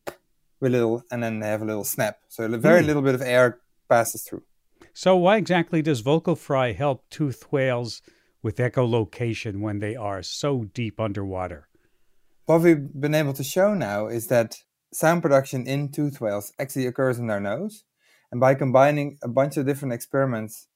with 0.60 0.72
a 0.72 0.76
little, 0.76 1.02
and 1.10 1.22
then 1.22 1.40
they 1.40 1.48
have 1.48 1.62
a 1.62 1.66
little 1.66 1.84
snap. 1.84 2.18
So 2.28 2.44
a 2.44 2.58
very 2.58 2.82
mm. 2.82 2.86
little 2.86 3.02
bit 3.02 3.14
of 3.14 3.22
air 3.22 3.60
passes 3.88 4.22
through. 4.22 4.42
So 4.98 5.14
why 5.14 5.36
exactly 5.36 5.82
does 5.82 6.00
vocal 6.00 6.36
fry 6.36 6.72
help 6.72 7.04
toothed 7.10 7.42
whales 7.50 8.00
with 8.42 8.56
echolocation 8.56 9.60
when 9.60 9.78
they 9.78 9.94
are 9.94 10.22
so 10.22 10.64
deep 10.72 10.98
underwater? 10.98 11.68
What 12.46 12.62
we've 12.62 12.98
been 12.98 13.14
able 13.14 13.34
to 13.34 13.44
show 13.44 13.74
now 13.74 14.06
is 14.06 14.28
that 14.28 14.56
sound 14.94 15.20
production 15.20 15.66
in 15.66 15.92
toothed 15.92 16.22
whales 16.22 16.50
actually 16.58 16.86
occurs 16.86 17.18
in 17.18 17.26
their 17.26 17.40
nose. 17.40 17.84
And 18.32 18.40
by 18.40 18.54
combining 18.54 19.18
a 19.22 19.28
bunch 19.28 19.58
of 19.58 19.66
different 19.66 19.92
experiments 19.92 20.66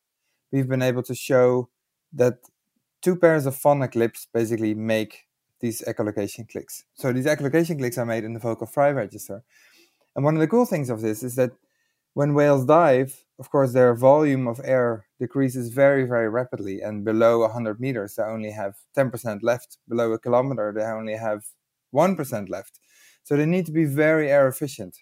we've 0.53 0.69
been 0.69 0.83
able 0.83 1.03
to 1.05 1.15
show 1.15 1.71
that 2.13 2.41
two 3.01 3.17
pairs 3.17 3.47
of 3.47 3.57
phonic 3.57 3.95
lips 3.95 4.29
basically 4.35 4.75
make 4.75 5.29
these 5.61 5.81
echolocation 5.89 6.47
clicks. 6.47 6.85
So 6.93 7.11
these 7.11 7.25
echolocation 7.25 7.79
clicks 7.79 7.97
are 7.97 8.05
made 8.05 8.25
in 8.25 8.35
the 8.35 8.41
vocal 8.41 8.67
fry 8.67 8.91
register. 8.91 9.45
And 10.15 10.27
one 10.27 10.35
of 10.35 10.41
the 10.41 10.47
cool 10.47 10.67
things 10.67 10.91
of 10.91 11.01
this 11.01 11.23
is 11.23 11.37
that 11.37 11.53
when 12.13 12.35
whales 12.35 12.67
dive, 12.67 13.25
of 13.41 13.51
course, 13.51 13.73
their 13.73 13.95
volume 13.95 14.47
of 14.47 14.61
air 14.63 15.07
decreases 15.19 15.71
very, 15.71 16.05
very 16.05 16.29
rapidly. 16.29 16.83
And 16.83 17.07
below 17.07 17.41
100 17.41 17.81
meters, 17.81 18.15
they 18.15 18.23
only 18.23 18.51
have 18.51 18.75
10% 18.95 19.43
left. 19.43 19.79
Below 19.89 20.13
a 20.13 20.19
kilometer, 20.19 20.75
they 20.77 20.85
only 20.85 21.17
have 21.17 21.47
1% 21.95 22.51
left. 22.51 22.79
So 23.25 23.37
they 23.37 23.47
need 23.47 23.65
to 23.65 23.73
be 23.73 23.87
very 23.87 24.31
air 24.31 24.47
efficient. 24.47 24.99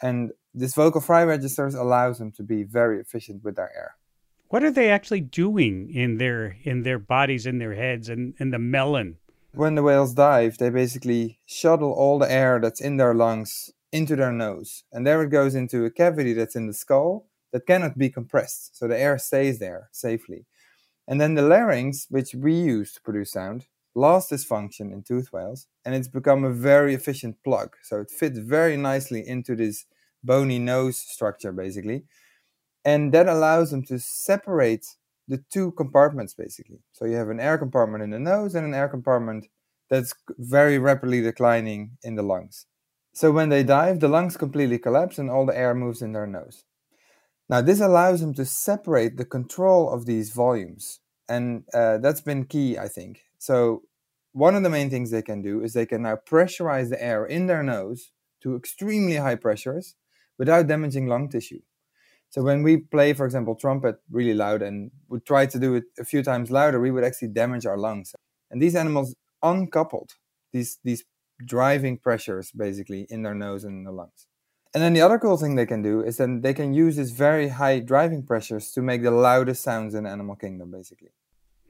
And 0.00 0.32
this 0.54 0.74
vocal 0.74 1.02
fry 1.02 1.24
registers 1.24 1.74
allows 1.74 2.18
them 2.18 2.32
to 2.32 2.42
be 2.42 2.62
very 2.62 2.98
efficient 3.00 3.44
with 3.44 3.56
their 3.56 3.70
air. 3.76 3.96
What 4.48 4.64
are 4.64 4.70
they 4.70 4.90
actually 4.90 5.20
doing 5.20 5.90
in 5.94 6.16
their 6.16 6.56
in 6.62 6.84
their 6.84 6.98
bodies, 6.98 7.44
in 7.44 7.58
their 7.58 7.74
heads, 7.74 8.08
and 8.08 8.34
in 8.38 8.50
the 8.50 8.58
melon? 8.58 9.16
When 9.52 9.74
the 9.74 9.82
whales 9.82 10.14
dive, 10.14 10.58
they 10.58 10.70
basically 10.70 11.40
shuttle 11.44 11.92
all 11.92 12.18
the 12.18 12.30
air 12.30 12.60
that's 12.60 12.80
in 12.80 12.96
their 12.96 13.14
lungs 13.14 13.70
into 13.92 14.16
their 14.16 14.32
nose. 14.32 14.84
And 14.92 15.06
there 15.06 15.22
it 15.22 15.30
goes 15.30 15.54
into 15.54 15.84
a 15.84 15.90
cavity 15.90 16.32
that's 16.32 16.56
in 16.56 16.66
the 16.66 16.74
skull 16.74 17.26
that 17.54 17.66
cannot 17.68 17.96
be 17.96 18.10
compressed. 18.10 18.76
So 18.76 18.88
the 18.88 18.98
air 18.98 19.16
stays 19.16 19.60
there 19.60 19.88
safely. 19.92 20.44
And 21.06 21.20
then 21.20 21.34
the 21.34 21.42
larynx, 21.42 22.06
which 22.10 22.34
we 22.34 22.52
use 22.52 22.92
to 22.94 23.00
produce 23.00 23.30
sound, 23.30 23.66
lost 23.94 24.28
this 24.28 24.44
function 24.44 24.90
in 24.90 25.04
toothed 25.04 25.32
whales 25.32 25.68
and 25.84 25.94
it's 25.94 26.08
become 26.08 26.42
a 26.42 26.50
very 26.50 26.94
efficient 26.94 27.36
plug. 27.44 27.76
So 27.84 28.00
it 28.00 28.10
fits 28.10 28.38
very 28.38 28.76
nicely 28.76 29.22
into 29.24 29.54
this 29.54 29.86
bony 30.24 30.58
nose 30.58 30.96
structure, 30.96 31.52
basically. 31.52 32.02
And 32.84 33.14
that 33.14 33.28
allows 33.28 33.70
them 33.70 33.84
to 33.84 34.00
separate 34.00 34.86
the 35.28 35.44
two 35.52 35.70
compartments, 35.72 36.34
basically. 36.34 36.80
So 36.90 37.04
you 37.04 37.14
have 37.14 37.28
an 37.28 37.38
air 37.38 37.56
compartment 37.56 38.02
in 38.02 38.10
the 38.10 38.18
nose 38.18 38.56
and 38.56 38.66
an 38.66 38.74
air 38.74 38.88
compartment 38.88 39.46
that's 39.88 40.12
very 40.38 40.78
rapidly 40.78 41.20
declining 41.20 41.98
in 42.02 42.16
the 42.16 42.22
lungs. 42.24 42.66
So 43.12 43.30
when 43.30 43.48
they 43.48 43.62
dive, 43.62 44.00
the 44.00 44.08
lungs 44.08 44.36
completely 44.36 44.80
collapse 44.80 45.18
and 45.18 45.30
all 45.30 45.46
the 45.46 45.56
air 45.56 45.72
moves 45.72 46.02
in 46.02 46.14
their 46.14 46.26
nose. 46.26 46.64
Now, 47.48 47.60
this 47.60 47.80
allows 47.80 48.20
them 48.20 48.34
to 48.34 48.44
separate 48.44 49.16
the 49.16 49.24
control 49.24 49.90
of 49.90 50.06
these 50.06 50.30
volumes. 50.30 51.00
And 51.28 51.64
uh, 51.74 51.98
that's 51.98 52.20
been 52.20 52.44
key, 52.46 52.78
I 52.78 52.88
think. 52.88 53.20
So, 53.38 53.82
one 54.32 54.56
of 54.56 54.62
the 54.62 54.70
main 54.70 54.90
things 54.90 55.10
they 55.10 55.22
can 55.22 55.42
do 55.42 55.62
is 55.62 55.72
they 55.72 55.86
can 55.86 56.02
now 56.02 56.16
pressurize 56.16 56.90
the 56.90 57.02
air 57.02 57.24
in 57.24 57.46
their 57.46 57.62
nose 57.62 58.10
to 58.42 58.56
extremely 58.56 59.16
high 59.16 59.36
pressures 59.36 59.94
without 60.38 60.66
damaging 60.66 61.06
lung 61.06 61.28
tissue. 61.28 61.60
So, 62.30 62.42
when 62.42 62.62
we 62.62 62.78
play, 62.78 63.12
for 63.12 63.26
example, 63.26 63.54
trumpet 63.54 63.96
really 64.10 64.34
loud 64.34 64.62
and 64.62 64.90
would 65.08 65.26
try 65.26 65.46
to 65.46 65.58
do 65.58 65.74
it 65.74 65.84
a 65.98 66.04
few 66.04 66.22
times 66.22 66.50
louder, 66.50 66.80
we 66.80 66.90
would 66.90 67.04
actually 67.04 67.28
damage 67.28 67.66
our 67.66 67.78
lungs. 67.78 68.14
And 68.50 68.60
these 68.60 68.74
animals 68.74 69.14
uncoupled 69.42 70.12
these, 70.52 70.78
these 70.82 71.04
driving 71.44 71.98
pressures 71.98 72.50
basically 72.52 73.06
in 73.10 73.22
their 73.22 73.34
nose 73.34 73.64
and 73.64 73.78
in 73.78 73.84
the 73.84 73.92
lungs. 73.92 74.26
And 74.74 74.82
then 74.82 74.92
the 74.92 75.02
other 75.02 75.20
cool 75.20 75.36
thing 75.36 75.54
they 75.54 75.66
can 75.66 75.82
do 75.82 76.00
is 76.00 76.16
then 76.16 76.40
they 76.40 76.52
can 76.52 76.74
use 76.74 76.96
these 76.96 77.12
very 77.12 77.48
high 77.48 77.78
driving 77.78 78.24
pressures 78.24 78.72
to 78.72 78.82
make 78.82 79.02
the 79.02 79.12
loudest 79.12 79.62
sounds 79.62 79.94
in 79.94 80.02
the 80.02 80.10
animal 80.10 80.34
kingdom, 80.34 80.72
basically. 80.72 81.10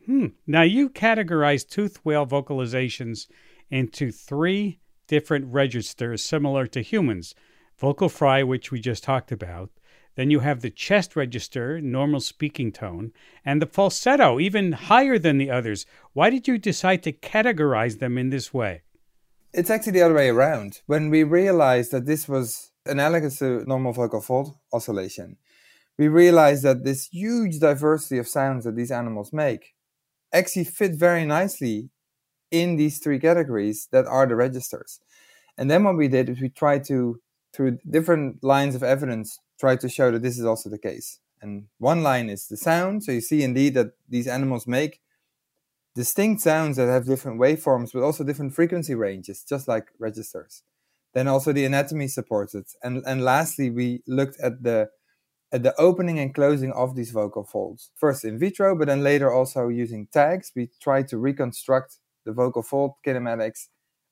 Hmm. 0.07 0.29
Now 0.47 0.63
you 0.63 0.89
categorize 0.89 1.69
tooth 1.69 1.99
whale 2.03 2.27
vocalizations 2.27 3.27
into 3.71 4.11
three 4.11 4.81
different 5.07 5.47
registers 5.53 6.25
similar 6.25 6.67
to 6.69 6.81
humans. 6.81 7.35
Vocal 7.79 8.09
fry, 8.09 8.43
which 8.43 8.71
we 8.71 8.81
just 8.81 9.05
talked 9.05 9.31
about. 9.31 9.71
Then 10.17 10.31
you 10.31 10.41
have 10.41 10.61
the 10.61 10.71
chest 10.71 11.17
register, 11.17 11.81
normal 11.81 12.21
speaking 12.21 12.73
tone, 12.73 13.13
and 13.45 13.61
the 13.61 13.67
falsetto, 13.67 14.39
even 14.39 14.73
higher 14.73 15.19
than 15.19 15.39
the 15.39 15.51
others. 15.51 15.85
Why 16.13 16.31
did 16.31 16.47
you 16.47 16.57
decide 16.57 17.03
to 17.03 17.13
categorize 17.13 17.99
them 17.99 18.17
in 18.17 18.31
this 18.31 18.55
way? 18.55 18.83
It's 19.53 19.71
actually 19.71 19.93
the 19.93 20.03
other 20.03 20.15
way 20.15 20.29
around. 20.29 20.83
When 20.87 21.11
we 21.11 21.23
realized 21.25 21.91
that 21.91 22.07
this 22.07 22.29
was 22.29 22.71
analogous 22.87 23.39
to 23.39 23.65
normal 23.67 23.93
vocal 23.93 24.21
fold 24.21 24.57
oscillation, 24.73 25.37
we 25.99 26.09
realized 26.09 26.63
that 26.65 26.85
this 26.85 27.07
huge 27.07 27.59
diversity 27.59 28.19
of 28.19 28.29
sounds 28.29 28.65
that 28.65 28.77
these 28.77 28.91
animals 28.91 29.33
make 29.33 29.75
actually 30.33 30.65
fit 30.65 30.93
very 30.93 31.25
nicely 31.25 31.91
in 32.51 32.77
these 32.77 32.99
three 32.99 33.19
categories 33.19 33.89
that 33.93 34.07
are 34.07 34.27
the 34.27 34.37
registers. 34.37 35.01
And 35.57 35.71
then 35.71 35.85
what 35.85 35.97
we 35.97 36.09
did 36.09 36.29
is 36.29 36.41
we 36.41 36.49
tried 36.49 36.85
to, 36.85 37.21
through 37.53 37.79
different 37.89 38.43
lines 38.43 38.75
of 38.75 38.83
evidence, 38.83 39.39
try 39.59 39.77
to 39.77 39.89
show 39.89 40.11
that 40.11 40.23
this 40.23 40.39
is 40.39 40.45
also 40.45 40.69
the 40.69 40.79
case. 40.79 41.21
And 41.41 41.67
one 41.79 42.03
line 42.03 42.29
is 42.29 42.49
the 42.49 42.57
sound. 42.57 43.05
So 43.05 43.13
you 43.13 43.21
see 43.21 43.43
indeed 43.43 43.75
that 43.75 43.93
these 44.09 44.27
animals 44.27 44.67
make 44.67 45.01
distinct 45.95 46.43
sounds 46.43 46.77
that 46.77 46.89
have 46.89 47.07
different 47.07 47.41
waveforms, 47.41 47.93
but 47.93 48.03
also 48.03 48.25
different 48.25 48.55
frequency 48.55 48.95
ranges, 48.95 49.45
just 49.49 49.69
like 49.69 49.89
registers. 49.99 50.63
Then 51.15 51.29
also 51.29 51.53
the 51.53 51.65
anatomy 51.65 52.09
supports 52.09 52.55
it. 52.55 52.73
And, 52.83 53.03
and 53.07 53.23
lastly, 53.23 53.71
we 53.71 54.03
looked 54.07 54.39
at 54.41 54.63
the 54.63 54.89
at 55.53 55.63
the 55.63 55.75
opening 55.81 56.19
and 56.19 56.35
closing 56.35 56.73
of 56.73 56.97
these 56.97 57.13
vocal 57.13 57.45
folds. 57.45 57.93
First 57.95 58.25
in 58.25 58.41
vitro, 58.41 58.77
but 58.77 58.89
then 58.89 59.05
later 59.05 59.33
also 59.33 59.69
using 59.69 60.09
tags, 60.13 60.51
we 60.57 60.69
tried 60.83 61.07
to 61.09 61.17
reconstruct 61.17 61.99
the 62.25 62.33
vocal 62.33 62.63
fold 62.63 62.95
kinematics 63.07 63.69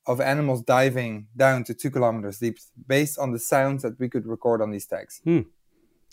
of 0.06 0.20
animals 0.20 0.62
diving 0.62 1.26
down 1.36 1.64
to 1.64 1.74
two 1.74 1.90
kilometers 1.90 2.38
deep 2.38 2.58
based 2.86 3.18
on 3.18 3.32
the 3.32 3.40
sounds 3.40 3.82
that 3.82 3.98
we 3.98 4.08
could 4.08 4.24
record 4.24 4.62
on 4.62 4.70
these 4.70 4.86
tags. 4.86 5.20
Hmm. 5.24 5.40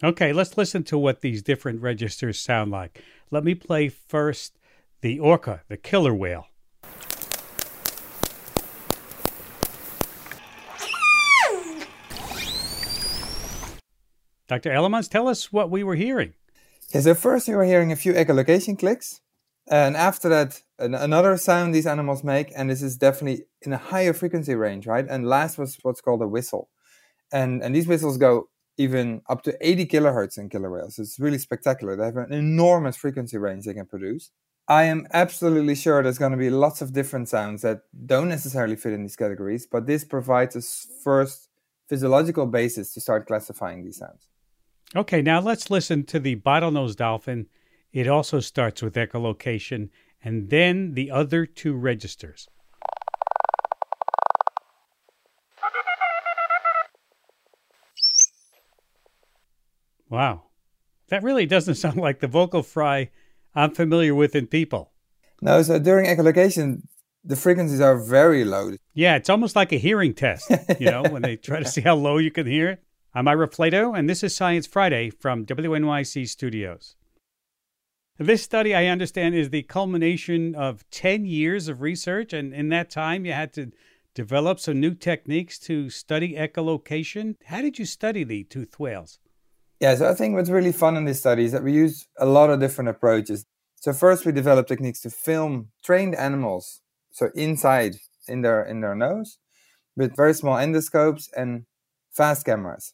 Okay, 0.03 0.33
let's 0.33 0.57
listen 0.57 0.83
to 0.85 0.97
what 0.97 1.21
these 1.21 1.43
different 1.43 1.81
registers 1.81 2.39
sound 2.39 2.71
like. 2.71 3.03
Let 3.29 3.43
me 3.43 3.53
play 3.53 3.89
first 3.89 4.57
the 5.01 5.19
orca, 5.19 5.61
the 5.67 5.77
killer 5.77 6.13
whale. 6.13 6.47
Dr. 14.49 14.71
Elemans, 14.71 15.07
tell 15.07 15.27
us 15.27 15.53
what 15.53 15.69
we 15.69 15.83
were 15.83 15.95
hearing. 15.95 16.33
Yeah, 16.89 17.01
so 17.01 17.13
first 17.13 17.47
you 17.47 17.55
were 17.55 17.65
hearing 17.65 17.91
a 17.91 17.95
few 17.95 18.13
echolocation 18.13 18.77
clicks, 18.77 19.21
and 19.69 19.95
after 19.95 20.27
that, 20.27 20.63
an, 20.79 20.95
another 20.95 21.37
sound 21.37 21.75
these 21.75 21.85
animals 21.85 22.23
make, 22.23 22.51
and 22.55 22.67
this 22.67 22.81
is 22.81 22.97
definitely 22.97 23.45
in 23.61 23.73
a 23.73 23.77
higher 23.77 24.11
frequency 24.11 24.55
range, 24.55 24.87
right? 24.87 25.05
And 25.07 25.27
last 25.27 25.59
was 25.59 25.77
what's 25.83 26.01
called 26.01 26.23
a 26.23 26.27
whistle, 26.27 26.69
and 27.31 27.61
and 27.61 27.75
these 27.75 27.87
whistles 27.87 28.17
go 28.17 28.49
even 28.75 29.21
up 29.29 29.43
to 29.43 29.55
80 29.61 29.85
kilohertz 29.85 30.39
in 30.39 30.49
killer 30.49 30.71
whales. 30.71 30.97
It's 30.97 31.19
really 31.19 31.37
spectacular. 31.37 31.95
They 31.95 32.05
have 32.05 32.17
an 32.17 32.33
enormous 32.33 32.97
frequency 32.97 33.37
range 33.37 33.65
they 33.65 33.75
can 33.75 33.85
produce. 33.85 34.31
I 34.67 34.83
am 34.85 35.05
absolutely 35.13 35.75
sure 35.75 36.01
there's 36.01 36.17
going 36.17 36.31
to 36.31 36.37
be 36.37 36.49
lots 36.49 36.81
of 36.81 36.93
different 36.93 37.29
sounds 37.29 37.61
that 37.61 37.81
don't 38.05 38.29
necessarily 38.29 38.77
fit 38.77 38.93
in 38.93 39.03
these 39.03 39.15
categories, 39.15 39.67
but 39.71 39.85
this 39.85 40.03
provides 40.03 40.55
us 40.55 40.87
first 41.03 41.49
physiological 41.87 42.47
basis 42.47 42.93
to 42.93 43.01
start 43.01 43.27
classifying 43.27 43.83
these 43.83 43.97
sounds. 43.97 44.27
Okay, 44.95 45.21
now 45.21 45.39
let's 45.39 45.69
listen 45.69 46.03
to 46.05 46.19
the 46.19 46.35
bottlenose 46.37 46.95
dolphin. 46.95 47.45
It 47.93 48.07
also 48.07 48.39
starts 48.39 48.81
with 48.81 48.95
echolocation 48.95 49.89
and 50.23 50.49
then 50.49 50.93
the 50.95 51.11
other 51.11 51.45
two 51.45 51.73
registers. 51.73 52.47
Wow. 60.09 60.45
That 61.09 61.21
really 61.23 61.45
doesn't 61.45 61.75
sound 61.75 61.97
like 61.97 62.19
the 62.19 62.27
vocal 62.27 62.63
fry 62.63 63.11
I'm 63.53 63.75
familiar 63.75 64.15
with 64.15 64.35
in 64.35 64.47
people. 64.47 64.91
No, 65.41 65.61
so 65.61 65.77
during 65.77 66.07
echolocation, 66.07 66.81
the 67.23 67.35
frequencies 67.35 67.79
are 67.79 67.97
very 67.97 68.43
low. 68.43 68.73
Yeah, 68.95 69.15
it's 69.15 69.29
almost 69.29 69.55
like 69.55 69.71
a 69.71 69.77
hearing 69.77 70.15
test, 70.15 70.51
you 70.79 70.89
know, 70.89 71.03
when 71.03 71.21
they 71.21 71.35
try 71.35 71.59
to 71.59 71.65
see 71.65 71.81
how 71.81 71.95
low 71.95 72.17
you 72.17 72.31
can 72.31 72.47
hear 72.47 72.69
it. 72.71 72.83
I'm 73.11 73.27
Ira 73.27 73.47
Flatow, 73.47 73.97
and 73.97 74.07
this 74.07 74.21
is 74.23 74.35
Science 74.35 74.67
Friday 74.67 75.09
from 75.09 75.43
WNYC 75.43 76.29
Studios. 76.29 76.95
This 78.19 78.43
study, 78.43 78.75
I 78.75 78.85
understand, 78.85 79.33
is 79.33 79.49
the 79.49 79.63
culmination 79.63 80.53
of 80.53 80.87
10 80.91 81.25
years 81.25 81.67
of 81.67 81.81
research, 81.81 82.33
and 82.33 82.53
in 82.53 82.69
that 82.69 82.91
time, 82.91 83.25
you 83.25 83.33
had 83.33 83.51
to 83.53 83.71
develop 84.13 84.59
some 84.59 84.79
new 84.79 84.93
techniques 84.93 85.57
to 85.61 85.89
study 85.89 86.35
echolocation. 86.35 87.33
How 87.45 87.63
did 87.63 87.79
you 87.79 87.85
study 87.85 88.23
the 88.23 88.43
toothed 88.43 88.77
whales? 88.77 89.17
Yeah, 89.79 89.95
so 89.95 90.07
I 90.07 90.13
think 90.13 90.35
what's 90.35 90.51
really 90.51 90.71
fun 90.71 90.95
in 90.95 91.05
this 91.05 91.17
study 91.17 91.45
is 91.45 91.51
that 91.51 91.63
we 91.63 91.73
use 91.73 92.07
a 92.19 92.27
lot 92.27 92.51
of 92.51 92.59
different 92.59 92.91
approaches. 92.91 93.43
So 93.81 93.91
first, 93.91 94.23
we 94.23 94.33
developed 94.33 94.69
techniques 94.69 95.01
to 95.01 95.09
film 95.09 95.69
trained 95.83 96.13
animals, 96.13 96.81
so 97.11 97.31
inside 97.33 97.95
in 98.27 98.41
their 98.41 98.61
in 98.63 98.81
their 98.81 98.93
nose, 98.93 99.39
with 99.97 100.15
very 100.15 100.35
small 100.35 100.57
endoscopes 100.57 101.27
and 101.35 101.65
fast 102.11 102.45
cameras 102.45 102.93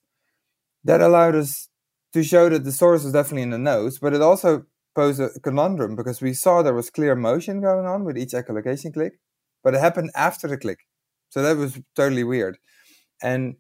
that 0.86 1.02
allowed 1.02 1.36
us 1.36 1.68
to 2.14 2.24
show 2.24 2.48
that 2.48 2.64
the 2.64 2.72
source 2.72 3.04
was 3.04 3.12
definitely 3.12 3.42
in 3.42 3.50
the 3.50 3.58
nose, 3.58 4.00
but 4.00 4.14
it 4.14 4.22
also 4.22 4.66
posed 4.96 5.20
a 5.20 5.38
conundrum 5.42 5.96
because 5.96 6.22
we 6.22 6.34
saw 6.34 6.62
there 6.62 6.74
was 6.74 6.90
clear 6.90 7.16
motion 7.16 7.60
going 7.60 7.86
on 7.86 8.06
with 8.06 8.18
each 8.18 8.32
echolocation 8.32 8.94
click, 8.94 9.20
but 9.64 9.74
it 9.74 9.82
happened 9.82 10.12
after 10.16 10.48
the 10.48 10.58
click. 10.58 10.88
So 11.30 11.42
that 11.42 11.58
was 11.58 11.82
totally 11.96 12.24
weird. 12.24 12.58
And 13.22 13.56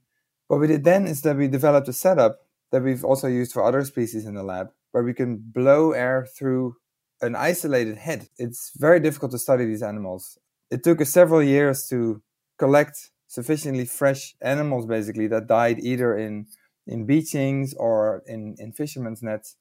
what 0.48 0.62
we 0.62 0.68
did 0.68 0.86
then 0.86 1.08
is 1.08 1.24
that 1.24 1.36
we 1.36 1.50
developed 1.50 1.90
a 1.90 1.94
setup 1.94 2.40
that 2.72 2.84
we've 2.84 3.04
also 3.04 3.28
used 3.28 3.52
for 3.52 3.64
other 3.64 3.84
species 3.84 4.26
in 4.26 4.36
the 4.36 4.44
lab 4.44 4.70
where 4.92 5.04
we 5.04 5.14
can 5.14 5.38
blow 5.38 5.92
air 5.92 6.26
through 6.38 6.76
an 7.22 7.36
isolated 7.36 7.98
head. 7.98 8.30
It's 8.38 8.72
very 8.78 9.00
difficult 9.00 9.32
to 9.32 9.40
study 9.40 9.66
these 9.66 9.84
animals. 9.84 10.38
It 10.72 10.84
took 10.84 11.02
us 11.02 11.10
several 11.10 11.44
years 11.44 11.88
to 11.88 12.22
collect 12.58 13.10
sufficiently 13.28 13.86
fresh 13.86 14.36
animals 14.42 14.86
basically 14.86 15.28
that 15.28 15.48
died 15.48 15.80
either 15.80 16.16
in 16.18 16.46
in 16.88 17.06
beachings 17.06 17.74
or 17.76 18.24
in, 18.28 18.56
in 18.60 18.72
fishermen's 18.72 19.24
nets 19.24 19.56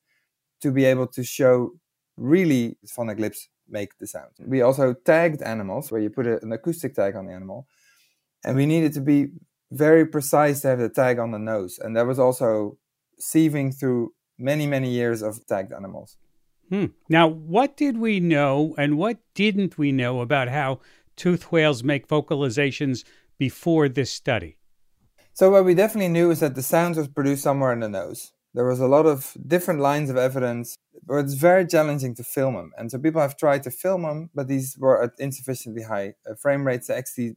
to 0.60 0.70
be 0.70 0.84
able 0.84 1.06
to 1.06 1.24
show 1.24 1.72
really 2.16 2.76
phonic 2.86 3.18
lips 3.18 3.48
make 3.68 3.98
the 3.98 4.06
sound. 4.06 4.30
We 4.38 4.62
also 4.62 4.94
tagged 4.94 5.42
animals 5.42 5.90
where 5.90 6.00
you 6.00 6.10
put 6.10 6.26
an 6.26 6.52
acoustic 6.52 6.94
tag 6.94 7.16
on 7.16 7.26
the 7.26 7.32
animal, 7.32 7.66
and 8.44 8.56
we 8.56 8.66
needed 8.66 8.92
to 8.94 9.00
be 9.00 9.28
very 9.72 10.06
precise 10.06 10.60
to 10.60 10.68
have 10.68 10.78
the 10.78 10.88
tag 10.88 11.18
on 11.18 11.30
the 11.30 11.38
nose. 11.38 11.78
And 11.82 11.96
that 11.96 12.06
was 12.06 12.18
also 12.18 12.78
sieving 13.20 13.78
through 13.78 14.12
many, 14.38 14.66
many 14.66 14.90
years 14.90 15.22
of 15.22 15.44
tagged 15.46 15.72
animals. 15.72 16.16
Hmm. 16.68 16.86
Now, 17.08 17.28
what 17.28 17.76
did 17.76 17.98
we 17.98 18.20
know 18.20 18.74
and 18.78 18.96
what 18.96 19.18
didn't 19.34 19.78
we 19.78 19.92
know 19.92 20.20
about 20.20 20.48
how 20.48 20.80
toothed 21.16 21.44
whales 21.44 21.82
make 21.82 22.08
vocalizations 22.08 23.04
before 23.38 23.88
this 23.88 24.10
study? 24.10 24.56
So, 25.36 25.50
what 25.50 25.64
we 25.64 25.74
definitely 25.74 26.12
knew 26.12 26.30
is 26.30 26.38
that 26.40 26.54
the 26.54 26.62
sound 26.62 26.94
was 26.94 27.08
produced 27.08 27.42
somewhere 27.42 27.72
in 27.72 27.80
the 27.80 27.88
nose. 27.88 28.30
There 28.54 28.64
was 28.64 28.78
a 28.78 28.86
lot 28.86 29.04
of 29.04 29.36
different 29.44 29.80
lines 29.80 30.08
of 30.08 30.16
evidence, 30.16 30.76
but 31.04 31.16
it's 31.16 31.34
very 31.34 31.66
challenging 31.66 32.14
to 32.14 32.22
film 32.22 32.54
them. 32.54 32.70
And 32.78 32.88
so, 32.88 33.00
people 33.00 33.20
have 33.20 33.36
tried 33.36 33.64
to 33.64 33.72
film 33.72 34.02
them, 34.02 34.30
but 34.32 34.46
these 34.46 34.76
were 34.78 35.02
at 35.02 35.10
insufficiently 35.18 35.82
high 35.82 36.14
uh, 36.30 36.36
frame 36.40 36.64
rates 36.64 36.86
to 36.86 36.96
actually 36.96 37.34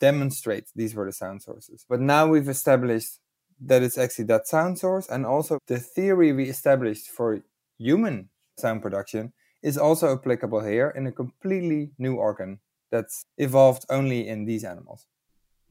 demonstrate 0.00 0.64
these 0.74 0.96
were 0.96 1.06
the 1.06 1.12
sound 1.12 1.42
sources. 1.42 1.86
But 1.88 2.00
now 2.00 2.26
we've 2.26 2.48
established 2.48 3.20
that 3.60 3.84
it's 3.84 3.98
actually 3.98 4.24
that 4.24 4.48
sound 4.48 4.80
source, 4.80 5.08
and 5.08 5.24
also 5.24 5.58
the 5.68 5.78
theory 5.78 6.32
we 6.32 6.50
established 6.50 7.06
for 7.06 7.44
human 7.78 8.30
sound 8.58 8.82
production 8.82 9.32
is 9.62 9.78
also 9.78 10.12
applicable 10.12 10.64
here 10.64 10.92
in 10.96 11.06
a 11.06 11.12
completely 11.12 11.92
new 11.98 12.16
organ 12.16 12.58
that's 12.90 13.22
evolved 13.38 13.86
only 13.88 14.26
in 14.26 14.44
these 14.44 14.64
animals. 14.64 15.06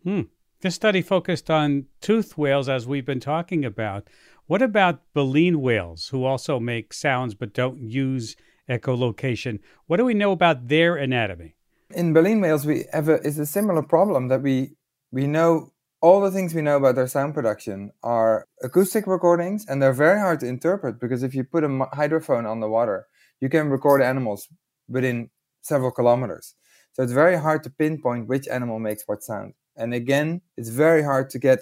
Hmm. 0.06 0.22
This 0.62 0.76
study 0.76 1.02
focused 1.02 1.50
on 1.50 1.88
toothed 2.02 2.38
whales, 2.38 2.70
as 2.70 2.86
we've 2.86 3.06
been 3.06 3.20
talking 3.20 3.66
about. 3.66 4.08
What 4.46 4.62
about 4.62 5.02
baleen 5.16 5.60
whales, 5.60 6.10
who 6.10 6.24
also 6.24 6.60
make 6.60 6.94
sounds 6.94 7.34
but 7.34 7.52
don't 7.52 7.80
use 7.80 8.36
echolocation? 8.70 9.60
What 9.88 9.98
do 9.98 10.06
we 10.06 10.14
know 10.14 10.32
about 10.32 10.68
their 10.68 10.96
anatomy? 10.96 11.56
In 11.96 12.14
baleen 12.14 12.42
whales, 12.42 12.68
we 12.68 12.86
have 12.94 13.10
a, 13.10 13.16
it's 13.28 13.40
a 13.40 13.46
similar 13.48 13.82
problem 13.82 14.28
that 14.28 14.44
we 14.44 14.76
we 15.12 15.26
know 15.26 15.74
all 16.00 16.22
the 16.22 16.30
things 16.30 16.54
we 16.54 16.62
know 16.62 16.78
about 16.78 16.94
their 16.94 17.08
sound 17.08 17.34
production 17.34 17.92
are 18.04 18.48
acoustic 18.62 19.08
recordings, 19.08 19.66
and 19.68 19.82
they're 19.82 19.94
very 19.94 20.20
hard 20.20 20.40
to 20.42 20.48
interpret 20.48 21.00
because 21.00 21.24
if 21.24 21.34
you 21.34 21.44
put 21.44 21.64
a 21.64 21.68
hydrophone 21.68 22.48
on 22.48 22.60
the 22.60 22.70
water, 22.70 23.08
you 23.40 23.50
can 23.50 23.72
record 23.72 24.00
animals 24.04 24.48
within 24.88 25.32
several 25.64 25.90
kilometers. 25.90 26.54
So 26.94 27.02
it's 27.02 27.14
very 27.14 27.38
hard 27.38 27.64
to 27.64 27.72
pinpoint 27.72 28.28
which 28.28 28.48
animal 28.48 28.78
makes 28.78 29.04
what 29.08 29.24
sound. 29.24 29.56
And 29.82 29.96
again, 29.96 30.42
it's 30.58 30.70
very 30.70 31.04
hard 31.04 31.32
to 31.32 31.40
get 31.40 31.60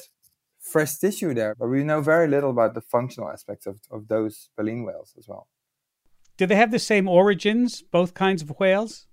fresh 0.59 0.97
tissue 0.97 1.33
there, 1.33 1.55
but 1.57 1.69
we 1.69 1.85
know 1.85 2.01
very 2.01 2.27
little 2.27 2.49
about 2.49 2.73
the 2.73 2.81
functional 2.81 3.29
aspects 3.29 3.65
of, 3.65 3.79
of 3.89 4.09
those 4.09 4.49
baleen 4.57 4.83
whales 4.83 5.13
as 5.17 5.25
well. 5.27 5.47
Do 6.37 6.45
they 6.45 6.55
have 6.55 6.71
the 6.71 6.79
same 6.79 7.07
origins, 7.07 7.81
both 7.81 8.13
kinds 8.13 8.41
of 8.41 8.49
whales? 8.59 9.07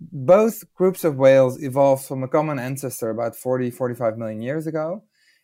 Both 0.00 0.72
groups 0.74 1.02
of 1.04 1.16
whales 1.16 1.60
evolved 1.62 2.04
from 2.04 2.22
a 2.22 2.28
common 2.28 2.58
ancestor 2.60 3.10
about 3.10 3.34
40, 3.34 3.70
45 3.70 4.16
million 4.16 4.40
years 4.40 4.66
ago. 4.68 5.02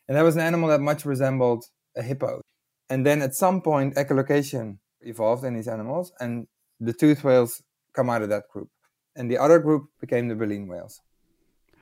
And 0.09 0.17
that 0.17 0.23
was 0.23 0.37
an 0.37 0.43
animal 0.43 0.69
that 0.69 0.81
much 0.81 1.05
resembled 1.05 1.65
a 1.97 2.03
hippo. 2.03 2.41
And 2.89 3.05
then 3.05 3.23
at 3.23 3.35
some 3.35 3.61
point, 3.61 3.97
echolocation 3.97 4.79
evolved 5.01 5.45
in 5.45 5.55
these 5.55 5.69
animals, 5.69 6.13
and 6.21 6.47
the 6.79 6.93
toothed 6.93 7.25
whales 7.25 7.63
come 7.93 8.09
out 8.09 8.23
of 8.23 8.29
that 8.29 8.45
group. 8.53 8.69
And 9.17 9.31
the 9.31 9.39
other 9.39 9.59
group 9.59 9.87
became 10.01 10.29
the 10.29 10.37
baleen 10.37 10.69
whales. 10.69 11.01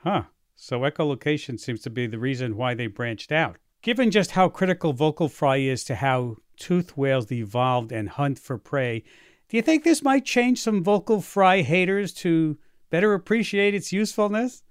Huh. 0.03 0.23
So 0.55 0.79
echolocation 0.79 1.59
seems 1.59 1.81
to 1.81 1.89
be 1.89 2.07
the 2.07 2.19
reason 2.19 2.55
why 2.55 2.73
they 2.73 2.87
branched 2.87 3.31
out. 3.31 3.57
Given 3.81 4.09
just 4.09 4.31
how 4.31 4.49
critical 4.49 4.93
vocal 4.93 5.29
fry 5.29 5.57
is 5.57 5.83
to 5.85 5.95
how 5.95 6.37
toothed 6.57 6.91
whales 6.91 7.31
evolved 7.31 7.91
and 7.91 8.09
hunt 8.09 8.39
for 8.39 8.57
prey, 8.57 9.03
do 9.49 9.57
you 9.57 9.61
think 9.61 9.83
this 9.83 10.01
might 10.01 10.25
change 10.25 10.59
some 10.61 10.83
vocal 10.83 11.21
fry 11.21 11.61
haters 11.61 12.13
to 12.13 12.57
better 12.89 13.13
appreciate 13.13 13.75
its 13.75 13.93
usefulness? 13.93 14.63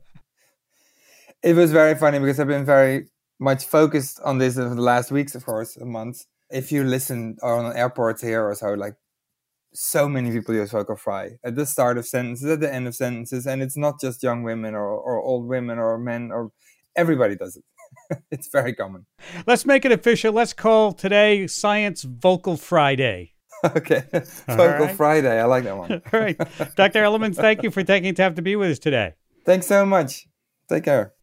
It 1.42 1.56
was 1.56 1.72
very 1.72 1.96
funny 1.96 2.18
because 2.18 2.38
I've 2.38 2.46
been 2.46 2.66
very 2.66 3.06
much 3.40 3.64
focused 3.64 4.20
on 4.24 4.38
this 4.38 4.56
in 4.56 4.76
the 4.76 4.82
last 4.82 5.10
weeks, 5.10 5.34
of 5.34 5.44
course, 5.44 5.76
months. 5.80 6.26
If 6.50 6.70
you 6.70 6.84
listen 6.84 7.38
on 7.42 7.74
airports 7.74 8.22
here 8.22 8.46
or 8.46 8.54
so, 8.54 8.74
like 8.74 8.94
so 9.74 10.08
many 10.08 10.30
people 10.30 10.54
use 10.54 10.70
vocal 10.70 10.96
fry 10.96 11.38
at 11.44 11.56
the 11.56 11.66
start 11.66 11.98
of 11.98 12.06
sentences, 12.06 12.50
at 12.50 12.60
the 12.60 12.72
end 12.72 12.86
of 12.86 12.94
sentences, 12.94 13.46
and 13.46 13.62
it's 13.62 13.76
not 13.76 14.00
just 14.00 14.22
young 14.22 14.42
women 14.42 14.74
or, 14.74 14.86
or 14.86 15.20
old 15.20 15.46
women 15.46 15.78
or 15.78 15.98
men 15.98 16.30
or 16.30 16.52
everybody 16.96 17.36
does 17.36 17.56
it. 17.56 17.64
it's 18.30 18.48
very 18.48 18.74
common. 18.74 19.06
Let's 19.46 19.66
make 19.66 19.84
it 19.84 19.92
official. 19.92 20.32
Let's 20.32 20.52
call 20.52 20.92
today 20.92 21.46
Science 21.46 22.02
Vocal 22.02 22.56
Friday. 22.56 23.32
okay. 23.64 24.04
Vocal 24.48 24.86
right. 24.86 24.96
Friday. 24.96 25.40
I 25.40 25.44
like 25.44 25.64
that 25.64 25.76
one. 25.76 25.92
All 26.12 26.20
right. 26.20 26.36
Dr. 26.76 27.02
Elemans, 27.02 27.36
thank 27.36 27.62
you 27.62 27.70
for 27.70 27.82
taking 27.82 28.14
time 28.14 28.34
to 28.34 28.42
be 28.42 28.56
with 28.56 28.72
us 28.72 28.78
today. 28.78 29.14
Thanks 29.44 29.66
so 29.66 29.86
much. 29.86 30.26
Take 30.68 30.84
care. 30.84 31.14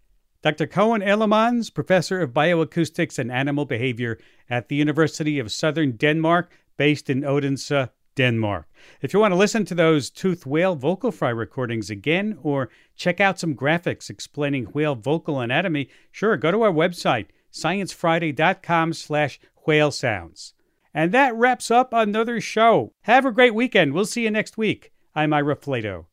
Dr. 0.42 0.68
Coen 0.68 1.06
Elemans, 1.06 1.74
professor 1.74 2.22
of 2.22 2.32
bioacoustics 2.32 3.20
and 3.20 3.30
animal 3.30 3.66
behavior 3.66 4.18
at 4.50 4.70
the 4.70 4.76
University 4.76 5.38
of 5.38 5.52
Southern 5.52 5.98
Denmark, 5.98 6.50
based 6.78 7.10
in 7.10 7.26
Odense, 7.26 7.90
Denmark. 8.20 8.68
If 9.02 9.14
you 9.14 9.20
want 9.22 9.32
to 9.32 9.38
listen 9.38 9.64
to 9.64 9.74
those 9.74 10.10
Tooth 10.10 10.46
whale 10.46 10.76
vocal 10.76 11.10
fry 11.10 11.30
recordings 11.30 11.90
again 11.90 12.38
or 12.44 12.70
check 12.98 13.22
out 13.22 13.40
some 13.40 13.56
graphics 13.56 14.10
explaining 14.10 14.66
whale 14.66 14.96
vocal 14.96 15.40
anatomy, 15.40 15.88
sure, 16.12 16.36
go 16.36 16.52
to 16.52 16.64
our 16.64 16.72
website, 16.72 17.28
sciencefriday.com 17.54 18.92
slash 18.92 19.40
whale 19.66 19.92
sounds. 19.92 20.54
And 20.94 21.14
that 21.14 21.34
wraps 21.34 21.72
up 21.72 21.94
another 21.94 22.42
show. 22.42 22.92
Have 23.04 23.26
a 23.26 23.32
great 23.32 23.56
weekend. 23.56 23.94
We'll 23.94 24.06
see 24.06 24.26
you 24.26 24.32
next 24.32 24.58
week. 24.58 24.92
I'm 25.16 25.32
Ira 25.32 25.56
Flatow. 25.56 26.08